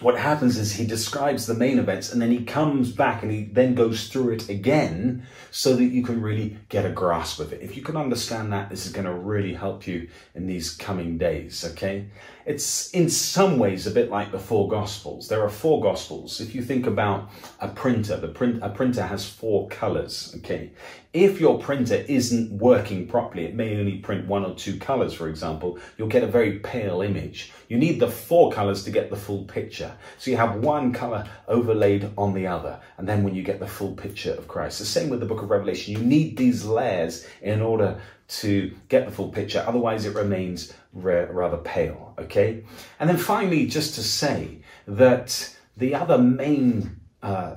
what 0.00 0.18
happens 0.18 0.58
is 0.58 0.74
he 0.74 0.86
describes 0.86 1.46
the 1.46 1.54
main 1.54 1.78
events 1.78 2.12
and 2.12 2.20
then 2.20 2.30
he 2.30 2.44
comes 2.44 2.92
back 2.92 3.22
and 3.22 3.32
he 3.32 3.44
then 3.44 3.74
goes 3.74 4.08
through 4.08 4.30
it 4.30 4.48
again 4.48 5.26
so 5.50 5.74
that 5.74 5.84
you 5.84 6.02
can 6.02 6.20
really 6.20 6.58
get 6.68 6.84
a 6.84 6.90
grasp 6.90 7.40
of 7.40 7.52
it. 7.52 7.62
If 7.62 7.76
you 7.76 7.82
can 7.82 7.96
understand 7.96 8.52
that, 8.52 8.68
this 8.68 8.84
is 8.84 8.92
going 8.92 9.06
to 9.06 9.14
really 9.14 9.54
help 9.54 9.86
you 9.86 10.08
in 10.34 10.46
these 10.46 10.72
coming 10.72 11.16
days, 11.16 11.64
okay? 11.72 12.08
It's 12.46 12.90
in 12.92 13.10
some 13.10 13.58
ways 13.58 13.88
a 13.88 13.90
bit 13.90 14.08
like 14.08 14.30
the 14.30 14.38
four 14.38 14.68
gospels. 14.68 15.26
There 15.26 15.42
are 15.42 15.48
four 15.48 15.82
gospels. 15.82 16.40
If 16.40 16.54
you 16.54 16.62
think 16.62 16.86
about 16.86 17.28
a 17.60 17.66
printer, 17.66 18.16
the 18.16 18.28
print 18.28 18.62
a 18.62 18.68
printer 18.68 19.02
has 19.02 19.28
four 19.28 19.68
colors, 19.68 20.32
okay? 20.38 20.70
If 21.12 21.40
your 21.40 21.58
printer 21.58 22.04
isn't 22.06 22.52
working 22.52 23.08
properly, 23.08 23.46
it 23.46 23.56
may 23.56 23.76
only 23.76 23.98
print 23.98 24.28
one 24.28 24.44
or 24.44 24.54
two 24.54 24.78
colors, 24.78 25.12
for 25.12 25.28
example, 25.28 25.78
you'll 25.98 26.06
get 26.06 26.22
a 26.22 26.28
very 26.28 26.60
pale 26.60 27.02
image. 27.02 27.52
You 27.68 27.78
need 27.78 27.98
the 27.98 28.10
four 28.10 28.52
colors 28.52 28.84
to 28.84 28.92
get 28.92 29.10
the 29.10 29.16
full 29.16 29.44
picture. 29.44 29.92
So 30.18 30.30
you 30.30 30.36
have 30.36 30.56
one 30.56 30.92
color 30.92 31.28
overlaid 31.48 32.10
on 32.16 32.32
the 32.32 32.46
other. 32.46 32.78
And 32.98 33.08
then 33.08 33.24
when 33.24 33.34
you 33.34 33.42
get 33.42 33.58
the 33.58 33.66
full 33.66 33.94
picture 33.94 34.34
of 34.34 34.46
Christ, 34.46 34.78
the 34.78 34.84
same 34.84 35.08
with 35.08 35.18
the 35.18 35.26
book 35.26 35.42
of 35.42 35.50
Revelation, 35.50 35.94
you 35.94 36.00
need 36.00 36.36
these 36.36 36.64
layers 36.64 37.26
in 37.42 37.60
order 37.60 38.00
to 38.28 38.74
get 38.88 39.06
the 39.06 39.12
full 39.12 39.28
picture. 39.28 39.64
Otherwise 39.66 40.04
it 40.04 40.14
remains 40.14 40.72
rather 40.92 41.58
pale, 41.58 42.14
okay? 42.18 42.64
And 42.98 43.08
then 43.08 43.18
finally, 43.18 43.66
just 43.66 43.94
to 43.94 44.02
say 44.02 44.58
that 44.86 45.56
the 45.76 45.94
other 45.94 46.18
main 46.18 47.00
uh, 47.22 47.56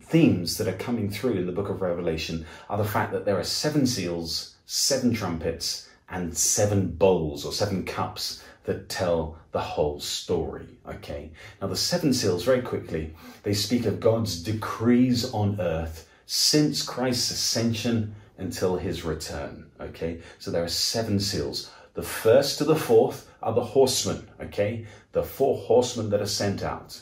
themes 0.00 0.58
that 0.58 0.68
are 0.68 0.76
coming 0.76 1.10
through 1.10 1.34
in 1.34 1.46
the 1.46 1.52
book 1.52 1.70
of 1.70 1.82
Revelation 1.82 2.46
are 2.68 2.78
the 2.78 2.84
fact 2.84 3.12
that 3.12 3.24
there 3.24 3.38
are 3.38 3.44
seven 3.44 3.86
seals, 3.86 4.54
seven 4.66 5.14
trumpets, 5.14 5.88
and 6.08 6.36
seven 6.36 6.88
bowls 6.88 7.44
or 7.44 7.52
seven 7.52 7.84
cups 7.84 8.42
that 8.64 8.88
tell 8.88 9.36
the 9.52 9.60
whole 9.60 10.00
story. 10.00 10.78
Okay. 10.86 11.30
Now, 11.60 11.68
the 11.68 11.76
seven 11.76 12.12
seals, 12.12 12.44
very 12.44 12.62
quickly, 12.62 13.14
they 13.42 13.54
speak 13.54 13.86
of 13.86 14.00
God's 14.00 14.42
decrees 14.42 15.32
on 15.32 15.60
earth 15.60 16.08
since 16.26 16.82
Christ's 16.82 17.30
ascension 17.30 18.14
until 18.44 18.76
his 18.76 19.04
return. 19.04 19.70
Okay. 19.80 20.20
So 20.38 20.50
there 20.50 20.64
are 20.64 20.68
seven 20.68 21.18
seals. 21.18 21.70
The 21.94 22.02
first 22.02 22.58
to 22.58 22.64
the 22.64 22.76
fourth 22.76 23.30
are 23.42 23.54
the 23.54 23.64
horsemen. 23.64 24.28
Okay. 24.40 24.86
The 25.12 25.22
four 25.22 25.56
horsemen 25.56 26.10
that 26.10 26.20
are 26.20 26.26
sent 26.42 26.62
out 26.62 27.00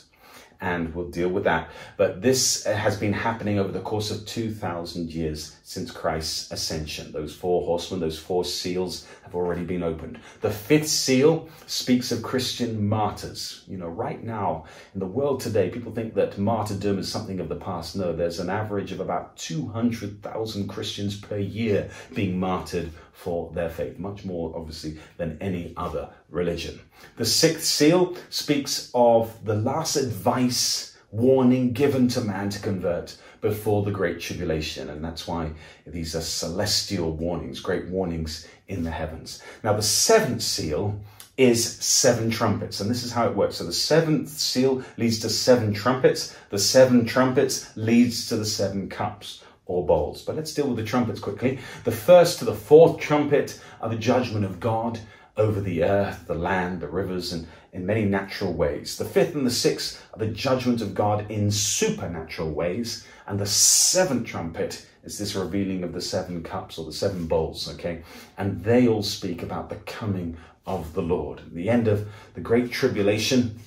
and 0.63 0.95
we'll 0.95 1.09
deal 1.09 1.27
with 1.27 1.43
that. 1.43 1.69
But 1.97 2.21
this 2.21 2.65
uh, 2.65 2.73
has 2.73 2.97
been 2.97 3.11
happening 3.11 3.59
over 3.59 3.73
the 3.73 3.81
course 3.81 4.11
of 4.11 4.25
2,000 4.25 5.09
years 5.09 5.57
since 5.61 5.91
Christ's 5.91 6.51
ascension. 6.53 7.11
Those 7.11 7.35
four 7.35 7.65
horsemen, 7.65 7.99
those 7.99 8.17
four 8.17 8.45
seals 8.45 9.05
have 9.23 9.35
already 9.35 9.65
been 9.65 9.83
opened. 9.83 10.21
The 10.39 10.49
fifth 10.49 10.87
seal 10.87 11.49
speaks 11.67 12.13
of 12.13 12.23
Christian 12.23 12.87
martyrs. 12.87 13.65
You 13.67 13.75
know, 13.77 13.89
right 13.89 14.23
now 14.23 14.63
in 14.93 15.01
the 15.01 15.05
world 15.05 15.41
today, 15.41 15.69
people 15.69 15.91
think 15.91 16.13
that 16.13 16.37
martyrdom 16.37 16.97
is 16.97 17.11
something 17.11 17.41
of 17.41 17.49
the 17.49 17.57
past. 17.57 17.97
No, 17.97 18.15
there's 18.15 18.39
an 18.39 18.49
average 18.49 18.93
of 18.93 19.01
about 19.01 19.35
200,000 19.35 20.69
Christians 20.69 21.19
per 21.19 21.37
year 21.37 21.89
being 22.15 22.39
martyred 22.39 22.89
for 23.13 23.51
their 23.53 23.69
faith, 23.69 23.97
much 23.99 24.25
more 24.25 24.53
obviously 24.55 24.97
than 25.17 25.37
any 25.39 25.73
other 25.77 26.09
religion. 26.29 26.79
The 27.15 27.25
sixth 27.25 27.63
seal 27.63 28.17
speaks 28.29 28.91
of 28.93 29.45
the 29.45 29.55
last 29.55 29.95
advice, 29.95 30.97
warning 31.11 31.71
given 31.71 32.07
to 32.09 32.21
man 32.21 32.49
to 32.49 32.59
convert 32.59 33.15
before 33.39 33.83
the 33.83 33.91
Great 33.91 34.19
Tribulation. 34.19 34.89
And 34.89 35.03
that's 35.03 35.27
why 35.27 35.51
these 35.85 36.15
are 36.15 36.21
celestial 36.21 37.11
warnings, 37.11 37.59
great 37.59 37.87
warnings 37.87 38.47
in 38.67 38.83
the 38.83 38.91
heavens. 38.91 39.41
Now, 39.63 39.73
the 39.73 39.83
seventh 39.83 40.41
seal 40.41 40.99
is 41.37 41.77
seven 41.77 42.29
trumpets. 42.29 42.79
And 42.79 42.89
this 42.89 43.03
is 43.03 43.11
how 43.11 43.27
it 43.27 43.35
works. 43.35 43.57
So 43.57 43.63
the 43.63 43.73
seventh 43.73 44.29
seal 44.29 44.83
leads 44.97 45.19
to 45.19 45.29
seven 45.29 45.73
trumpets. 45.73 46.35
The 46.49 46.59
seven 46.59 47.05
trumpets 47.05 47.75
leads 47.75 48.27
to 48.29 48.37
the 48.37 48.45
seven 48.45 48.89
cups 48.89 49.42
or 49.65 49.85
bowls. 49.85 50.21
But 50.21 50.35
let's 50.35 50.53
deal 50.53 50.67
with 50.67 50.77
the 50.77 50.83
trumpets 50.83 51.19
quickly. 51.19 51.59
The 51.83 51.91
first 51.91 52.39
to 52.39 52.45
the 52.45 52.55
fourth 52.55 52.99
trumpet 52.99 53.59
are 53.81 53.89
the 53.89 53.95
judgment 53.95 54.45
of 54.45 54.59
God 54.59 54.99
over 55.37 55.61
the 55.61 55.83
earth, 55.83 56.25
the 56.27 56.35
land, 56.35 56.79
the 56.79 56.87
rivers, 56.87 57.33
and 57.33 57.47
in 57.71 57.85
many 57.85 58.05
natural 58.05 58.53
ways. 58.53 58.97
The 58.97 59.05
fifth 59.05 59.35
and 59.35 59.45
the 59.45 59.51
sixth 59.51 60.05
are 60.13 60.19
the 60.19 60.27
judgment 60.27 60.81
of 60.81 60.93
God 60.93 61.29
in 61.31 61.49
supernatural 61.49 62.51
ways. 62.51 63.05
And 63.25 63.39
the 63.39 63.47
seventh 63.47 64.27
trumpet 64.27 64.85
is 65.03 65.17
this 65.17 65.35
revealing 65.35 65.83
of 65.83 65.91
the 65.91 66.01
seven 66.01 66.43
cups 66.43 66.77
or 66.77 66.85
the 66.85 66.93
seven 66.93 67.25
bowls, 67.25 67.67
okay? 67.73 68.03
And 68.37 68.63
they 68.63 68.87
all 68.87 69.03
speak 69.03 69.41
about 69.41 69.69
the 69.69 69.75
coming 69.77 70.37
of 70.65 70.93
the 70.93 71.01
Lord. 71.01 71.41
the 71.51 71.69
end 71.69 71.87
of 71.87 72.07
the 72.35 72.41
Great 72.41 72.71
Tribulation, 72.71 73.59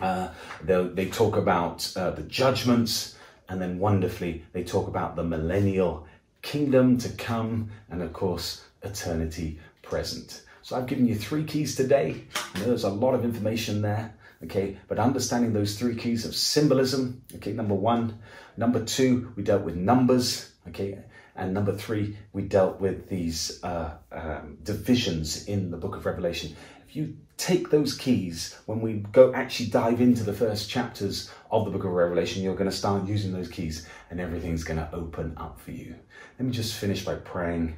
uh, 0.00 0.28
they 0.62 1.06
talk 1.06 1.36
about 1.36 1.90
uh, 1.96 2.10
the 2.10 2.22
judgments, 2.24 3.15
and 3.48 3.60
then 3.60 3.78
wonderfully, 3.78 4.44
they 4.52 4.64
talk 4.64 4.88
about 4.88 5.16
the 5.16 5.24
millennial 5.24 6.06
kingdom 6.42 6.98
to 6.98 7.08
come, 7.10 7.70
and 7.90 8.02
of 8.02 8.12
course, 8.12 8.64
eternity 8.82 9.58
present. 9.82 10.42
So 10.62 10.76
I've 10.76 10.86
given 10.86 11.06
you 11.06 11.14
three 11.14 11.44
keys 11.44 11.76
today. 11.76 12.24
there's 12.54 12.84
a 12.84 12.90
lot 12.90 13.14
of 13.14 13.24
information 13.24 13.82
there, 13.82 14.14
okay? 14.44 14.78
But 14.88 14.98
understanding 14.98 15.52
those 15.52 15.78
three 15.78 15.94
keys 15.94 16.24
of 16.24 16.34
symbolism, 16.34 17.22
okay, 17.36 17.52
number 17.52 17.74
one. 17.74 18.18
Number 18.56 18.84
two, 18.84 19.32
we 19.36 19.42
dealt 19.42 19.62
with 19.62 19.76
numbers, 19.76 20.52
okay? 20.68 20.98
And 21.36 21.52
number 21.52 21.72
three, 21.72 22.16
we 22.32 22.42
dealt 22.42 22.80
with 22.80 23.08
these 23.08 23.62
uh, 23.62 23.92
um, 24.10 24.58
divisions 24.62 25.46
in 25.46 25.70
the 25.70 25.76
book 25.76 25.94
of 25.94 26.06
Revelation. 26.06 26.56
If 26.88 26.96
you 26.96 27.16
take 27.36 27.70
those 27.70 27.94
keys, 27.96 28.58
when 28.66 28.80
we 28.80 28.94
go 29.12 29.32
actually 29.34 29.68
dive 29.68 30.00
into 30.00 30.24
the 30.24 30.32
first 30.32 30.70
chapters 30.70 31.30
of 31.58 31.64
the 31.64 31.70
book 31.70 31.86
of 31.86 31.92
Revelation, 31.92 32.42
you're 32.42 32.54
going 32.54 32.70
to 32.70 32.76
start 32.76 33.06
using 33.06 33.32
those 33.32 33.48
keys 33.48 33.88
and 34.10 34.20
everything's 34.20 34.64
going 34.64 34.78
to 34.78 34.88
open 34.92 35.34
up 35.36 35.60
for 35.60 35.70
you. 35.70 35.94
Let 36.38 36.46
me 36.46 36.52
just 36.52 36.76
finish 36.76 37.04
by 37.04 37.14
praying 37.14 37.76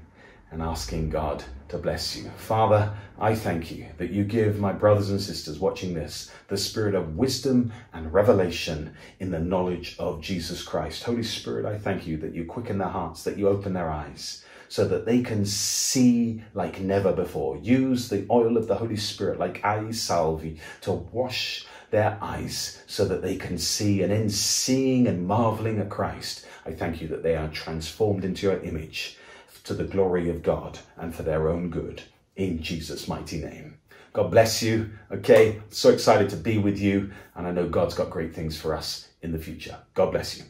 and 0.51 0.63
asking 0.63 1.11
God 1.11 1.45
to 1.69 1.79
bless 1.79 2.17
you. 2.17 2.31
Father, 2.37 2.93
I 3.19 3.35
thank 3.35 3.71
you 3.71 3.87
that 3.99 4.11
you 4.11 4.25
give 4.25 4.59
my 4.59 4.73
brothers 4.73 5.11
and 5.11 5.21
sisters 5.21 5.59
watching 5.59 5.95
this 5.95 6.31
the 6.49 6.57
spirit 6.57 6.95
of 6.95 7.17
wisdom 7.17 7.73
and 7.93 8.13
revelation 8.13 8.95
in 9.21 9.31
the 9.31 9.41
knowledge 9.41 9.97
of 9.99 10.23
Jesus 10.23 10.63
Christ. 10.63 11.03
Holy 11.03 11.23
Spirit, 11.23 11.67
I 11.67 11.77
thank 11.77 12.07
you 12.07 12.17
that 12.19 12.35
you 12.35 12.47
quicken 12.47 12.79
their 12.79 12.89
hearts, 12.89 13.25
that 13.25 13.37
you 13.37 13.49
open 13.49 13.75
their 13.75 13.91
eyes 13.91 14.45
so 14.69 14.87
that 14.87 15.07
they 15.07 15.23
can 15.23 15.45
see 15.45 16.43
like 16.55 16.81
never 16.81 17.13
before. 17.13 17.57
Use 17.59 18.09
the 18.09 18.27
oil 18.31 18.57
of 18.57 18.69
the 18.69 18.77
Holy 18.77 18.97
Spirit 18.97 19.39
like 19.39 19.65
eyes 19.65 20.01
salve 20.01 20.45
to 20.83 20.93
wash 20.93 21.67
their 21.91 22.19
eyes 22.21 22.83
so 22.87 23.05
that 23.07 23.23
they 23.23 23.37
can 23.37 23.59
see. 23.59 24.03
And 24.03 24.13
in 24.13 24.31
seeing 24.31 25.07
and 25.07 25.27
marveling 25.27 25.79
at 25.79 25.89
Christ, 25.89 26.47
I 26.67 26.73
thank 26.73 27.01
you 27.01 27.09
that 27.09 27.23
they 27.23 27.37
are 27.37 27.49
transformed 27.49 28.25
into 28.25 28.47
your 28.47 28.61
image 28.61 29.19
to 29.65 29.75
the 29.75 29.85
glory 29.85 30.31
of 30.31 30.43
God 30.43 30.79
and 30.97 31.15
for 31.15 31.23
their 31.23 31.49
own 31.49 31.71
good. 31.71 32.03
In 32.37 32.63
Jesus' 32.63 33.09
mighty 33.09 33.41
name. 33.41 33.79
God 34.13 34.31
bless 34.31 34.63
you. 34.63 34.91
Okay, 35.13 35.61
so 35.71 35.91
excited 35.91 36.31
to 36.31 36.37
be 36.37 36.59
with 36.59 36.79
you. 36.79 37.11
And 37.35 37.47
I 37.47 37.51
know 37.53 37.69
God's 37.69 37.95
got 37.95 38.11
great 38.11 38.35
things 38.35 38.59
for 38.59 38.75
us 38.75 39.09
in 39.23 39.33
the 39.33 39.39
future. 39.39 39.77
God 39.95 40.13
bless 40.13 40.39
you. 40.39 40.45